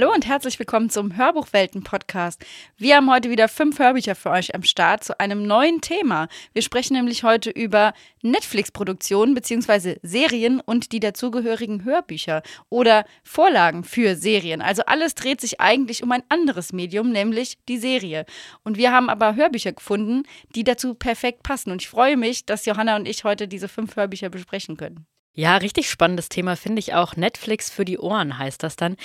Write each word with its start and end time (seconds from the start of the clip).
Hallo 0.00 0.14
und 0.14 0.28
herzlich 0.28 0.56
willkommen 0.60 0.90
zum 0.90 1.16
Hörbuchwelten-Podcast. 1.16 2.46
Wir 2.76 2.94
haben 2.94 3.10
heute 3.10 3.30
wieder 3.30 3.48
fünf 3.48 3.80
Hörbücher 3.80 4.14
für 4.14 4.30
euch 4.30 4.54
am 4.54 4.62
Start 4.62 5.02
zu 5.02 5.18
einem 5.18 5.42
neuen 5.42 5.80
Thema. 5.80 6.28
Wir 6.52 6.62
sprechen 6.62 6.94
nämlich 6.94 7.24
heute 7.24 7.50
über 7.50 7.92
Netflix-Produktionen 8.22 9.34
bzw. 9.34 9.96
Serien 10.04 10.60
und 10.60 10.92
die 10.92 11.00
dazugehörigen 11.00 11.82
Hörbücher 11.82 12.44
oder 12.68 13.06
Vorlagen 13.24 13.82
für 13.82 14.14
Serien. 14.14 14.62
Also 14.62 14.82
alles 14.86 15.16
dreht 15.16 15.40
sich 15.40 15.60
eigentlich 15.60 16.04
um 16.04 16.12
ein 16.12 16.22
anderes 16.28 16.72
Medium, 16.72 17.10
nämlich 17.10 17.58
die 17.68 17.78
Serie. 17.78 18.24
Und 18.62 18.78
wir 18.78 18.92
haben 18.92 19.10
aber 19.10 19.34
Hörbücher 19.34 19.72
gefunden, 19.72 20.22
die 20.54 20.62
dazu 20.62 20.94
perfekt 20.94 21.42
passen. 21.42 21.72
Und 21.72 21.82
ich 21.82 21.88
freue 21.88 22.16
mich, 22.16 22.46
dass 22.46 22.66
Johanna 22.66 22.94
und 22.94 23.08
ich 23.08 23.24
heute 23.24 23.48
diese 23.48 23.66
fünf 23.66 23.96
Hörbücher 23.96 24.28
besprechen 24.28 24.76
können. 24.76 25.08
Ja, 25.38 25.56
richtig 25.56 25.88
spannendes 25.88 26.28
Thema 26.28 26.56
finde 26.56 26.80
ich 26.80 26.94
auch. 26.94 27.14
Netflix 27.14 27.70
für 27.70 27.84
die 27.84 27.98
Ohren 27.98 28.38
heißt 28.38 28.60
das 28.64 28.74
dann. 28.74 28.96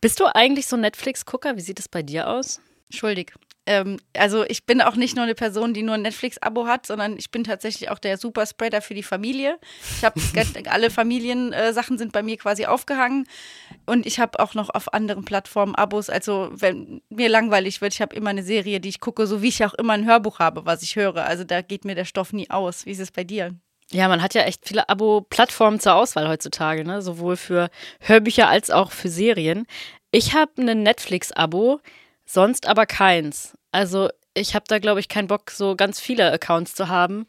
Bist 0.00 0.20
du 0.20 0.26
eigentlich 0.26 0.66
so 0.66 0.76
Netflix-Gucker? 0.76 1.56
Wie 1.56 1.60
sieht 1.60 1.80
es 1.80 1.88
bei 1.88 2.02
dir 2.02 2.28
aus? 2.28 2.60
Schuldig. 2.90 3.32
Ähm, 3.68 3.98
also 4.16 4.44
ich 4.46 4.64
bin 4.64 4.80
auch 4.80 4.96
nicht 4.96 5.14
nur 5.14 5.24
eine 5.24 5.34
Person, 5.34 5.74
die 5.74 5.82
nur 5.82 5.96
ein 5.96 6.02
Netflix-Abo 6.02 6.66
hat, 6.66 6.86
sondern 6.86 7.18
ich 7.18 7.30
bin 7.30 7.44
tatsächlich 7.44 7.90
auch 7.90 7.98
der 7.98 8.16
Superspreader 8.16 8.80
für 8.80 8.94
die 8.94 9.02
Familie. 9.02 9.58
Ich 9.98 10.04
habe 10.04 10.18
alle 10.70 10.88
Familiensachen 10.88 11.96
äh, 11.96 11.98
sind 11.98 12.12
bei 12.12 12.22
mir 12.22 12.38
quasi 12.38 12.64
aufgehangen 12.64 13.26
und 13.84 14.06
ich 14.06 14.20
habe 14.20 14.40
auch 14.40 14.54
noch 14.54 14.70
auf 14.70 14.94
anderen 14.94 15.26
Plattformen 15.26 15.74
Abos. 15.74 16.08
Also 16.08 16.48
wenn 16.52 17.02
mir 17.10 17.28
langweilig 17.28 17.82
wird, 17.82 17.92
ich 17.92 18.00
habe 18.00 18.16
immer 18.16 18.30
eine 18.30 18.42
Serie, 18.42 18.80
die 18.80 18.88
ich 18.88 19.00
gucke, 19.00 19.26
so 19.26 19.42
wie 19.42 19.48
ich 19.48 19.62
auch 19.62 19.74
immer 19.74 19.92
ein 19.92 20.06
Hörbuch 20.06 20.38
habe, 20.38 20.64
was 20.64 20.82
ich 20.82 20.96
höre. 20.96 21.26
Also 21.26 21.44
da 21.44 21.60
geht 21.60 21.84
mir 21.84 21.94
der 21.94 22.06
Stoff 22.06 22.32
nie 22.32 22.48
aus. 22.48 22.86
Wie 22.86 22.92
ist 22.92 23.00
es 23.00 23.10
bei 23.10 23.24
dir? 23.24 23.54
Ja, 23.90 24.08
man 24.08 24.22
hat 24.22 24.34
ja 24.34 24.42
echt 24.42 24.66
viele 24.66 24.88
Abo-Plattformen 24.88 25.80
zur 25.80 25.94
Auswahl 25.94 26.28
heutzutage, 26.28 26.84
ne? 26.84 27.00
sowohl 27.00 27.36
für 27.36 27.70
Hörbücher 28.00 28.48
als 28.48 28.70
auch 28.70 28.92
für 28.92 29.08
Serien. 29.08 29.66
Ich 30.10 30.34
habe 30.34 30.60
ein 30.60 30.82
Netflix-Abo, 30.82 31.80
sonst 32.26 32.66
aber 32.66 32.84
keins. 32.84 33.56
Also 33.72 34.10
ich 34.34 34.54
habe 34.54 34.64
da, 34.68 34.78
glaube 34.78 35.00
ich, 35.00 35.08
keinen 35.08 35.28
Bock, 35.28 35.50
so 35.50 35.74
ganz 35.74 36.00
viele 36.00 36.30
Accounts 36.30 36.74
zu 36.74 36.88
haben. 36.88 37.26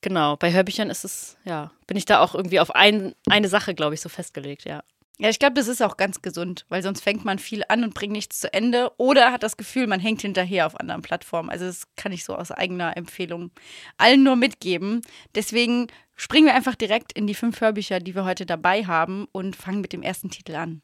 Genau, 0.00 0.36
bei 0.36 0.52
Hörbüchern 0.52 0.90
ist 0.90 1.04
es, 1.04 1.36
ja, 1.44 1.72
bin 1.86 1.96
ich 1.96 2.04
da 2.04 2.20
auch 2.20 2.34
irgendwie 2.34 2.60
auf 2.60 2.72
ein, 2.74 3.14
eine 3.28 3.48
Sache, 3.48 3.74
glaube 3.74 3.94
ich, 3.94 4.00
so 4.00 4.08
festgelegt, 4.08 4.64
ja. 4.64 4.82
Ja, 5.18 5.30
ich 5.30 5.38
glaube, 5.38 5.54
das 5.54 5.66
ist 5.66 5.82
auch 5.82 5.96
ganz 5.96 6.20
gesund, 6.20 6.66
weil 6.68 6.82
sonst 6.82 7.00
fängt 7.02 7.24
man 7.24 7.38
viel 7.38 7.62
an 7.68 7.84
und 7.84 7.94
bringt 7.94 8.12
nichts 8.12 8.38
zu 8.40 8.52
Ende 8.52 8.92
oder 8.98 9.32
hat 9.32 9.42
das 9.42 9.56
Gefühl, 9.56 9.86
man 9.86 9.98
hängt 9.98 10.20
hinterher 10.20 10.66
auf 10.66 10.78
anderen 10.78 11.00
Plattformen. 11.00 11.48
Also 11.48 11.64
das 11.64 11.86
kann 11.96 12.12
ich 12.12 12.22
so 12.22 12.36
aus 12.36 12.50
eigener 12.50 12.98
Empfehlung 12.98 13.50
allen 13.96 14.22
nur 14.22 14.36
mitgeben. 14.36 15.00
Deswegen 15.34 15.86
springen 16.16 16.46
wir 16.46 16.54
einfach 16.54 16.74
direkt 16.74 17.12
in 17.12 17.26
die 17.26 17.34
fünf 17.34 17.62
Hörbücher, 17.62 17.98
die 17.98 18.14
wir 18.14 18.24
heute 18.26 18.44
dabei 18.44 18.84
haben 18.84 19.26
und 19.32 19.56
fangen 19.56 19.80
mit 19.80 19.94
dem 19.94 20.02
ersten 20.02 20.28
Titel 20.28 20.54
an. 20.54 20.82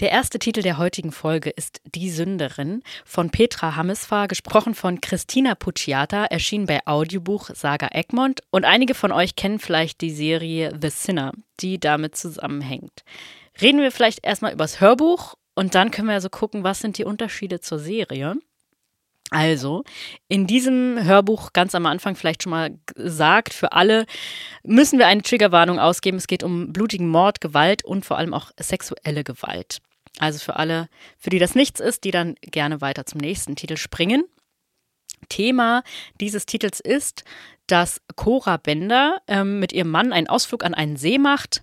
Der 0.00 0.10
erste 0.10 0.40
Titel 0.40 0.62
der 0.62 0.76
heutigen 0.78 1.12
Folge 1.12 1.50
ist 1.50 1.80
Die 1.94 2.10
Sünderin 2.10 2.82
von 3.04 3.30
Petra 3.30 3.76
Hammesfahr, 3.76 4.26
gesprochen 4.26 4.74
von 4.74 5.00
Christina 5.00 5.54
Pucciata, 5.54 6.24
erschien 6.24 6.66
bei 6.66 6.84
Audiobuch 6.84 7.50
Saga 7.54 7.88
Egmont 7.92 8.40
und 8.50 8.64
einige 8.64 8.94
von 8.94 9.12
euch 9.12 9.36
kennen 9.36 9.60
vielleicht 9.60 10.00
die 10.00 10.10
Serie 10.10 10.76
The 10.80 10.90
Sinner, 10.90 11.32
die 11.60 11.78
damit 11.78 12.16
zusammenhängt. 12.16 13.04
Reden 13.62 13.80
wir 13.80 13.92
vielleicht 13.92 14.26
erstmal 14.26 14.52
übers 14.52 14.80
Hörbuch 14.80 15.36
und 15.54 15.76
dann 15.76 15.92
können 15.92 16.08
wir 16.08 16.20
so 16.20 16.28
gucken, 16.28 16.64
was 16.64 16.80
sind 16.80 16.98
die 16.98 17.04
Unterschiede 17.04 17.60
zur 17.60 17.78
Serie. 17.78 18.34
Also, 19.30 19.82
in 20.28 20.46
diesem 20.46 21.02
Hörbuch 21.02 21.52
ganz 21.52 21.74
am 21.74 21.86
Anfang 21.86 22.14
vielleicht 22.14 22.42
schon 22.42 22.50
mal 22.50 22.78
gesagt, 22.94 23.54
für 23.54 23.72
alle 23.72 24.06
müssen 24.62 24.98
wir 24.98 25.06
eine 25.06 25.22
Triggerwarnung 25.22 25.80
ausgeben. 25.80 26.18
Es 26.18 26.26
geht 26.26 26.44
um 26.44 26.72
blutigen 26.72 27.08
Mord, 27.08 27.40
Gewalt 27.40 27.84
und 27.84 28.04
vor 28.04 28.18
allem 28.18 28.34
auch 28.34 28.52
sexuelle 28.60 29.24
Gewalt. 29.24 29.80
Also 30.18 30.38
für 30.38 30.56
alle, 30.56 30.88
für 31.18 31.30
die 31.30 31.38
das 31.38 31.54
nichts 31.54 31.80
ist, 31.80 32.04
die 32.04 32.10
dann 32.10 32.36
gerne 32.40 32.80
weiter 32.80 33.06
zum 33.06 33.20
nächsten 33.20 33.56
Titel 33.56 33.76
springen. 33.76 34.24
Thema 35.28 35.82
dieses 36.20 36.44
Titels 36.44 36.80
ist, 36.80 37.24
dass 37.66 38.02
Cora 38.14 38.58
Bender 38.58 39.22
ähm, 39.26 39.58
mit 39.58 39.72
ihrem 39.72 39.90
Mann 39.90 40.12
einen 40.12 40.28
Ausflug 40.28 40.64
an 40.64 40.74
einen 40.74 40.96
See 40.96 41.18
macht 41.18 41.62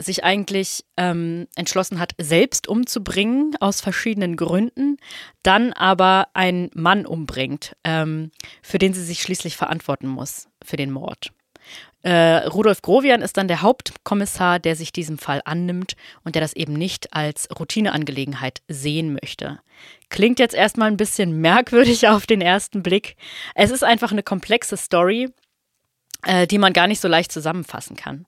sich 0.00 0.24
eigentlich 0.24 0.84
ähm, 0.96 1.46
entschlossen 1.54 1.98
hat, 1.98 2.14
selbst 2.18 2.68
umzubringen 2.68 3.56
aus 3.60 3.80
verschiedenen 3.80 4.36
Gründen, 4.36 4.98
dann 5.42 5.72
aber 5.72 6.28
einen 6.34 6.70
Mann 6.74 7.06
umbringt, 7.06 7.76
ähm, 7.84 8.30
für 8.62 8.78
den 8.78 8.94
sie 8.94 9.04
sich 9.04 9.22
schließlich 9.22 9.56
verantworten 9.56 10.06
muss, 10.06 10.48
für 10.62 10.76
den 10.76 10.90
Mord. 10.90 11.32
Äh, 12.06 12.46
Rudolf 12.46 12.82
Grovian 12.82 13.20
ist 13.20 13.36
dann 13.36 13.48
der 13.48 13.62
Hauptkommissar, 13.62 14.60
der 14.60 14.76
sich 14.76 14.92
diesem 14.92 15.18
Fall 15.18 15.42
annimmt 15.44 15.96
und 16.22 16.36
der 16.36 16.40
das 16.40 16.52
eben 16.52 16.72
nicht 16.72 17.12
als 17.12 17.48
Routineangelegenheit 17.58 18.62
sehen 18.68 19.18
möchte. 19.20 19.58
Klingt 20.08 20.38
jetzt 20.38 20.54
erstmal 20.54 20.86
ein 20.86 20.96
bisschen 20.96 21.40
merkwürdig 21.40 22.06
auf 22.06 22.24
den 22.24 22.40
ersten 22.40 22.84
Blick. 22.84 23.16
Es 23.56 23.72
ist 23.72 23.82
einfach 23.82 24.12
eine 24.12 24.22
komplexe 24.22 24.76
Story, 24.76 25.30
äh, 26.22 26.46
die 26.46 26.58
man 26.58 26.72
gar 26.72 26.86
nicht 26.86 27.00
so 27.00 27.08
leicht 27.08 27.32
zusammenfassen 27.32 27.96
kann. 27.96 28.24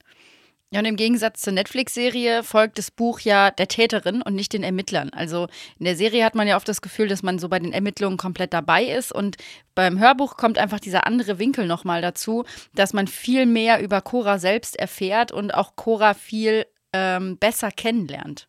Ja, 0.70 0.80
und 0.80 0.84
im 0.84 0.96
Gegensatz 0.96 1.40
zur 1.40 1.54
Netflix-Serie 1.54 2.42
folgt 2.42 2.76
das 2.76 2.90
Buch 2.90 3.20
ja 3.20 3.50
der 3.50 3.68
Täterin 3.68 4.20
und 4.20 4.34
nicht 4.34 4.52
den 4.52 4.62
Ermittlern. 4.62 5.08
Also 5.10 5.48
in 5.78 5.86
der 5.86 5.96
Serie 5.96 6.22
hat 6.24 6.34
man 6.34 6.46
ja 6.46 6.56
oft 6.56 6.68
das 6.68 6.82
Gefühl, 6.82 7.08
dass 7.08 7.22
man 7.22 7.38
so 7.38 7.48
bei 7.48 7.58
den 7.58 7.72
Ermittlungen 7.72 8.18
komplett 8.18 8.52
dabei 8.52 8.84
ist. 8.84 9.10
Und 9.10 9.36
beim 9.74 9.98
Hörbuch 9.98 10.36
kommt 10.36 10.58
einfach 10.58 10.78
dieser 10.78 11.06
andere 11.06 11.38
Winkel 11.38 11.66
nochmal 11.66 12.02
dazu, 12.02 12.44
dass 12.74 12.92
man 12.92 13.06
viel 13.06 13.46
mehr 13.46 13.80
über 13.80 14.02
Cora 14.02 14.38
selbst 14.38 14.76
erfährt 14.76 15.32
und 15.32 15.54
auch 15.54 15.74
Cora 15.74 16.12
viel 16.12 16.66
ähm, 16.92 17.38
besser 17.38 17.70
kennenlernt. 17.70 18.47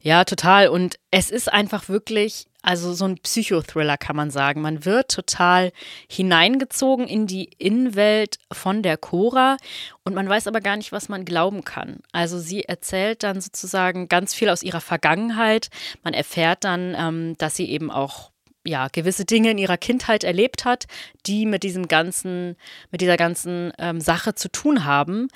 Ja, 0.00 0.24
total. 0.24 0.68
Und 0.68 0.96
es 1.10 1.30
ist 1.30 1.52
einfach 1.52 1.88
wirklich, 1.88 2.46
also 2.62 2.92
so 2.94 3.04
ein 3.04 3.16
Psychothriller 3.18 3.96
kann 3.96 4.16
man 4.16 4.30
sagen. 4.30 4.60
Man 4.60 4.84
wird 4.84 5.10
total 5.10 5.72
hineingezogen 6.08 7.06
in 7.06 7.26
die 7.26 7.50
Innenwelt 7.58 8.38
von 8.52 8.82
der 8.82 8.96
Cora 8.96 9.56
und 10.04 10.14
man 10.14 10.28
weiß 10.28 10.46
aber 10.46 10.60
gar 10.60 10.76
nicht, 10.76 10.92
was 10.92 11.08
man 11.08 11.24
glauben 11.24 11.64
kann. 11.64 12.00
Also 12.12 12.38
sie 12.38 12.64
erzählt 12.64 13.22
dann 13.22 13.40
sozusagen 13.40 14.08
ganz 14.08 14.34
viel 14.34 14.48
aus 14.48 14.62
ihrer 14.62 14.80
Vergangenheit. 14.80 15.68
Man 16.02 16.14
erfährt 16.14 16.64
dann, 16.64 16.94
ähm, 16.98 17.34
dass 17.38 17.56
sie 17.56 17.68
eben 17.68 17.90
auch 17.90 18.30
ja, 18.66 18.88
gewisse 18.88 19.24
Dinge 19.24 19.50
in 19.50 19.58
ihrer 19.58 19.76
Kindheit 19.76 20.24
erlebt 20.24 20.64
hat, 20.64 20.86
die 21.26 21.46
mit 21.46 21.62
diesem 21.62 21.86
ganzen, 21.86 22.56
mit 22.90 23.02
dieser 23.02 23.16
ganzen 23.16 23.72
ähm, 23.78 24.00
Sache 24.00 24.34
zu 24.34 24.50
tun 24.50 24.84
haben. 24.84 25.28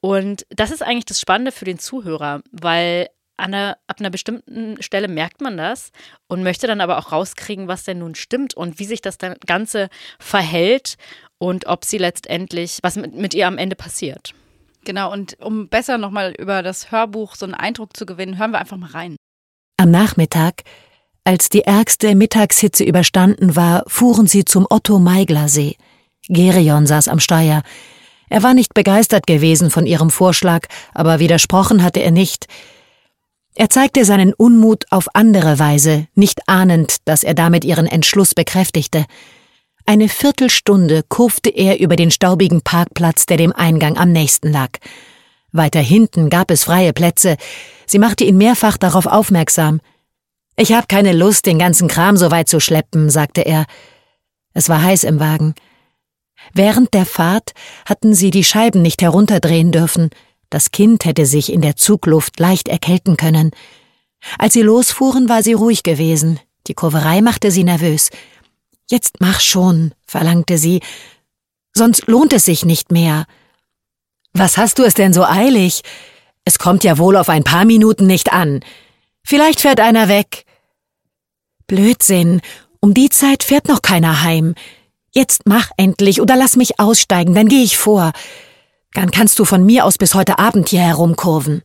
Und 0.00 0.46
das 0.50 0.70
ist 0.70 0.82
eigentlich 0.82 1.06
das 1.06 1.20
Spannende 1.20 1.50
für 1.50 1.64
den 1.64 1.78
Zuhörer, 1.78 2.42
weil 2.52 3.08
einer, 3.36 3.76
ab 3.86 4.00
einer 4.00 4.10
bestimmten 4.10 4.80
Stelle 4.82 5.08
merkt 5.08 5.40
man 5.40 5.56
das 5.56 5.90
und 6.28 6.42
möchte 6.42 6.66
dann 6.66 6.80
aber 6.80 6.98
auch 6.98 7.12
rauskriegen, 7.12 7.68
was 7.68 7.84
denn 7.84 7.98
nun 7.98 8.14
stimmt 8.14 8.54
und 8.54 8.78
wie 8.78 8.84
sich 8.84 9.02
das 9.02 9.18
dann 9.18 9.36
Ganze 9.46 9.88
verhält 10.18 10.96
und 11.38 11.66
ob 11.66 11.84
sie 11.84 11.98
letztendlich, 11.98 12.78
was 12.82 12.96
mit, 12.96 13.14
mit 13.14 13.34
ihr 13.34 13.46
am 13.46 13.58
Ende 13.58 13.76
passiert. 13.76 14.34
Genau, 14.84 15.12
und 15.12 15.40
um 15.40 15.68
besser 15.68 15.98
nochmal 15.98 16.34
über 16.38 16.62
das 16.62 16.90
Hörbuch 16.90 17.36
so 17.36 17.46
einen 17.46 17.54
Eindruck 17.54 17.96
zu 17.96 18.06
gewinnen, 18.06 18.38
hören 18.38 18.52
wir 18.52 18.58
einfach 18.58 18.76
mal 18.76 18.90
rein. 18.90 19.16
Am 19.76 19.90
Nachmittag, 19.90 20.62
als 21.24 21.48
die 21.48 21.62
ärgste 21.62 22.14
Mittagshitze 22.14 22.84
überstanden 22.84 23.56
war, 23.56 23.84
fuhren 23.86 24.26
sie 24.26 24.44
zum 24.44 24.66
Otto-Meigler-See. 24.68 25.76
Gerion 26.28 26.86
saß 26.86 27.08
am 27.08 27.18
Steuer. 27.18 27.62
Er 28.28 28.42
war 28.42 28.54
nicht 28.54 28.74
begeistert 28.74 29.26
gewesen 29.26 29.70
von 29.70 29.86
ihrem 29.86 30.10
Vorschlag, 30.10 30.66
aber 30.92 31.18
widersprochen 31.18 31.82
hatte 31.82 32.00
er 32.00 32.10
nicht. 32.10 32.46
Er 33.56 33.70
zeigte 33.70 34.04
seinen 34.04 34.32
Unmut 34.32 34.86
auf 34.90 35.06
andere 35.14 35.60
Weise, 35.60 36.08
nicht 36.14 36.48
ahnend, 36.48 36.96
dass 37.04 37.22
er 37.22 37.34
damit 37.34 37.64
ihren 37.64 37.86
Entschluss 37.86 38.34
bekräftigte. 38.34 39.06
Eine 39.86 40.08
Viertelstunde 40.08 41.04
kurfte 41.08 41.50
er 41.50 41.78
über 41.78 41.94
den 41.94 42.10
staubigen 42.10 42.62
Parkplatz, 42.62 43.26
der 43.26 43.36
dem 43.36 43.52
Eingang 43.52 43.96
am 43.96 44.10
nächsten 44.10 44.50
lag. 44.50 44.70
Weiter 45.52 45.80
hinten 45.80 46.30
gab 46.30 46.50
es 46.50 46.64
freie 46.64 46.92
Plätze. 46.92 47.36
Sie 47.86 48.00
machte 48.00 48.24
ihn 48.24 48.36
mehrfach 48.36 48.76
darauf 48.76 49.06
aufmerksam. 49.06 49.80
Ich 50.56 50.72
hab 50.72 50.88
keine 50.88 51.12
Lust, 51.12 51.46
den 51.46 51.60
ganzen 51.60 51.86
Kram 51.86 52.16
so 52.16 52.32
weit 52.32 52.48
zu 52.48 52.58
schleppen, 52.58 53.08
sagte 53.08 53.42
er. 53.42 53.66
Es 54.52 54.68
war 54.68 54.82
heiß 54.82 55.04
im 55.04 55.20
Wagen. 55.20 55.54
Während 56.54 56.92
der 56.92 57.06
Fahrt 57.06 57.52
hatten 57.86 58.14
sie 58.14 58.30
die 58.30 58.44
Scheiben 58.44 58.82
nicht 58.82 59.00
herunterdrehen 59.02 59.70
dürfen. 59.70 60.10
Das 60.50 60.70
Kind 60.70 61.04
hätte 61.04 61.26
sich 61.26 61.52
in 61.52 61.60
der 61.60 61.76
Zugluft 61.76 62.38
leicht 62.38 62.68
erkälten 62.68 63.16
können. 63.16 63.50
Als 64.38 64.54
sie 64.54 64.62
losfuhren, 64.62 65.28
war 65.28 65.42
sie 65.42 65.52
ruhig 65.52 65.82
gewesen. 65.82 66.40
Die 66.66 66.74
Kurverei 66.74 67.20
machte 67.20 67.50
sie 67.50 67.64
nervös. 67.64 68.10
Jetzt 68.90 69.20
mach 69.20 69.40
schon, 69.40 69.94
verlangte 70.06 70.58
sie, 70.58 70.80
sonst 71.74 72.06
lohnt 72.06 72.32
es 72.32 72.44
sich 72.44 72.64
nicht 72.64 72.92
mehr. 72.92 73.26
Was 74.32 74.56
hast 74.56 74.78
du 74.78 74.82
es 74.84 74.94
denn 74.94 75.12
so 75.12 75.24
eilig? 75.24 75.82
Es 76.44 76.58
kommt 76.58 76.84
ja 76.84 76.98
wohl 76.98 77.16
auf 77.16 77.28
ein 77.28 77.44
paar 77.44 77.64
Minuten 77.64 78.06
nicht 78.06 78.32
an. 78.32 78.60
Vielleicht 79.22 79.60
fährt 79.60 79.80
einer 79.80 80.08
weg. 80.08 80.44
Blödsinn, 81.66 82.42
um 82.80 82.92
die 82.92 83.08
Zeit 83.08 83.42
fährt 83.42 83.68
noch 83.68 83.80
keiner 83.80 84.22
heim. 84.22 84.54
Jetzt 85.12 85.42
mach 85.46 85.70
endlich 85.76 86.20
oder 86.20 86.36
lass 86.36 86.56
mich 86.56 86.78
aussteigen, 86.78 87.34
dann 87.34 87.48
geh 87.48 87.62
ich 87.62 87.78
vor. 87.78 88.12
Dann 88.94 89.10
kannst 89.10 89.38
du 89.38 89.44
von 89.44 89.66
mir 89.66 89.84
aus 89.84 89.98
bis 89.98 90.14
heute 90.14 90.38
Abend 90.38 90.70
hier 90.70 90.80
herumkurven. 90.80 91.62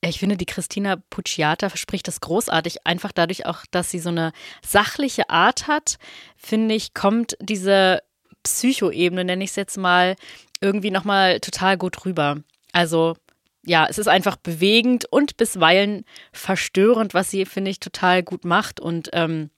Ich 0.00 0.20
finde, 0.20 0.36
die 0.36 0.46
Christina 0.46 0.96
Pucciata 1.10 1.70
verspricht 1.70 2.06
das 2.06 2.20
großartig. 2.20 2.86
Einfach 2.86 3.10
dadurch 3.12 3.46
auch, 3.46 3.64
dass 3.70 3.90
sie 3.90 3.98
so 3.98 4.10
eine 4.10 4.32
sachliche 4.64 5.28
Art 5.28 5.66
hat, 5.66 5.98
finde 6.36 6.74
ich, 6.74 6.94
kommt 6.94 7.36
diese 7.40 8.02
Psychoebene, 8.44 9.24
nenne 9.24 9.42
ich 9.42 9.50
es 9.50 9.56
jetzt 9.56 9.76
mal, 9.76 10.14
irgendwie 10.60 10.92
nochmal 10.92 11.40
total 11.40 11.76
gut 11.76 12.04
rüber. 12.04 12.42
Also, 12.72 13.16
ja, 13.64 13.86
es 13.88 13.98
ist 13.98 14.06
einfach 14.06 14.36
bewegend 14.36 15.06
und 15.10 15.36
bisweilen 15.36 16.04
verstörend, 16.32 17.14
was 17.14 17.30
sie, 17.30 17.44
finde 17.44 17.70
ich, 17.70 17.80
total 17.80 18.22
gut 18.22 18.44
macht 18.44 18.80
und 18.80 19.08
ähm, 19.14 19.50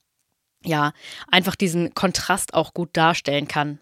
ja, 0.64 0.92
einfach 1.30 1.56
diesen 1.56 1.94
Kontrast 1.94 2.54
auch 2.54 2.74
gut 2.74 2.90
darstellen 2.92 3.48
kann. 3.48 3.78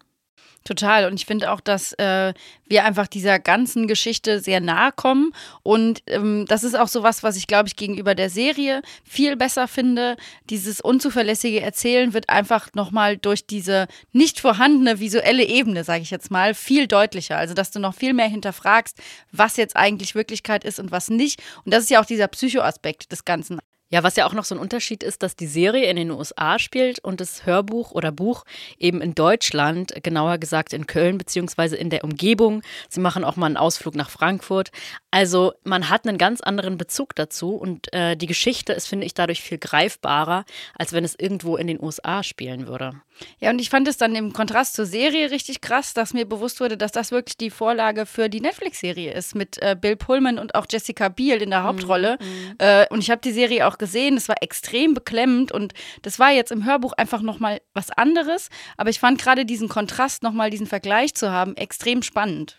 Total. 0.65 1.05
Und 1.05 1.15
ich 1.15 1.25
finde 1.25 1.51
auch, 1.51 1.61
dass 1.61 1.93
äh, 1.93 2.33
wir 2.67 2.83
einfach 2.83 3.07
dieser 3.07 3.39
ganzen 3.39 3.87
Geschichte 3.87 4.39
sehr 4.39 4.59
nahe 4.59 4.91
kommen. 4.91 5.31
Und 5.63 6.03
ähm, 6.07 6.45
das 6.47 6.63
ist 6.63 6.77
auch 6.77 6.87
so 6.87 7.01
was, 7.01 7.23
was 7.23 7.37
ich, 7.37 7.47
glaube 7.47 7.67
ich, 7.67 7.75
gegenüber 7.75 8.13
der 8.13 8.29
Serie 8.29 8.81
viel 9.03 9.35
besser 9.35 9.67
finde. 9.67 10.17
Dieses 10.49 10.81
unzuverlässige 10.81 11.61
Erzählen 11.61 12.13
wird 12.13 12.29
einfach 12.29 12.69
nochmal 12.73 13.17
durch 13.17 13.47
diese 13.47 13.87
nicht 14.11 14.39
vorhandene 14.39 14.99
visuelle 14.99 15.43
Ebene, 15.43 15.83
sage 15.83 16.03
ich 16.03 16.11
jetzt 16.11 16.29
mal, 16.29 16.53
viel 16.53 16.87
deutlicher. 16.87 17.37
Also, 17.37 17.53
dass 17.53 17.71
du 17.71 17.79
noch 17.79 17.95
viel 17.95 18.13
mehr 18.13 18.27
hinterfragst, 18.27 18.97
was 19.31 19.57
jetzt 19.57 19.75
eigentlich 19.75 20.13
Wirklichkeit 20.13 20.65
ist 20.65 20.79
und 20.79 20.91
was 20.91 21.09
nicht. 21.09 21.41
Und 21.63 21.73
das 21.73 21.83
ist 21.83 21.89
ja 21.89 22.01
auch 22.01 22.05
dieser 22.05 22.27
Psychoaspekt 22.27 23.11
des 23.11 23.25
Ganzen. 23.25 23.59
Ja, 23.91 24.03
was 24.03 24.15
ja 24.15 24.27
auch 24.27 24.33
noch 24.33 24.45
so 24.45 24.53
ein 24.53 24.61
Unterschied 24.61 25.01
ist, 25.01 25.23
dass 25.23 25.35
die 25.35 25.47
Serie 25.47 25.89
in 25.89 25.95
den 25.95 26.11
USA 26.11 26.59
spielt 26.59 26.99
und 26.99 27.19
das 27.19 27.47
Hörbuch 27.47 27.91
oder 27.91 28.11
Buch 28.11 28.45
eben 28.77 29.01
in 29.01 29.15
Deutschland, 29.15 29.93
genauer 30.03 30.37
gesagt 30.37 30.73
in 30.73 30.85
Köln 30.85 31.17
beziehungsweise 31.17 31.75
in 31.75 31.89
der 31.89 32.03
Umgebung. 32.03 32.61
Sie 32.87 32.99
machen 32.99 33.23
auch 33.23 33.35
mal 33.35 33.47
einen 33.47 33.57
Ausflug 33.57 33.95
nach 33.95 34.11
Frankfurt. 34.11 34.69
Also 35.11 35.53
man 35.63 35.89
hat 35.89 36.07
einen 36.07 36.19
ganz 36.19 36.39
anderen 36.41 36.77
Bezug 36.77 37.15
dazu 37.15 37.55
und 37.55 37.91
äh, 37.93 38.15
die 38.15 38.27
Geschichte 38.27 38.73
ist, 38.73 38.87
finde 38.87 39.07
ich, 39.07 39.15
dadurch 39.15 39.41
viel 39.41 39.57
greifbarer, 39.57 40.45
als 40.77 40.93
wenn 40.93 41.03
es 41.03 41.15
irgendwo 41.17 41.57
in 41.57 41.65
den 41.65 41.81
USA 41.81 42.21
spielen 42.21 42.67
würde. 42.67 43.01
Ja, 43.39 43.49
und 43.49 43.59
ich 43.59 43.69
fand 43.69 43.87
es 43.87 43.97
dann 43.97 44.15
im 44.15 44.33
Kontrast 44.33 44.75
zur 44.75 44.85
Serie 44.85 45.31
richtig 45.31 45.61
krass, 45.61 45.93
dass 45.93 46.13
mir 46.13 46.25
bewusst 46.25 46.59
wurde, 46.59 46.77
dass 46.77 46.91
das 46.91 47.11
wirklich 47.11 47.37
die 47.37 47.49
Vorlage 47.49 48.05
für 48.05 48.29
die 48.29 48.39
Netflix-Serie 48.39 49.11
ist 49.11 49.35
mit 49.35 49.61
äh, 49.61 49.75
Bill 49.79 49.95
Pullman 49.95 50.37
und 50.37 50.53
auch 50.53 50.67
Jessica 50.69 51.09
Biel 51.09 51.41
in 51.41 51.49
der 51.49 51.63
Hauptrolle. 51.63 52.17
Mhm. 52.21 52.55
Äh, 52.59 52.87
und 52.89 52.99
ich 52.99 53.09
habe 53.09 53.21
die 53.21 53.31
Serie 53.31 53.67
auch 53.67 53.79
gesehen, 53.79 54.15
es 54.15 54.29
war 54.29 54.41
extrem 54.41 54.93
beklemmend 54.93 55.51
und 55.51 55.73
das 56.03 56.19
war 56.19 56.31
jetzt 56.31 56.51
im 56.51 56.65
Hörbuch 56.65 56.93
einfach 56.93 57.21
nochmal 57.21 57.61
was 57.73 57.89
anderes. 57.89 58.49
Aber 58.77 58.91
ich 58.91 58.99
fand 58.99 59.19
gerade 59.19 59.45
diesen 59.45 59.69
Kontrast, 59.69 60.21
nochmal 60.21 60.51
diesen 60.51 60.67
Vergleich 60.67 61.15
zu 61.15 61.31
haben, 61.31 61.57
extrem 61.57 62.03
spannend. 62.03 62.57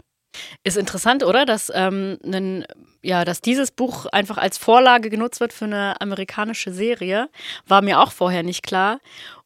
Ist 0.64 0.76
interessant, 0.76 1.24
oder? 1.24 1.44
Dass, 1.44 1.70
ähm, 1.74 2.18
nen, 2.22 2.64
ja, 3.02 3.24
dass 3.24 3.40
dieses 3.40 3.70
Buch 3.70 4.06
einfach 4.06 4.38
als 4.38 4.58
Vorlage 4.58 5.10
genutzt 5.10 5.40
wird 5.40 5.52
für 5.52 5.64
eine 5.64 6.00
amerikanische 6.00 6.72
Serie. 6.72 7.28
War 7.66 7.82
mir 7.82 8.00
auch 8.00 8.12
vorher 8.12 8.42
nicht 8.42 8.62
klar. 8.62 9.00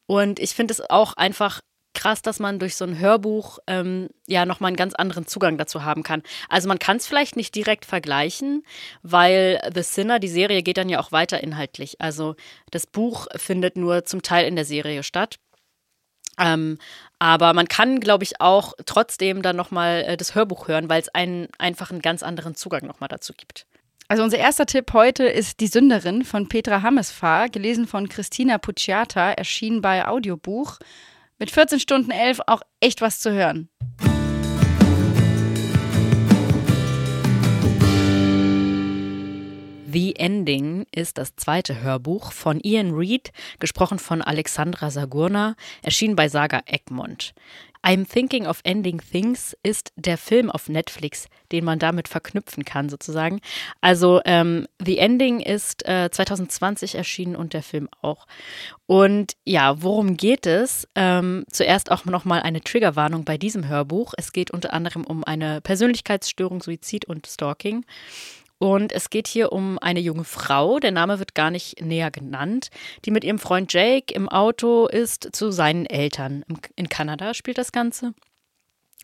Und 0.06 0.38
ich 0.38 0.54
finde 0.54 0.72
es 0.72 0.80
auch 0.90 1.14
einfach 1.14 1.60
krass, 1.94 2.20
dass 2.20 2.40
man 2.40 2.58
durch 2.58 2.76
so 2.76 2.84
ein 2.84 2.98
Hörbuch 2.98 3.60
ähm, 3.66 4.08
ja 4.26 4.44
nochmal 4.44 4.68
einen 4.68 4.76
ganz 4.76 4.94
anderen 4.94 5.26
Zugang 5.26 5.56
dazu 5.56 5.84
haben 5.84 6.02
kann. 6.02 6.22
Also 6.48 6.68
man 6.68 6.78
kann 6.78 6.98
es 6.98 7.06
vielleicht 7.06 7.36
nicht 7.36 7.54
direkt 7.54 7.86
vergleichen, 7.86 8.64
weil 9.02 9.60
The 9.72 9.82
Sinner, 9.82 10.18
die 10.18 10.28
Serie 10.28 10.62
geht 10.62 10.76
dann 10.76 10.88
ja 10.88 11.00
auch 11.00 11.12
weiter 11.12 11.42
inhaltlich. 11.42 12.00
Also 12.00 12.34
das 12.70 12.86
Buch 12.86 13.28
findet 13.36 13.76
nur 13.76 14.04
zum 14.04 14.22
Teil 14.22 14.46
in 14.46 14.56
der 14.56 14.64
Serie 14.64 15.02
statt. 15.02 15.36
Ähm, 16.38 16.78
aber 17.18 17.52
man 17.54 17.68
kann, 17.68 18.00
glaube 18.00 18.24
ich, 18.24 18.40
auch 18.40 18.74
trotzdem 18.86 19.42
dann 19.42 19.56
nochmal 19.56 20.04
äh, 20.06 20.16
das 20.16 20.34
Hörbuch 20.34 20.68
hören, 20.68 20.88
weil 20.88 21.00
es 21.00 21.08
einen 21.08 21.48
einfach 21.58 21.90
einen 21.90 22.02
ganz 22.02 22.22
anderen 22.22 22.54
Zugang 22.54 22.86
nochmal 22.86 23.08
dazu 23.08 23.32
gibt. 23.36 23.66
Also 24.08 24.22
unser 24.22 24.38
erster 24.38 24.66
Tipp 24.66 24.92
heute 24.92 25.24
ist 25.24 25.60
Die 25.60 25.66
Sünderin 25.66 26.24
von 26.24 26.48
Petra 26.48 26.82
Hammesfahr, 26.82 27.48
gelesen 27.48 27.86
von 27.86 28.08
Christina 28.08 28.58
Pucciata, 28.58 29.32
erschienen 29.32 29.80
bei 29.80 30.06
Audiobuch. 30.06 30.78
Mit 31.38 31.50
14 31.50 31.80
Stunden 31.80 32.10
11 32.10 32.40
auch 32.46 32.62
echt 32.80 33.00
was 33.00 33.20
zu 33.20 33.32
hören. 33.32 33.68
The 39.94 40.16
Ending 40.16 40.86
ist 40.90 41.18
das 41.18 41.36
zweite 41.36 41.80
Hörbuch 41.80 42.32
von 42.32 42.58
Ian 42.58 42.96
Reed, 42.96 43.30
gesprochen 43.60 44.00
von 44.00 44.22
Alexandra 44.22 44.90
Sagurna, 44.90 45.54
erschienen 45.82 46.16
bei 46.16 46.28
Saga 46.28 46.62
Egmont. 46.66 47.32
I'm 47.84 48.04
Thinking 48.04 48.44
of 48.48 48.60
Ending 48.64 49.00
Things 49.00 49.56
ist 49.62 49.92
der 49.94 50.18
Film 50.18 50.50
auf 50.50 50.68
Netflix, 50.68 51.28
den 51.52 51.64
man 51.64 51.78
damit 51.78 52.08
verknüpfen 52.08 52.64
kann, 52.64 52.88
sozusagen. 52.88 53.40
Also 53.82 54.20
ähm, 54.24 54.66
The 54.84 54.98
Ending 54.98 55.38
ist 55.38 55.86
äh, 55.86 56.10
2020 56.10 56.96
erschienen 56.96 57.36
und 57.36 57.52
der 57.52 57.62
Film 57.62 57.88
auch. 58.00 58.26
Und 58.86 59.36
ja, 59.44 59.80
worum 59.80 60.16
geht 60.16 60.46
es? 60.46 60.88
Ähm, 60.96 61.44
zuerst 61.52 61.92
auch 61.92 62.04
nochmal 62.04 62.42
eine 62.42 62.62
Triggerwarnung 62.62 63.24
bei 63.24 63.38
diesem 63.38 63.68
Hörbuch. 63.68 64.14
Es 64.16 64.32
geht 64.32 64.50
unter 64.50 64.72
anderem 64.72 65.04
um 65.04 65.22
eine 65.22 65.60
Persönlichkeitsstörung, 65.60 66.62
Suizid 66.62 67.04
und 67.04 67.28
Stalking. 67.28 67.84
Und 68.58 68.92
es 68.92 69.10
geht 69.10 69.26
hier 69.26 69.52
um 69.52 69.78
eine 69.78 70.00
junge 70.00 70.24
Frau, 70.24 70.78
der 70.78 70.92
Name 70.92 71.18
wird 71.18 71.34
gar 71.34 71.50
nicht 71.50 71.80
näher 71.80 72.10
genannt, 72.10 72.70
die 73.04 73.10
mit 73.10 73.24
ihrem 73.24 73.38
Freund 73.38 73.72
Jake 73.72 74.14
im 74.14 74.28
Auto 74.28 74.86
ist 74.86 75.30
zu 75.32 75.50
seinen 75.50 75.86
Eltern. 75.86 76.44
In 76.76 76.88
Kanada 76.88 77.34
spielt 77.34 77.58
das 77.58 77.72
Ganze. 77.72 78.14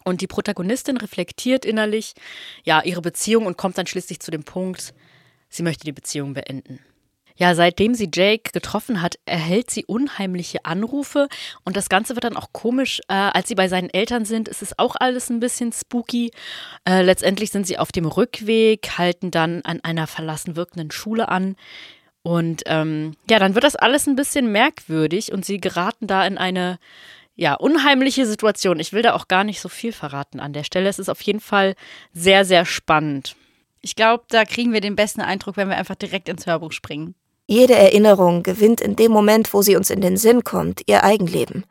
Und 0.05 0.23
die 0.23 0.27
Protagonistin 0.27 0.97
reflektiert 0.97 1.65
innerlich 1.65 2.15
ja 2.65 2.83
ihre 2.83 3.03
Beziehung 3.03 3.47
und 3.47 3.59
kommt 3.59 3.77
dann 3.77 3.87
schließlich 3.87 4.21
zu 4.21 4.31
dem 4.31 4.45
Punkt, 4.45 4.95
sie 5.49 5.63
möchte 5.63 5.85
die 5.85 5.93
Beziehung 5.93 6.33
beenden. 6.33 6.81
Ja, 7.41 7.55
seitdem 7.55 7.95
sie 7.95 8.11
Jake 8.13 8.51
getroffen 8.53 9.01
hat, 9.01 9.19
erhält 9.25 9.71
sie 9.71 9.87
unheimliche 9.87 10.67
Anrufe 10.67 11.27
und 11.65 11.75
das 11.75 11.89
Ganze 11.89 12.15
wird 12.15 12.25
dann 12.25 12.37
auch 12.37 12.53
komisch. 12.53 13.01
Äh, 13.09 13.15
als 13.15 13.49
sie 13.49 13.55
bei 13.55 13.67
seinen 13.67 13.89
Eltern 13.89 14.27
sind, 14.27 14.47
ist 14.47 14.61
es 14.61 14.79
auch 14.79 14.95
alles 15.01 15.31
ein 15.31 15.41
bisschen 15.41 15.73
spooky. 15.73 16.33
Äh, 16.87 17.01
letztendlich 17.01 17.51
sind 17.51 17.67
sie 17.67 17.79
auf 17.79 17.93
dem 17.93 18.05
Rückweg, 18.05 18.99
halten 18.99 19.31
dann 19.31 19.63
an 19.63 19.81
einer 19.83 20.07
verlassen 20.07 20.55
wirkenden 20.55 20.91
Schule 20.91 21.31
an. 21.31 21.57
Und 22.23 22.65
ähm, 22.67 23.17
ja, 23.31 23.39
dann 23.39 23.55
wird 23.55 23.65
das 23.65 23.75
alles 23.75 24.07
ein 24.07 24.17
bisschen 24.17 24.53
merkwürdig 24.53 25.33
und 25.33 25.47
sie 25.47 25.63
geraten 25.63 26.07
da 26.07 26.27
in 26.27 26.37
eine 26.37 26.79
ja, 27.37 27.55
unheimliche 27.55 28.27
Situation. 28.27 28.81
Ich 28.81 28.93
will 28.93 29.01
da 29.01 29.15
auch 29.15 29.29
gar 29.29 29.45
nicht 29.45 29.63
so 29.63 29.71
viel 29.71 29.93
verraten 29.93 30.41
an 30.41 30.53
der 30.53 30.65
Stelle. 30.65 30.91
Es 30.91 30.99
ist 30.99 31.09
auf 31.09 31.23
jeden 31.23 31.41
Fall 31.41 31.75
sehr, 32.13 32.45
sehr 32.45 32.67
spannend. 32.67 33.35
Ich 33.81 33.97
glaube, 33.97 34.25
da 34.29 34.45
kriegen 34.45 34.75
wir 34.75 34.83
den 34.83 34.95
besten 34.95 35.23
Eindruck, 35.23 35.57
wenn 35.57 35.71
wir 35.71 35.79
einfach 35.79 35.95
direkt 35.95 36.29
ins 36.29 36.47
Hörbuch 36.47 36.73
springen. 36.73 37.15
Jede 37.51 37.75
Erinnerung 37.75 38.45
gewinnt 38.45 38.81
in 38.81 38.95
dem 38.95 39.11
Moment, 39.11 39.53
wo 39.53 39.61
sie 39.61 39.75
uns 39.75 39.91
in 39.91 40.01
den 40.01 40.17
Sinn 40.17 40.45
kommt, 40.45 40.83
ihr 40.87 41.03
Eigenleben. 41.03 41.65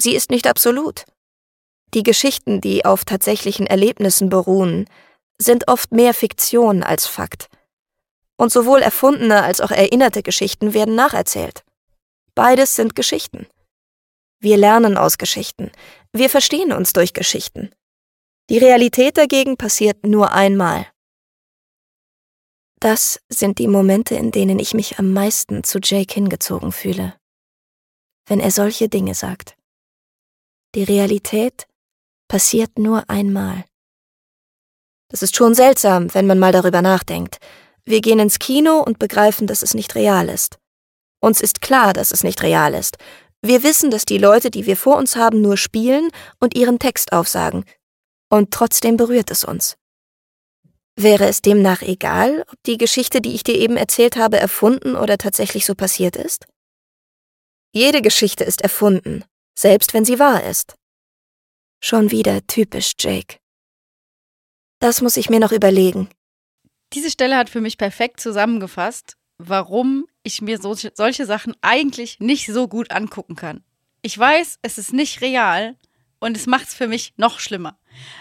Sie 0.00 0.14
ist 0.14 0.30
nicht 0.30 0.46
absolut. 0.46 1.06
Die 1.92 2.04
Geschichten, 2.04 2.60
die 2.60 2.84
auf 2.84 3.04
tatsächlichen 3.04 3.66
Erlebnissen 3.66 4.28
beruhen, 4.28 4.88
sind 5.36 5.66
oft 5.66 5.90
mehr 5.90 6.14
Fiktion 6.14 6.84
als 6.84 7.08
Fakt. 7.08 7.48
Und 8.36 8.52
sowohl 8.52 8.80
erfundene 8.80 9.42
als 9.42 9.60
auch 9.60 9.72
erinnerte 9.72 10.22
Geschichten 10.22 10.72
werden 10.72 10.94
nacherzählt. 10.94 11.64
Beides 12.36 12.76
sind 12.76 12.94
Geschichten. 12.94 13.48
Wir 14.38 14.56
lernen 14.56 14.96
aus 14.96 15.18
Geschichten. 15.18 15.72
Wir 16.12 16.30
verstehen 16.30 16.70
uns 16.70 16.92
durch 16.92 17.12
Geschichten. 17.12 17.72
Die 18.50 18.58
Realität 18.58 19.18
dagegen 19.18 19.56
passiert 19.56 20.06
nur 20.06 20.30
einmal. 20.30 20.86
Das 22.80 23.20
sind 23.28 23.58
die 23.58 23.66
Momente, 23.66 24.14
in 24.14 24.30
denen 24.30 24.58
ich 24.58 24.72
mich 24.72 24.98
am 24.98 25.12
meisten 25.12 25.64
zu 25.64 25.80
Jake 25.82 26.14
hingezogen 26.14 26.70
fühle. 26.70 27.14
Wenn 28.26 28.40
er 28.40 28.50
solche 28.50 28.88
Dinge 28.88 29.14
sagt. 29.14 29.56
Die 30.74 30.84
Realität 30.84 31.66
passiert 32.28 32.78
nur 32.78 33.08
einmal. 33.10 33.64
Das 35.08 35.22
ist 35.22 35.34
schon 35.34 35.54
seltsam, 35.54 36.12
wenn 36.14 36.26
man 36.26 36.38
mal 36.38 36.52
darüber 36.52 36.82
nachdenkt. 36.82 37.38
Wir 37.84 38.00
gehen 38.00 38.18
ins 38.18 38.38
Kino 38.38 38.80
und 38.80 38.98
begreifen, 38.98 39.46
dass 39.46 39.62
es 39.62 39.74
nicht 39.74 39.94
real 39.94 40.28
ist. 40.28 40.58
Uns 41.20 41.40
ist 41.40 41.62
klar, 41.62 41.94
dass 41.94 42.10
es 42.10 42.22
nicht 42.22 42.42
real 42.42 42.74
ist. 42.74 42.98
Wir 43.40 43.62
wissen, 43.62 43.90
dass 43.90 44.04
die 44.04 44.18
Leute, 44.18 44.50
die 44.50 44.66
wir 44.66 44.76
vor 44.76 44.98
uns 44.98 45.16
haben, 45.16 45.40
nur 45.40 45.56
spielen 45.56 46.10
und 46.38 46.54
ihren 46.54 46.78
Text 46.78 47.12
aufsagen. 47.12 47.64
Und 48.28 48.50
trotzdem 48.50 48.96
berührt 48.96 49.30
es 49.30 49.42
uns. 49.42 49.76
Wäre 51.00 51.28
es 51.28 51.42
demnach 51.42 51.82
egal, 51.82 52.44
ob 52.50 52.60
die 52.64 52.76
Geschichte, 52.76 53.20
die 53.20 53.32
ich 53.36 53.44
dir 53.44 53.54
eben 53.54 53.76
erzählt 53.76 54.16
habe, 54.16 54.40
erfunden 54.40 54.96
oder 54.96 55.16
tatsächlich 55.16 55.64
so 55.64 55.76
passiert 55.76 56.16
ist? 56.16 56.48
Jede 57.72 58.02
Geschichte 58.02 58.42
ist 58.42 58.62
erfunden, 58.62 59.24
selbst 59.56 59.94
wenn 59.94 60.04
sie 60.04 60.18
wahr 60.18 60.42
ist. 60.42 60.74
Schon 61.80 62.10
wieder 62.10 62.44
typisch 62.48 62.94
Jake. 62.98 63.36
Das 64.80 65.00
muss 65.00 65.16
ich 65.16 65.30
mir 65.30 65.38
noch 65.38 65.52
überlegen. 65.52 66.08
Diese 66.92 67.12
Stelle 67.12 67.36
hat 67.36 67.48
für 67.48 67.60
mich 67.60 67.78
perfekt 67.78 68.18
zusammengefasst, 68.18 69.16
warum 69.38 70.08
ich 70.24 70.42
mir 70.42 70.58
so, 70.58 70.74
solche 70.74 71.26
Sachen 71.26 71.54
eigentlich 71.60 72.18
nicht 72.18 72.46
so 72.48 72.66
gut 72.66 72.90
angucken 72.90 73.36
kann. 73.36 73.62
Ich 74.02 74.18
weiß, 74.18 74.58
es 74.62 74.78
ist 74.78 74.92
nicht 74.92 75.20
real 75.20 75.76
und 76.18 76.36
es 76.36 76.48
macht 76.48 76.66
es 76.66 76.74
für 76.74 76.88
mich 76.88 77.14
noch 77.16 77.38
schlimmer. 77.38 77.78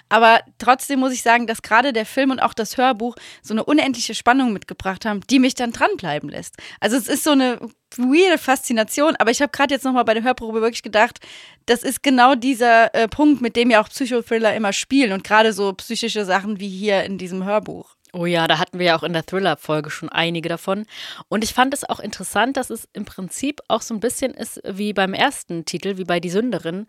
Aber 0.09 0.41
trotzdem 0.57 0.99
muss 0.99 1.13
ich 1.13 1.21
sagen, 1.21 1.47
dass 1.47 1.61
gerade 1.61 1.93
der 1.93 2.05
Film 2.05 2.31
und 2.31 2.39
auch 2.39 2.53
das 2.53 2.77
Hörbuch 2.77 3.15
so 3.41 3.53
eine 3.53 3.63
unendliche 3.63 4.15
Spannung 4.15 4.53
mitgebracht 4.53 5.05
haben, 5.05 5.21
die 5.29 5.39
mich 5.39 5.55
dann 5.55 5.71
dranbleiben 5.71 6.29
lässt. 6.29 6.55
Also 6.79 6.97
es 6.97 7.07
ist 7.07 7.23
so 7.23 7.31
eine 7.31 7.59
weirde 7.95 8.37
Faszination, 8.37 9.15
aber 9.17 9.31
ich 9.31 9.41
habe 9.41 9.51
gerade 9.51 9.73
jetzt 9.73 9.83
nochmal 9.83 10.05
bei 10.05 10.13
der 10.13 10.23
Hörprobe 10.23 10.61
wirklich 10.61 10.83
gedacht, 10.83 11.19
das 11.65 11.83
ist 11.83 12.03
genau 12.03 12.35
dieser 12.35 12.93
äh, 12.93 13.07
Punkt, 13.07 13.41
mit 13.41 13.55
dem 13.55 13.69
ja 13.69 13.81
auch 13.81 13.89
Psychothriller 13.89 14.55
immer 14.55 14.73
spielen 14.73 15.11
und 15.13 15.23
gerade 15.23 15.53
so 15.53 15.73
psychische 15.73 16.25
Sachen 16.25 16.59
wie 16.59 16.69
hier 16.69 17.03
in 17.03 17.17
diesem 17.17 17.43
Hörbuch. 17.43 17.96
Oh 18.17 18.25
ja, 18.25 18.47
da 18.47 18.57
hatten 18.57 18.79
wir 18.79 18.87
ja 18.87 18.97
auch 18.97 19.03
in 19.03 19.13
der 19.13 19.27
Thriller-Folge 19.27 19.91
schon 19.91 20.09
einige 20.09 20.49
davon. 20.49 20.87
Und 21.27 21.43
ich 21.43 21.53
fand 21.53 21.71
es 21.75 21.87
auch 21.87 21.99
interessant, 21.99 22.57
dass 22.57 22.71
es 22.71 22.89
im 22.93 23.05
Prinzip 23.05 23.61
auch 23.67 23.81
so 23.81 23.93
ein 23.93 23.99
bisschen 23.99 24.33
ist 24.33 24.59
wie 24.67 24.91
beim 24.91 25.13
ersten 25.13 25.65
Titel, 25.65 25.97
wie 25.97 26.03
bei 26.03 26.19
Die 26.19 26.31
Sünderin. 26.31 26.87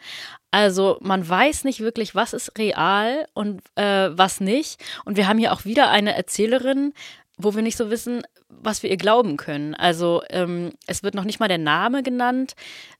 Also 0.52 0.96
man 1.02 1.28
weiß 1.28 1.64
nicht 1.64 1.80
wirklich, 1.80 2.14
was 2.14 2.32
ist 2.32 2.56
real 2.56 3.26
und 3.34 3.60
äh, 3.74 4.08
was 4.10 4.40
nicht. 4.40 4.82
Und 5.04 5.18
wir 5.18 5.28
haben 5.28 5.36
hier 5.36 5.52
auch 5.52 5.66
wieder 5.66 5.90
eine 5.90 6.16
Erzählerin, 6.16 6.94
wo 7.36 7.54
wir 7.54 7.60
nicht 7.60 7.76
so 7.76 7.90
wissen, 7.90 8.22
was 8.48 8.82
wir 8.82 8.88
ihr 8.88 8.96
glauben 8.96 9.36
können. 9.36 9.74
Also 9.74 10.22
ähm, 10.30 10.72
es 10.86 11.02
wird 11.02 11.14
noch 11.14 11.24
nicht 11.24 11.40
mal 11.40 11.48
der 11.48 11.58
Name 11.58 12.02
genannt. 12.02 12.54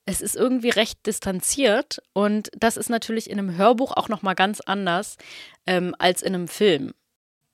Es 0.05 0.21
ist 0.21 0.37
irgendwie 0.37 0.69
recht 0.69 1.07
distanziert 1.07 2.03
und 2.13 2.51
das 2.55 2.77
ist 2.77 2.91
natürlich 2.91 3.31
in 3.31 3.39
einem 3.39 3.57
Hörbuch 3.57 3.93
auch 3.97 4.11
noch 4.11 4.21
mal 4.21 4.35
ganz 4.35 4.61
anders 4.61 5.17
ähm, 5.67 5.95
als 5.99 6.21
in 6.21 6.35
einem 6.35 6.49
Film. 6.49 6.93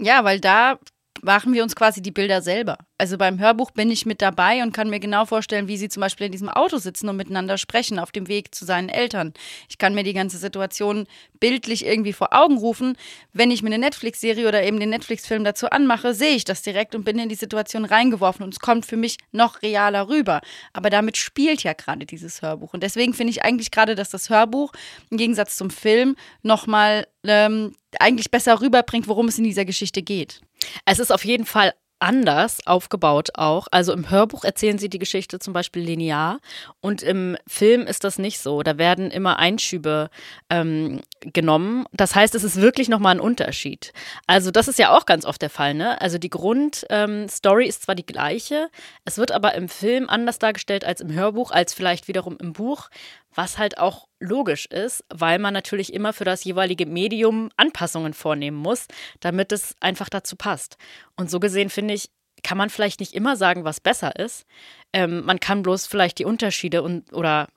Ja, 0.01 0.25
weil 0.25 0.41
da 0.41 0.79
machen 1.23 1.53
wir 1.53 1.63
uns 1.63 1.77
quasi 1.77 2.03
die 2.03 2.11
Bilder 2.11 2.43
selber. 2.43 2.79
Also 2.97 3.19
beim 3.19 3.41
Hörbuch 3.41 3.73
bin 3.73 3.91
ich 3.91 4.07
mit 4.07 4.23
dabei 4.23 4.63
und 4.63 4.73
kann 4.73 4.89
mir 4.89 5.01
genau 5.01 5.25
vorstellen, 5.25 5.67
wie 5.67 5.77
sie 5.77 5.89
zum 5.89 6.01
Beispiel 6.01 6.27
in 6.27 6.33
diesem 6.33 6.49
Auto 6.49 6.79
sitzen 6.79 7.09
und 7.09 7.17
miteinander 7.17 7.59
sprechen 7.59 7.99
auf 7.99 8.13
dem 8.13 8.29
Weg 8.29 8.55
zu 8.55 8.65
seinen 8.65 8.89
Eltern. 8.89 9.35
Ich 9.69 9.79
kann 9.79 9.95
mir 9.95 10.05
die 10.05 10.13
ganze 10.13 10.39
Situation 10.39 11.09
bildlich 11.41 11.85
irgendwie 11.85 12.13
vor 12.13 12.29
Augen 12.33 12.57
rufen. 12.57 12.97
Wenn 13.33 13.51
ich 13.51 13.63
mir 13.63 13.71
eine 13.71 13.79
Netflix-Serie 13.79 14.47
oder 14.47 14.63
eben 14.63 14.79
den 14.79 14.91
Netflix-Film 14.91 15.43
dazu 15.43 15.71
anmache, 15.71 16.15
sehe 16.15 16.37
ich 16.37 16.45
das 16.45 16.63
direkt 16.63 16.95
und 16.95 17.05
bin 17.05 17.19
in 17.19 17.29
die 17.29 17.35
Situation 17.35 17.85
reingeworfen 17.85 18.45
und 18.45 18.55
es 18.55 18.61
kommt 18.61 18.87
für 18.87 18.97
mich 18.97 19.19
noch 19.33 19.63
realer 19.63 20.09
rüber. 20.09 20.41
Aber 20.73 20.89
damit 20.89 21.17
spielt 21.17 21.65
ja 21.65 21.73
gerade 21.73 22.07
dieses 22.07 22.43
Hörbuch. 22.43 22.75
Und 22.75 22.85
deswegen 22.85 23.13
finde 23.13 23.33
ich 23.33 23.43
eigentlich 23.43 23.73
gerade, 23.73 23.97
dass 23.97 24.11
das 24.11 24.31
Hörbuch 24.31 24.73
im 25.11 25.17
Gegensatz 25.17 25.57
zum 25.57 25.71
Film 25.71 26.15
nochmal 26.43 27.09
ähm, 27.25 27.75
eigentlich 27.99 28.31
besser 28.31 28.61
rüberbringt, 28.61 29.09
worum 29.09 29.27
es 29.27 29.39
in 29.39 29.45
dieser 29.45 29.65
Geschichte 29.65 30.03
geht. 30.03 30.43
Es 30.85 31.01
ist 31.01 31.11
auf 31.11 31.25
jeden 31.25 31.45
Fall 31.45 31.75
anders 32.05 32.67
aufgebaut 32.67 33.31
auch. 33.35 33.67
Also 33.71 33.93
im 33.93 34.11
Hörbuch 34.11 34.45
erzählen 34.45 34.79
sie 34.79 34.91
die 34.91 34.99
Geschichte 34.99 35.39
zum 35.39 35.55
Beispiel 35.55 35.83
linear 35.83 36.39
und 36.81 37.03
im 37.03 37.37
Film 37.47 37.83
ist 37.87 38.05
das 38.05 38.19
nicht 38.19 38.39
so. 38.39 38.63
Da 38.63 38.79
werden 38.79 39.11
immer 39.11 39.39
Einschübe 39.39 40.11
ähm, 40.51 41.01
genommen. 41.33 41.87
Das 41.93 42.15
heißt, 42.15 42.35
es 42.35 42.45
ist 42.45 42.61
wirklich 42.61 42.89
nochmal 42.89 43.15
ein 43.15 43.21
Unterschied. 43.21 43.93
Also 44.27 44.51
das 44.51 44.69
ist 44.69 44.79
ja 44.79 44.97
auch 44.97 45.07
ganz 45.07 45.25
oft 45.25 45.41
der 45.43 45.51
Fall. 45.51 45.75
Ne? 45.75 46.01
Also 46.01 46.19
die 46.19 46.31
Grundstory 46.31 47.65
ähm, 47.65 47.69
ist 47.69 47.83
zwar 47.83 47.95
die 47.95 48.07
gleiche, 48.07 48.69
es 49.05 49.19
wird 49.19 49.33
aber 49.33 49.55
im 49.55 49.69
Film 49.69 50.09
anders 50.09 50.39
dargestellt 50.39 50.85
als 50.85 51.01
im 51.01 51.13
Hörbuch, 51.13 51.51
als 51.51 51.75
vielleicht 51.75 52.09
wiederum 52.09 52.37
im 52.39 52.53
Buch, 52.53 52.91
was 53.35 53.59
halt 53.59 53.79
auch 53.79 54.09
logisch 54.21 54.67
ist, 54.67 55.05
weil 55.09 55.39
man 55.39 55.55
natürlich 55.55 55.93
immer 55.93 56.13
für 56.13 56.25
das 56.25 56.45
jeweilige 56.45 56.87
Medium 56.87 57.51
Anpassungen 57.57 58.15
vornehmen 58.15 58.57
muss, 58.57 58.87
damit 59.21 59.53
es 59.53 59.75
einfach 59.81 60.09
dazu 60.09 60.37
passt. 60.37 60.77
Und 61.17 61.31
so 61.31 61.41
gesehen 61.41 61.71
finde 61.71 61.95
ich, 61.95 62.11
kann 62.43 62.59
man 62.59 62.71
vielleicht 62.71 63.01
nicht 63.01 63.15
immer 63.15 63.37
sagen, 63.37 63.65
was 63.65 63.81
besser 63.81 64.17
ist. 64.17 64.47
Ähm, 64.93 65.25
man 65.25 65.41
kann 65.41 65.63
bloß 65.63 65.87
vielleicht 65.87 66.19
die 66.19 66.25
Unterschiede 66.25 66.83
und 66.83 67.13
oder 67.13 67.49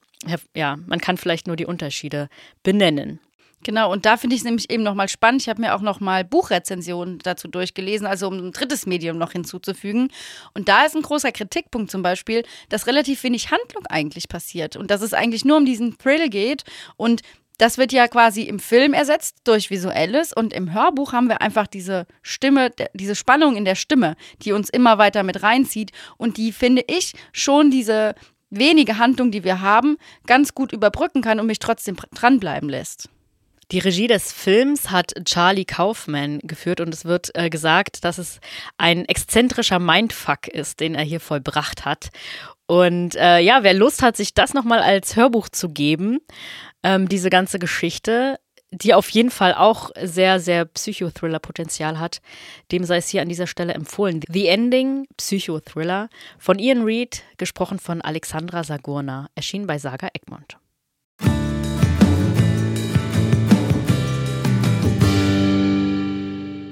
ja, 0.55 0.77
man 0.87 0.99
kann 0.99 1.17
vielleicht 1.17 1.47
nur 1.47 1.55
die 1.55 1.65
Unterschiede 1.65 2.29
benennen. 2.63 3.19
Genau, 3.63 3.91
und 3.91 4.05
da 4.05 4.17
finde 4.17 4.35
ich 4.35 4.41
es 4.41 4.45
nämlich 4.45 4.69
eben 4.69 4.83
nochmal 4.83 5.09
spannend. 5.09 5.41
Ich 5.41 5.49
habe 5.49 5.61
mir 5.61 5.75
auch 5.75 5.81
nochmal 5.81 6.23
Buchrezensionen 6.23 7.19
dazu 7.19 7.47
durchgelesen, 7.47 8.05
also 8.05 8.27
um 8.27 8.33
ein 8.35 8.51
drittes 8.51 8.85
Medium 8.85 9.17
noch 9.17 9.31
hinzuzufügen. 9.31 10.09
Und 10.53 10.69
da 10.69 10.85
ist 10.85 10.95
ein 10.95 11.01
großer 11.01 11.31
Kritikpunkt 11.31 11.89
zum 11.89 12.03
Beispiel, 12.03 12.43
dass 12.69 12.87
relativ 12.87 13.23
wenig 13.23 13.51
Handlung 13.51 13.85
eigentlich 13.87 14.29
passiert 14.29 14.77
und 14.77 14.91
dass 14.91 15.01
es 15.01 15.13
eigentlich 15.13 15.43
nur 15.43 15.57
um 15.57 15.65
diesen 15.65 15.97
Thrill 15.97 16.29
geht. 16.29 16.63
Und 16.97 17.23
das 17.57 17.79
wird 17.79 17.91
ja 17.91 18.07
quasi 18.07 18.43
im 18.43 18.59
Film 18.59 18.93
ersetzt 18.93 19.37
durch 19.43 19.71
Visuelles 19.71 20.31
und 20.31 20.53
im 20.53 20.73
Hörbuch 20.73 21.11
haben 21.11 21.27
wir 21.27 21.41
einfach 21.41 21.65
diese 21.65 22.05
Stimme, 22.21 22.71
diese 22.93 23.15
Spannung 23.15 23.55
in 23.55 23.65
der 23.65 23.75
Stimme, 23.75 24.15
die 24.43 24.51
uns 24.51 24.69
immer 24.69 24.99
weiter 24.99 25.23
mit 25.23 25.41
reinzieht 25.41 25.91
und 26.17 26.37
die, 26.37 26.51
finde 26.51 26.83
ich, 26.87 27.13
schon 27.33 27.71
diese 27.71 28.13
wenige 28.51 28.99
Handlung, 28.99 29.31
die 29.31 29.43
wir 29.43 29.61
haben, 29.61 29.97
ganz 30.27 30.53
gut 30.53 30.71
überbrücken 30.71 31.21
kann 31.21 31.39
und 31.39 31.47
mich 31.47 31.59
trotzdem 31.59 31.97
dranbleiben 32.13 32.69
lässt. 32.69 33.09
Die 33.71 33.79
Regie 33.79 34.07
des 34.07 34.31
Films 34.31 34.91
hat 34.91 35.13
Charlie 35.25 35.65
Kaufman 35.65 36.39
geführt 36.39 36.79
und 36.79 36.93
es 36.93 37.03
wird 37.03 37.31
äh, 37.35 37.49
gesagt, 37.49 38.05
dass 38.05 38.17
es 38.17 38.39
ein 38.77 39.03
exzentrischer 39.05 39.79
Mindfuck 39.79 40.47
ist, 40.47 40.79
den 40.79 40.95
er 40.95 41.03
hier 41.03 41.19
vollbracht 41.19 41.83
hat. 41.83 42.09
Und 42.65 43.15
äh, 43.15 43.39
ja, 43.39 43.63
wer 43.63 43.73
Lust 43.73 44.01
hat, 44.01 44.15
sich 44.15 44.33
das 44.33 44.53
nochmal 44.53 44.79
als 44.79 45.17
Hörbuch 45.17 45.49
zu 45.49 45.67
geben, 45.69 46.19
ähm, 46.81 47.09
diese 47.09 47.29
ganze 47.29 47.59
Geschichte, 47.59 48.39
die 48.71 48.93
auf 48.93 49.09
jeden 49.09 49.31
Fall 49.31 49.53
auch 49.53 49.91
sehr, 50.01 50.39
sehr 50.39 50.63
Psychothriller-Potenzial 50.63 51.99
hat, 51.99 52.21
dem 52.71 52.85
sei 52.85 52.97
es 52.97 53.09
hier 53.09 53.21
an 53.21 53.29
dieser 53.29 53.47
Stelle 53.47 53.73
empfohlen. 53.73 54.21
The 54.29 54.47
Ending, 54.47 55.07
Psychothriller, 55.17 56.09
von 56.37 56.59
Ian 56.59 56.83
Reed, 56.83 57.23
gesprochen 57.37 57.79
von 57.79 58.01
Alexandra 58.01 58.63
Sagurna, 58.63 59.29
erschien 59.35 59.67
bei 59.67 59.77
Saga 59.77 60.09
Egmont. 60.13 60.57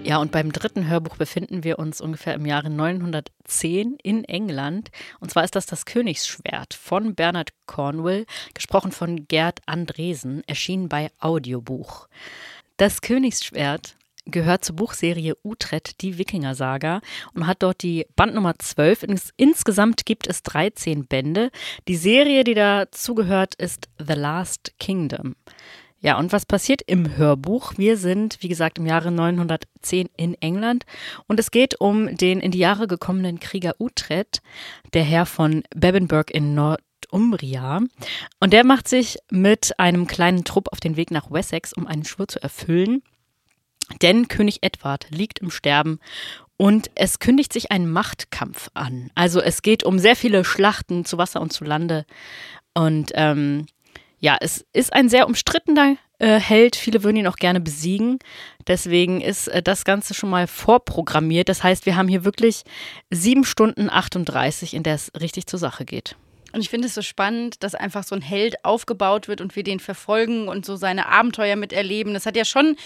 Ja, 0.05 0.19
und 0.19 0.31
beim 0.31 0.51
dritten 0.51 0.87
Hörbuch 0.87 1.17
befinden 1.17 1.63
wir 1.63 1.79
uns 1.79 1.99
ungefähr 1.99 2.35
im 2.35 2.45
Jahre 2.45 2.69
910 2.69 3.97
in 4.03 4.23
England. 4.23 4.91
Und 5.19 5.31
zwar 5.31 5.43
ist 5.43 5.55
das 5.55 5.65
das 5.65 5.85
Königsschwert 5.85 6.75
von 6.75 7.15
Bernard 7.15 7.53
Cornwell, 7.65 8.27
gesprochen 8.53 8.91
von 8.91 9.27
Gerd 9.27 9.61
Andresen, 9.65 10.43
erschienen 10.45 10.89
bei 10.89 11.09
Audiobuch. 11.19 12.07
Das 12.77 13.01
Königsschwert 13.01 13.95
gehört 14.25 14.63
zur 14.63 14.75
Buchserie 14.75 15.37
Utrecht, 15.43 16.01
die 16.01 16.19
Wikinger-Saga 16.19 17.01
und 17.33 17.47
hat 17.47 17.63
dort 17.63 17.81
die 17.81 18.05
Bandnummer 18.15 18.53
12. 18.59 19.31
Insgesamt 19.37 20.05
gibt 20.05 20.27
es 20.27 20.43
13 20.43 21.07
Bände. 21.07 21.49
Die 21.87 21.95
Serie, 21.95 22.43
die 22.43 22.53
dazugehört, 22.53 23.55
ist 23.55 23.89
The 23.97 24.13
Last 24.13 24.73
Kingdom. 24.79 25.35
Ja, 26.05 26.19
und 26.19 26.31
was 26.31 26.45
passiert 26.45 26.83
im 26.85 27.17
Hörbuch? 27.17 27.73
Wir 27.77 27.97
sind, 27.97 28.37
wie 28.41 28.47
gesagt, 28.47 28.77
im 28.77 28.85
Jahre 28.85 29.09
910 29.09 30.07
in 30.15 30.39
England 30.39 30.85
und 31.25 31.39
es 31.39 31.49
geht 31.49 31.81
um 31.81 32.15
den 32.15 32.41
in 32.41 32.51
die 32.51 32.59
Jahre 32.59 32.85
gekommenen 32.85 33.39
Krieger 33.39 33.73
Utrecht, 33.79 34.43
der 34.93 35.03
Herr 35.03 35.25
von 35.25 35.63
Bebbenburg 35.75 36.29
in 36.29 36.53
Nordumbria. 36.53 37.81
Und 38.39 38.53
der 38.53 38.63
macht 38.63 38.87
sich 38.87 39.17
mit 39.31 39.79
einem 39.79 40.05
kleinen 40.05 40.43
Trupp 40.43 40.71
auf 40.71 40.79
den 40.79 40.95
Weg 40.95 41.09
nach 41.09 41.31
Wessex, 41.31 41.73
um 41.73 41.87
einen 41.87 42.05
Schwur 42.05 42.27
zu 42.27 42.39
erfüllen. 42.39 43.01
Denn 44.03 44.27
König 44.27 44.59
Edward 44.61 45.07
liegt 45.09 45.39
im 45.39 45.49
Sterben 45.49 45.97
und 46.55 46.91
es 46.93 47.17
kündigt 47.17 47.51
sich 47.51 47.71
ein 47.71 47.89
Machtkampf 47.89 48.69
an. 48.75 49.09
Also 49.15 49.41
es 49.41 49.63
geht 49.63 49.83
um 49.83 49.97
sehr 49.97 50.15
viele 50.15 50.45
Schlachten 50.45 51.03
zu 51.03 51.17
Wasser 51.17 51.41
und 51.41 51.51
zu 51.51 51.63
Lande. 51.63 52.05
Und 52.75 53.11
ähm, 53.15 53.65
ja, 54.19 54.37
es 54.39 54.65
ist 54.73 54.93
ein 54.93 55.09
sehr 55.09 55.27
umstrittener 55.27 55.97
äh, 56.19 56.39
Held. 56.39 56.75
Viele 56.75 57.03
würden 57.03 57.17
ihn 57.17 57.27
auch 57.27 57.35
gerne 57.35 57.59
besiegen. 57.59 58.19
Deswegen 58.67 59.21
ist 59.21 59.47
äh, 59.47 59.61
das 59.61 59.85
Ganze 59.85 60.13
schon 60.13 60.29
mal 60.29 60.47
vorprogrammiert. 60.47 61.49
Das 61.49 61.63
heißt, 61.63 61.85
wir 61.85 61.95
haben 61.95 62.07
hier 62.07 62.23
wirklich 62.23 62.63
sieben 63.09 63.43
Stunden 63.43 63.89
38, 63.89 64.73
in 64.73 64.83
der 64.83 64.95
es 64.95 65.11
richtig 65.19 65.47
zur 65.47 65.59
Sache 65.59 65.85
geht. 65.85 66.15
Und 66.53 66.61
ich 66.61 66.69
finde 66.69 66.87
es 66.87 66.93
so 66.93 67.01
spannend, 67.01 67.63
dass 67.63 67.75
einfach 67.75 68.05
so 68.05 68.15
ein 68.15 68.21
Held 68.21 68.63
aufgebaut 68.63 69.27
wird 69.27 69.41
und 69.41 69.57
wir 69.57 69.63
den 69.63 69.81
verfolgen 69.81 70.47
und 70.47 70.65
so 70.65 70.77
seine 70.77 71.07
Abenteuer 71.07 71.57
miterleben. 71.57 72.13
Das 72.13 72.25
hat 72.25 72.37
ja 72.37 72.45
schon 72.45 72.77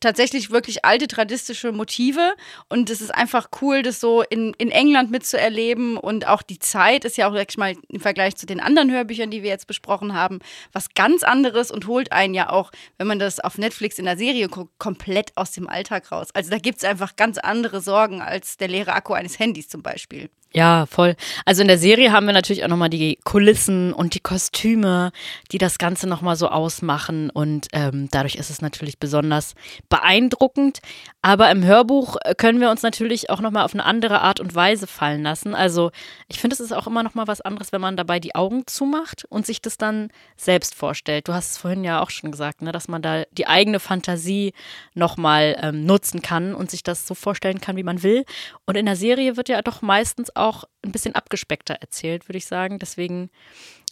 tatsächlich 0.00 0.50
wirklich 0.50 0.84
alte 0.84 1.06
tradistische 1.06 1.72
Motive 1.72 2.34
und 2.68 2.90
es 2.90 3.00
ist 3.00 3.14
einfach 3.14 3.48
cool, 3.60 3.82
das 3.82 4.00
so 4.00 4.22
in, 4.22 4.54
in 4.58 4.70
England 4.70 5.10
mitzuerleben 5.10 5.96
und 5.96 6.26
auch 6.26 6.42
die 6.42 6.58
Zeit 6.58 7.04
ist 7.04 7.16
ja 7.16 7.28
auch, 7.28 7.34
sag 7.34 7.50
ich 7.50 7.58
mal, 7.58 7.76
im 7.88 8.00
Vergleich 8.00 8.36
zu 8.36 8.46
den 8.46 8.60
anderen 8.60 8.90
Hörbüchern, 8.90 9.30
die 9.30 9.42
wir 9.42 9.50
jetzt 9.50 9.66
besprochen 9.66 10.14
haben, 10.14 10.40
was 10.72 10.94
ganz 10.94 11.22
anderes 11.22 11.70
und 11.70 11.86
holt 11.86 12.12
einen 12.12 12.34
ja 12.34 12.50
auch, 12.50 12.72
wenn 12.98 13.06
man 13.06 13.18
das 13.18 13.40
auf 13.40 13.58
Netflix 13.58 13.98
in 13.98 14.06
der 14.06 14.16
Serie 14.16 14.48
guckt, 14.48 14.78
komplett 14.78 15.36
aus 15.36 15.52
dem 15.52 15.68
Alltag 15.68 16.10
raus. 16.10 16.28
Also 16.34 16.50
da 16.50 16.58
gibt 16.58 16.78
es 16.78 16.84
einfach 16.84 17.16
ganz 17.16 17.38
andere 17.38 17.80
Sorgen 17.80 18.22
als 18.22 18.56
der 18.56 18.68
leere 18.68 18.92
Akku 18.92 19.12
eines 19.12 19.38
Handys 19.38 19.68
zum 19.68 19.82
Beispiel. 19.82 20.30
Ja, 20.52 20.86
voll. 20.86 21.14
Also 21.44 21.62
in 21.62 21.68
der 21.68 21.78
Serie 21.78 22.10
haben 22.10 22.26
wir 22.26 22.32
natürlich 22.32 22.64
auch 22.64 22.68
nochmal 22.68 22.90
die 22.90 23.20
Kulissen 23.22 23.92
und 23.92 24.14
die 24.14 24.20
Kostüme, 24.20 25.12
die 25.52 25.58
das 25.58 25.78
Ganze 25.78 26.08
nochmal 26.08 26.34
so 26.34 26.48
ausmachen. 26.48 27.30
Und 27.30 27.68
ähm, 27.72 28.08
dadurch 28.10 28.34
ist 28.34 28.50
es 28.50 28.60
natürlich 28.60 28.98
besonders 28.98 29.54
beeindruckend. 29.88 30.80
Aber 31.22 31.52
im 31.52 31.64
Hörbuch 31.64 32.16
können 32.36 32.60
wir 32.60 32.70
uns 32.70 32.82
natürlich 32.82 33.30
auch 33.30 33.40
nochmal 33.40 33.64
auf 33.64 33.74
eine 33.74 33.84
andere 33.84 34.22
Art 34.22 34.40
und 34.40 34.52
Weise 34.52 34.88
fallen 34.88 35.22
lassen. 35.22 35.54
Also 35.54 35.92
ich 36.26 36.40
finde, 36.40 36.54
es 36.54 36.60
ist 36.60 36.72
auch 36.72 36.88
immer 36.88 37.04
nochmal 37.04 37.28
was 37.28 37.40
anderes, 37.40 37.70
wenn 37.70 37.80
man 37.80 37.96
dabei 37.96 38.18
die 38.18 38.34
Augen 38.34 38.66
zumacht 38.66 39.26
und 39.28 39.46
sich 39.46 39.62
das 39.62 39.78
dann 39.78 40.08
selbst 40.36 40.74
vorstellt. 40.74 41.28
Du 41.28 41.32
hast 41.32 41.52
es 41.52 41.58
vorhin 41.58 41.84
ja 41.84 42.02
auch 42.02 42.10
schon 42.10 42.32
gesagt, 42.32 42.62
ne, 42.62 42.72
dass 42.72 42.88
man 42.88 43.02
da 43.02 43.22
die 43.30 43.46
eigene 43.46 43.78
Fantasie 43.78 44.52
nochmal 44.94 45.56
ähm, 45.62 45.86
nutzen 45.86 46.22
kann 46.22 46.56
und 46.56 46.72
sich 46.72 46.82
das 46.82 47.06
so 47.06 47.14
vorstellen 47.14 47.60
kann, 47.60 47.76
wie 47.76 47.84
man 47.84 48.02
will. 48.02 48.24
Und 48.66 48.76
in 48.76 48.86
der 48.86 48.96
Serie 48.96 49.36
wird 49.36 49.48
ja 49.48 49.62
doch 49.62 49.80
meistens 49.80 50.34
auch 50.34 50.39
ein 50.84 50.92
bisschen 50.92 51.14
abgespeckter 51.14 51.74
erzählt, 51.74 52.28
würde 52.28 52.38
ich 52.38 52.46
sagen. 52.46 52.78
Deswegen 52.78 53.30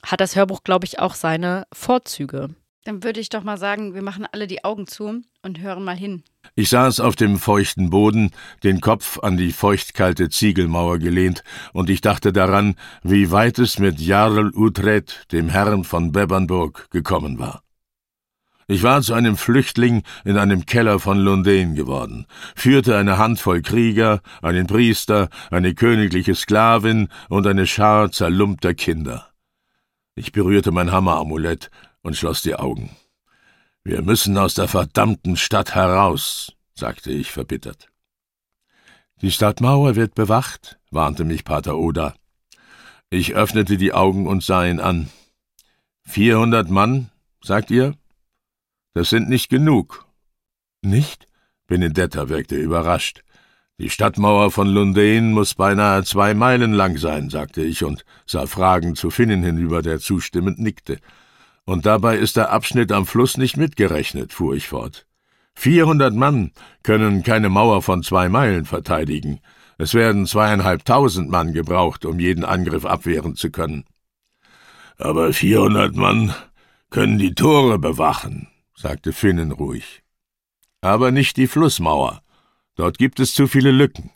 hat 0.05 0.21
das 0.21 0.37
Hörbuch, 0.37 0.65
glaube 0.65 0.87
ich, 0.87 0.99
auch 0.99 1.15
seine 1.15 1.67
Vorzüge. 1.73 2.51
Dann 2.85 3.05
würde 3.05 3.21
ich 3.21 3.29
doch 3.29 3.43
mal 3.43 3.59
sagen, 3.59 3.95
wir 3.95 4.03
machen 4.03 4.27
alle 4.31 4.47
die 4.47 4.65
Augen 4.65 4.87
zu 4.87 5.21
und 5.43 5.61
hören 5.61 5.85
mal 5.85 5.97
hin. 5.97 6.23
Ich 6.55 6.71
saß 6.71 7.01
auf 7.01 7.17
dem 7.17 7.39
feuchten 7.39 7.91
Boden, 7.91 8.31
den 8.65 8.81
Kopf 8.81 9.19
an 9.19 9.37
die 9.37 9.53
feuchtkalte 9.53 10.31
Ziegelmauer 10.31 10.99
gelehnt, 10.99 11.43
und 11.75 11.91
ich 11.91 12.01
dachte 12.01 12.33
daran, 12.33 12.77
wie 13.03 13.31
weit 13.31 13.59
es 13.59 13.79
mit 13.79 14.01
Jarl 14.01 14.53
Utred, 14.55 15.27
dem 15.33 15.51
Herrn 15.51 15.85
von 15.85 16.13
Bebernburg, 16.13 16.89
gekommen 16.91 17.39
war. 17.39 17.63
Ich 18.71 18.83
war 18.83 19.01
zu 19.01 19.15
einem 19.15 19.39
Flüchtling 19.39 20.03
in 20.27 20.37
einem 20.37 20.67
Keller 20.67 21.01
von 21.01 21.19
Lundain 21.19 21.75
geworden, 21.75 22.27
führte 22.55 22.99
eine 22.99 23.17
Handvoll 23.17 23.63
Krieger, 23.63 24.21
einen 24.43 24.67
Priester, 24.67 25.31
eine 25.51 25.75
königliche 25.75 26.35
Sklavin 26.35 27.09
und 27.31 27.47
eine 27.47 27.67
Schar 27.67 28.13
zerlumpter 28.13 28.75
Kinder. 28.75 29.31
Ich 30.17 30.33
berührte 30.33 30.71
mein 30.71 30.93
Hammeramulett 30.93 31.71
und 32.03 32.15
schloss 32.15 32.43
die 32.43 32.57
Augen. 32.57 32.91
Wir 33.85 34.03
müssen 34.03 34.37
aus 34.37 34.53
der 34.53 34.69
verdammten 34.69 35.39
Stadt 35.39 35.75
heraus, 35.75 36.53
sagte 36.75 37.11
ich 37.11 37.33
verbittert. 37.33 37.89
Die 39.23 39.33
Stadtmauer 39.33 39.97
wird 39.97 40.15
bewacht, 40.15 40.79
warnte 40.91 41.25
mich 41.25 41.45
Pater 41.45 41.79
Oda. 41.79 42.15
Ich 43.09 43.35
öffnete 43.35 43.79
die 43.79 43.95
Augen 43.95 44.27
und 44.27 44.45
sah 44.45 44.67
ihn 44.67 44.79
an. 44.79 45.09
Vierhundert 46.03 46.69
Mann, 46.69 47.11
sagt 47.43 47.71
ihr? 47.71 47.95
Das 48.99 49.11
sind 49.11 49.29
nicht 49.29 49.49
genug. 49.49 50.07
Nicht? 50.83 51.29
Benedetta 51.69 52.29
wirkte 52.29 52.57
überrascht. 52.57 53.23
Die 53.79 53.91
Stadtmauer 53.91 54.51
von 54.51 54.67
Lundain 54.67 55.31
muss 55.31 55.55
beinahe 55.55 56.03
zwei 56.03 56.35
Meilen 56.35 56.73
lang 56.73 56.99
sein, 56.99 57.31
sagte 57.31 57.63
ich 57.63 57.85
und 57.85 58.05
sah 58.27 58.49
fragend 58.49 58.99
zu 58.99 59.11
Finnen 59.11 59.45
hinüber, 59.45 59.83
der 59.83 60.01
zustimmend 60.01 60.59
nickte. 60.59 60.99
Und 61.65 61.87
dabei 61.87 62.17
ist 62.17 62.37
der 62.37 62.51
Abschnitt 62.51 62.91
am 62.91 63.07
Fluss 63.07 63.37
nicht 63.37 63.57
mitgerechnet, 63.57 64.33
fuhr 64.33 64.57
ich 64.57 64.67
fort. 64.67 65.07
Vierhundert 65.55 66.15
Mann 66.15 66.51
können 66.83 67.23
keine 67.23 67.51
Mauer 67.51 67.83
von 67.83 68.03
zwei 68.03 68.29
Meilen 68.29 68.65
verteidigen. 68.65 69.39
Es 69.77 69.95
werden 69.95 70.27
zweieinhalbtausend 70.27 71.31
Mann 71.31 71.53
gebraucht, 71.53 72.05
um 72.05 72.19
jeden 72.19 72.43
Angriff 72.43 72.85
abwehren 72.85 73.37
zu 73.37 73.53
können. 73.53 73.85
Aber 74.97 75.33
vierhundert 75.33 75.95
Mann 75.95 76.35
können 76.91 77.21
die 77.21 77.37
Tore 77.37 77.79
bewachen, 77.79 78.49
sagte 78.79 79.13
Finnen 79.13 79.53
ruhig. 79.53 80.03
Aber 80.81 81.11
nicht 81.11 81.37
die 81.37 81.49
Flussmauer. 81.49 82.23
Dort 82.77 82.99
gibt 82.99 83.19
es 83.19 83.35
zu 83.35 83.49
viele 83.49 83.73
Lücken. 83.73 84.11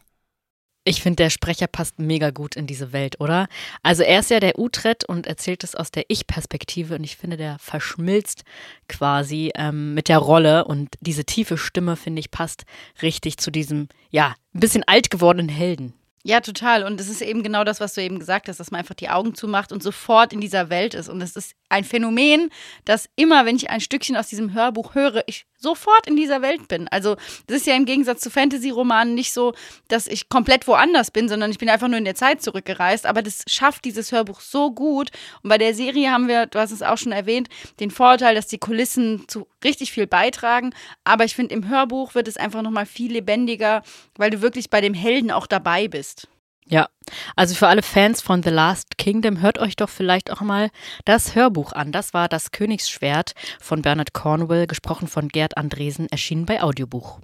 Ich 0.84 1.00
finde, 1.00 1.16
der 1.16 1.30
Sprecher 1.30 1.68
passt 1.68 2.00
mega 2.00 2.30
gut 2.30 2.56
in 2.56 2.66
diese 2.66 2.92
Welt, 2.92 3.20
oder? 3.20 3.46
Also 3.84 4.02
er 4.02 4.20
ist 4.20 4.30
ja 4.30 4.40
der 4.40 4.58
Utrecht 4.58 5.08
und 5.08 5.28
erzählt 5.28 5.62
es 5.62 5.76
aus 5.76 5.92
der 5.92 6.04
Ich-Perspektive 6.08 6.96
und 6.96 7.04
ich 7.04 7.16
finde, 7.16 7.36
der 7.36 7.58
verschmilzt 7.60 8.42
quasi 8.88 9.52
ähm, 9.54 9.94
mit 9.94 10.08
der 10.08 10.18
Rolle 10.18 10.64
und 10.64 10.96
diese 11.00 11.24
tiefe 11.24 11.56
Stimme, 11.56 11.94
finde 11.94 12.18
ich, 12.18 12.32
passt 12.32 12.64
richtig 13.00 13.38
zu 13.38 13.52
diesem, 13.52 13.88
ja, 14.10 14.34
ein 14.54 14.60
bisschen 14.60 14.82
alt 14.84 15.10
gewordenen 15.10 15.48
Helden. 15.48 15.94
Ja, 16.24 16.40
total. 16.40 16.84
Und 16.84 17.00
es 17.00 17.08
ist 17.08 17.20
eben 17.20 17.42
genau 17.42 17.64
das, 17.64 17.80
was 17.80 17.94
du 17.94 18.02
eben 18.02 18.20
gesagt 18.20 18.48
hast, 18.48 18.60
dass 18.60 18.70
man 18.70 18.78
einfach 18.80 18.94
die 18.94 19.08
Augen 19.08 19.34
zumacht 19.34 19.72
und 19.72 19.82
sofort 19.82 20.32
in 20.32 20.40
dieser 20.40 20.70
Welt 20.70 20.94
ist. 20.94 21.08
Und 21.08 21.20
es 21.20 21.34
ist 21.34 21.54
ein 21.68 21.82
Phänomen, 21.82 22.50
dass 22.84 23.08
immer, 23.16 23.44
wenn 23.44 23.56
ich 23.56 23.70
ein 23.70 23.80
Stückchen 23.80 24.16
aus 24.16 24.28
diesem 24.28 24.54
Hörbuch 24.54 24.94
höre, 24.94 25.24
ich 25.26 25.46
sofort 25.62 26.06
in 26.06 26.16
dieser 26.16 26.42
Welt 26.42 26.68
bin. 26.68 26.88
Also, 26.88 27.16
das 27.46 27.58
ist 27.58 27.66
ja 27.66 27.74
im 27.74 27.84
Gegensatz 27.84 28.20
zu 28.20 28.30
Fantasy-Romanen 28.30 29.14
nicht 29.14 29.32
so, 29.32 29.54
dass 29.88 30.06
ich 30.06 30.28
komplett 30.28 30.66
woanders 30.66 31.10
bin, 31.10 31.28
sondern 31.28 31.50
ich 31.50 31.58
bin 31.58 31.68
einfach 31.68 31.88
nur 31.88 31.98
in 31.98 32.04
der 32.04 32.14
Zeit 32.14 32.42
zurückgereist. 32.42 33.06
Aber 33.06 33.22
das 33.22 33.44
schafft 33.46 33.84
dieses 33.84 34.12
Hörbuch 34.12 34.40
so 34.40 34.72
gut. 34.72 35.10
Und 35.42 35.48
bei 35.48 35.58
der 35.58 35.74
Serie 35.74 36.10
haben 36.10 36.28
wir, 36.28 36.46
du 36.46 36.58
hast 36.58 36.72
es 36.72 36.82
auch 36.82 36.98
schon 36.98 37.12
erwähnt, 37.12 37.48
den 37.80 37.90
Vorteil, 37.90 38.34
dass 38.34 38.46
die 38.46 38.58
Kulissen 38.58 39.24
zu 39.28 39.46
richtig 39.64 39.92
viel 39.92 40.06
beitragen. 40.06 40.74
Aber 41.04 41.24
ich 41.24 41.34
finde, 41.34 41.54
im 41.54 41.68
Hörbuch 41.68 42.14
wird 42.14 42.28
es 42.28 42.36
einfach 42.36 42.62
nochmal 42.62 42.86
viel 42.86 43.12
lebendiger, 43.12 43.82
weil 44.16 44.30
du 44.30 44.42
wirklich 44.42 44.70
bei 44.70 44.80
dem 44.80 44.94
Helden 44.94 45.30
auch 45.30 45.46
dabei 45.46 45.88
bist. 45.88 46.28
Ja, 46.72 46.88
also 47.36 47.54
für 47.54 47.68
alle 47.68 47.82
Fans 47.82 48.22
von 48.22 48.42
The 48.42 48.48
Last 48.48 48.96
Kingdom, 48.96 49.42
hört 49.42 49.58
euch 49.58 49.76
doch 49.76 49.90
vielleicht 49.90 50.30
auch 50.30 50.40
mal 50.40 50.70
das 51.04 51.34
Hörbuch 51.34 51.74
an. 51.74 51.92
Das 51.92 52.14
war 52.14 52.30
Das 52.30 52.50
Königsschwert 52.50 53.34
von 53.60 53.82
Bernard 53.82 54.14
Cornwell, 54.14 54.66
gesprochen 54.66 55.06
von 55.06 55.28
Gerd 55.28 55.58
Andresen, 55.58 56.08
erschienen 56.08 56.46
bei 56.46 56.62
Audiobuch. 56.62 57.20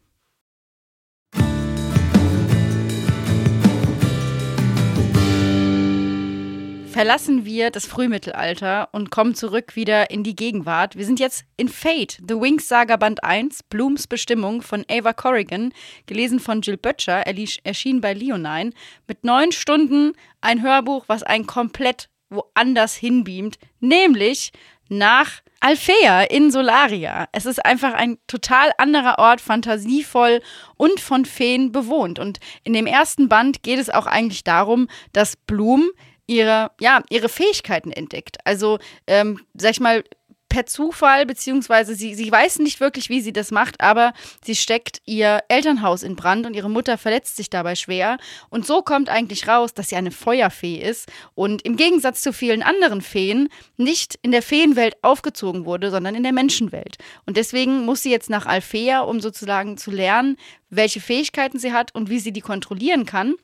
Verlassen 6.99 7.45
wir 7.45 7.71
das 7.71 7.87
Frühmittelalter 7.87 8.89
und 8.91 9.13
kommen 9.13 9.37
zurück 9.37 9.77
wieder 9.77 10.11
in 10.11 10.25
die 10.25 10.35
Gegenwart. 10.35 10.97
Wir 10.97 11.05
sind 11.05 11.21
jetzt 11.21 11.45
in 11.57 11.69
Fate, 11.69 12.19
The 12.27 12.35
Wings 12.35 12.67
Saga 12.67 12.97
Band 12.97 13.23
1, 13.23 13.63
Blooms 13.71 14.09
Bestimmung 14.09 14.63
von 14.63 14.85
Ava 14.91 15.13
Corrigan, 15.13 15.73
gelesen 16.07 16.41
von 16.41 16.61
Jill 16.61 16.77
Butcher, 16.77 17.23
erschien 17.63 18.01
bei 18.01 18.15
Leonine, 18.15 18.73
mit 19.07 19.23
neun 19.23 19.53
Stunden 19.53 20.15
ein 20.41 20.61
Hörbuch, 20.61 21.05
was 21.07 21.23
einen 21.23 21.47
komplett 21.47 22.09
woanders 22.31 22.97
hinbeamt, 22.97 23.61
nämlich 23.79 24.51
nach 24.89 25.41
Alfea 25.61 26.23
in 26.23 26.51
Solaria. 26.51 27.29
Es 27.31 27.47
ist 27.47 27.65
einfach 27.65 27.95
ein 27.95 28.19
total 28.27 28.73
anderer 28.77 29.21
Ort, 29.21 29.41
fantasievoll 29.41 30.41
und 30.77 30.99
von 30.99 31.25
Feen 31.25 31.71
bewohnt. 31.71 32.19
Und 32.19 32.41
in 32.65 32.73
dem 32.73 32.87
ersten 32.87 33.29
Band 33.29 33.63
geht 33.63 33.79
es 33.79 33.89
auch 33.89 34.07
eigentlich 34.07 34.43
darum, 34.43 34.89
dass 35.13 35.37
Bloom 35.37 35.91
ihre, 36.29 36.71
ja, 36.81 37.03
ihre 37.11 37.29
Fähigkeiten 37.29 37.91
entdeckt. 37.91 38.37
Also, 38.45 38.79
ähm, 39.09 39.41
sag 39.55 39.73
ich 39.73 39.81
mal, 39.81 40.05
per 40.49 40.67
Zufall, 40.67 41.27
beziehungsweise 41.27 41.95
sie, 41.95 42.15
sie 42.15 42.31
weiß 42.33 42.61
nicht 42.61 42.81
wirklich, 42.81 43.11
wie 43.11 43.21
sie 43.21 43.33
das 43.33 43.51
macht, 43.51 43.81
aber 43.81 44.13
sie 44.43 44.55
steckt 44.55 45.03
ihr 45.05 45.41
Elternhaus 45.49 46.03
in 46.03 46.17
Brand 46.17 46.47
und 46.47 46.55
ihre 46.55 46.71
Mutter 46.71 46.97
verletzt 46.97 47.37
sich 47.37 47.51
dabei 47.51 47.75
schwer. 47.75 48.17
Und 48.49 48.67
so 48.67 48.83
kommt 48.83 49.11
eigentlich 49.11 49.47
raus, 49.47 49.75
dass 49.75 49.91
sie 49.91 49.97
eine 49.97 50.11
Feuerfee 50.11 50.77
ist 50.77 51.11
und 51.35 51.63
im 51.63 51.77
Gegensatz 51.77 52.23
zu 52.23 52.33
vielen 52.33 52.63
anderen 52.63 53.03
Feen 53.03 53.51
nicht 53.77 54.19
in 54.23 54.33
der 54.33 54.43
Feenwelt 54.43 54.97
aufgezogen 55.03 55.67
wurde, 55.67 55.91
sondern 55.91 56.15
in 56.15 56.23
der 56.23 56.33
Menschenwelt. 56.33 56.97
Und 57.27 57.37
deswegen 57.37 57.85
muss 57.85 58.03
sie 58.03 58.11
jetzt 58.11 58.31
nach 58.31 58.47
Alfea, 58.47 59.01
um 59.01 59.21
sozusagen 59.21 59.77
zu 59.77 59.91
lernen, 59.91 60.39
welche 60.71 61.01
Fähigkeiten 61.01 61.59
sie 61.59 61.73
hat 61.73 61.95
und 61.95 62.09
wie 62.09 62.21
sie 62.21 62.33
die 62.33 62.41
kontrollieren 62.41 63.05
kann. 63.05 63.35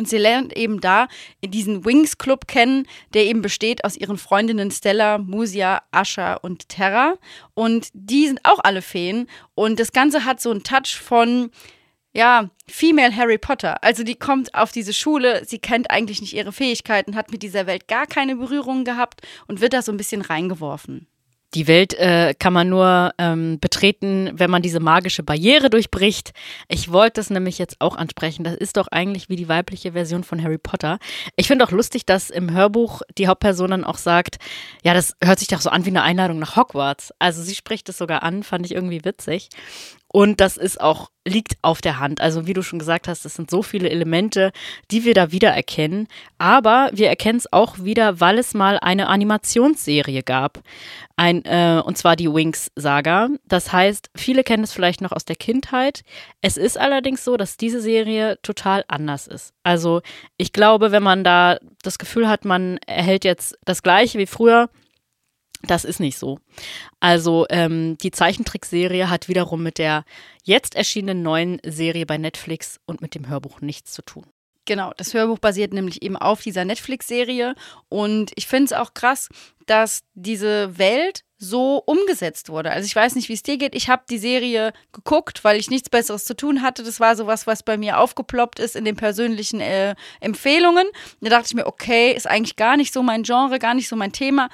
Und 0.00 0.08
sie 0.08 0.16
lernt 0.16 0.56
eben 0.56 0.80
da 0.80 1.08
diesen 1.44 1.84
Wings 1.84 2.16
Club 2.16 2.48
kennen, 2.48 2.88
der 3.12 3.26
eben 3.26 3.42
besteht 3.42 3.84
aus 3.84 3.98
ihren 3.98 4.16
Freundinnen 4.16 4.70
Stella, 4.70 5.18
Musia, 5.18 5.82
Asha 5.90 6.36
und 6.36 6.70
Terra. 6.70 7.16
Und 7.52 7.88
die 7.92 8.26
sind 8.26 8.40
auch 8.44 8.60
alle 8.62 8.80
Feen. 8.80 9.26
Und 9.54 9.78
das 9.78 9.92
Ganze 9.92 10.24
hat 10.24 10.40
so 10.40 10.50
einen 10.50 10.62
Touch 10.62 10.98
von, 10.98 11.50
ja, 12.14 12.48
Female 12.66 13.14
Harry 13.14 13.36
Potter. 13.36 13.84
Also 13.84 14.02
die 14.02 14.14
kommt 14.14 14.54
auf 14.54 14.72
diese 14.72 14.94
Schule, 14.94 15.44
sie 15.44 15.58
kennt 15.58 15.90
eigentlich 15.90 16.22
nicht 16.22 16.32
ihre 16.32 16.50
Fähigkeiten, 16.50 17.14
hat 17.14 17.30
mit 17.30 17.42
dieser 17.42 17.66
Welt 17.66 17.86
gar 17.86 18.06
keine 18.06 18.36
Berührung 18.36 18.84
gehabt 18.84 19.20
und 19.48 19.60
wird 19.60 19.74
da 19.74 19.82
so 19.82 19.92
ein 19.92 19.98
bisschen 19.98 20.22
reingeworfen. 20.22 21.09
Die 21.54 21.66
Welt 21.66 21.94
äh, 21.94 22.34
kann 22.38 22.52
man 22.52 22.68
nur 22.68 23.12
ähm, 23.18 23.58
betreten, 23.58 24.30
wenn 24.34 24.50
man 24.50 24.62
diese 24.62 24.78
magische 24.78 25.24
Barriere 25.24 25.68
durchbricht. 25.68 26.32
Ich 26.68 26.92
wollte 26.92 27.14
das 27.14 27.30
nämlich 27.30 27.58
jetzt 27.58 27.80
auch 27.80 27.96
ansprechen. 27.96 28.44
Das 28.44 28.54
ist 28.54 28.76
doch 28.76 28.86
eigentlich 28.88 29.28
wie 29.28 29.36
die 29.36 29.48
weibliche 29.48 29.92
Version 29.92 30.22
von 30.22 30.42
Harry 30.42 30.58
Potter. 30.58 30.98
Ich 31.34 31.48
finde 31.48 31.64
auch 31.64 31.72
lustig, 31.72 32.06
dass 32.06 32.30
im 32.30 32.52
Hörbuch 32.52 33.02
die 33.18 33.26
Hauptperson 33.26 33.70
dann 33.72 33.84
auch 33.84 33.98
sagt, 33.98 34.38
ja, 34.84 34.94
das 34.94 35.16
hört 35.22 35.40
sich 35.40 35.48
doch 35.48 35.60
so 35.60 35.70
an 35.70 35.84
wie 35.84 35.90
eine 35.90 36.02
Einladung 36.02 36.38
nach 36.38 36.54
Hogwarts. 36.54 37.12
Also 37.18 37.42
sie 37.42 37.56
spricht 37.56 37.88
es 37.88 37.98
sogar 37.98 38.22
an, 38.22 38.44
fand 38.44 38.64
ich 38.64 38.72
irgendwie 38.72 39.04
witzig. 39.04 39.48
Und 40.12 40.40
das 40.40 40.56
ist 40.56 40.80
auch, 40.80 41.10
liegt 41.24 41.54
auf 41.62 41.80
der 41.80 42.00
Hand. 42.00 42.20
Also 42.20 42.48
wie 42.48 42.52
du 42.52 42.62
schon 42.62 42.80
gesagt 42.80 43.06
hast, 43.06 43.24
es 43.24 43.34
sind 43.34 43.48
so 43.48 43.62
viele 43.62 43.88
Elemente, 43.90 44.50
die 44.90 45.04
wir 45.04 45.14
da 45.14 45.30
wiedererkennen. 45.30 46.08
Aber 46.36 46.90
wir 46.92 47.08
erkennen 47.08 47.38
es 47.38 47.52
auch 47.52 47.78
wieder, 47.78 48.18
weil 48.18 48.38
es 48.38 48.52
mal 48.52 48.78
eine 48.80 49.06
Animationsserie 49.06 50.24
gab. 50.24 50.62
Ein, 51.14 51.44
äh, 51.44 51.80
und 51.84 51.96
zwar 51.96 52.16
die 52.16 52.32
Wings-Saga. 52.32 53.28
Das 53.46 53.72
heißt, 53.72 54.10
viele 54.16 54.42
kennen 54.42 54.64
es 54.64 54.72
vielleicht 54.72 55.00
noch 55.00 55.12
aus 55.12 55.24
der 55.24 55.36
Kindheit. 55.36 56.02
Es 56.40 56.56
ist 56.56 56.76
allerdings 56.76 57.24
so, 57.24 57.36
dass 57.36 57.56
diese 57.56 57.80
Serie 57.80 58.38
total 58.42 58.84
anders 58.88 59.28
ist. 59.28 59.54
Also 59.62 60.00
ich 60.38 60.52
glaube, 60.52 60.90
wenn 60.90 61.04
man 61.04 61.22
da 61.22 61.58
das 61.82 61.98
Gefühl 61.98 62.28
hat, 62.28 62.44
man 62.44 62.78
erhält 62.86 63.24
jetzt 63.24 63.56
das 63.64 63.84
gleiche 63.84 64.18
wie 64.18 64.26
früher, 64.26 64.70
das 65.62 65.84
ist 65.84 66.00
nicht 66.00 66.18
so. 66.18 66.38
Also 67.00 67.46
ähm, 67.50 67.98
die 67.98 68.10
Zeichentrickserie 68.10 69.10
hat 69.10 69.28
wiederum 69.28 69.62
mit 69.62 69.78
der 69.78 70.04
jetzt 70.44 70.74
erschienenen 70.74 71.22
neuen 71.22 71.60
Serie 71.64 72.06
bei 72.06 72.18
Netflix 72.18 72.80
und 72.86 73.02
mit 73.02 73.14
dem 73.14 73.28
Hörbuch 73.28 73.60
nichts 73.60 73.92
zu 73.92 74.02
tun. 74.02 74.24
Genau, 74.66 74.92
das 74.96 75.14
Hörbuch 75.14 75.38
basiert 75.38 75.72
nämlich 75.72 76.02
eben 76.02 76.16
auf 76.16 76.42
dieser 76.42 76.64
Netflix-Serie 76.64 77.54
und 77.88 78.30
ich 78.36 78.46
finde 78.46 78.66
es 78.66 78.72
auch 78.72 78.94
krass, 78.94 79.28
dass 79.66 80.02
diese 80.14 80.78
Welt 80.78 81.24
so 81.38 81.82
umgesetzt 81.86 82.50
wurde. 82.50 82.70
Also 82.70 82.84
ich 82.84 82.94
weiß 82.94 83.14
nicht, 83.14 83.30
wie 83.30 83.32
es 83.32 83.42
dir 83.42 83.56
geht. 83.56 83.74
Ich 83.74 83.88
habe 83.88 84.02
die 84.08 84.18
Serie 84.18 84.72
geguckt, 84.92 85.42
weil 85.42 85.58
ich 85.58 85.70
nichts 85.70 85.88
Besseres 85.88 86.26
zu 86.26 86.36
tun 86.36 86.60
hatte. 86.60 86.82
Das 86.82 87.00
war 87.00 87.16
sowas, 87.16 87.46
was 87.46 87.62
bei 87.62 87.78
mir 87.78 87.98
aufgeploppt 87.98 88.60
ist 88.60 88.76
in 88.76 88.84
den 88.84 88.94
persönlichen 88.94 89.60
äh, 89.60 89.94
Empfehlungen. 90.20 90.86
Da 91.22 91.30
dachte 91.30 91.46
ich 91.46 91.54
mir, 91.54 91.66
okay, 91.66 92.12
ist 92.12 92.26
eigentlich 92.26 92.56
gar 92.56 92.76
nicht 92.76 92.92
so 92.92 93.02
mein 93.02 93.22
Genre, 93.22 93.58
gar 93.58 93.74
nicht 93.74 93.88
so 93.88 93.96
mein 93.96 94.12
Thema. 94.12 94.50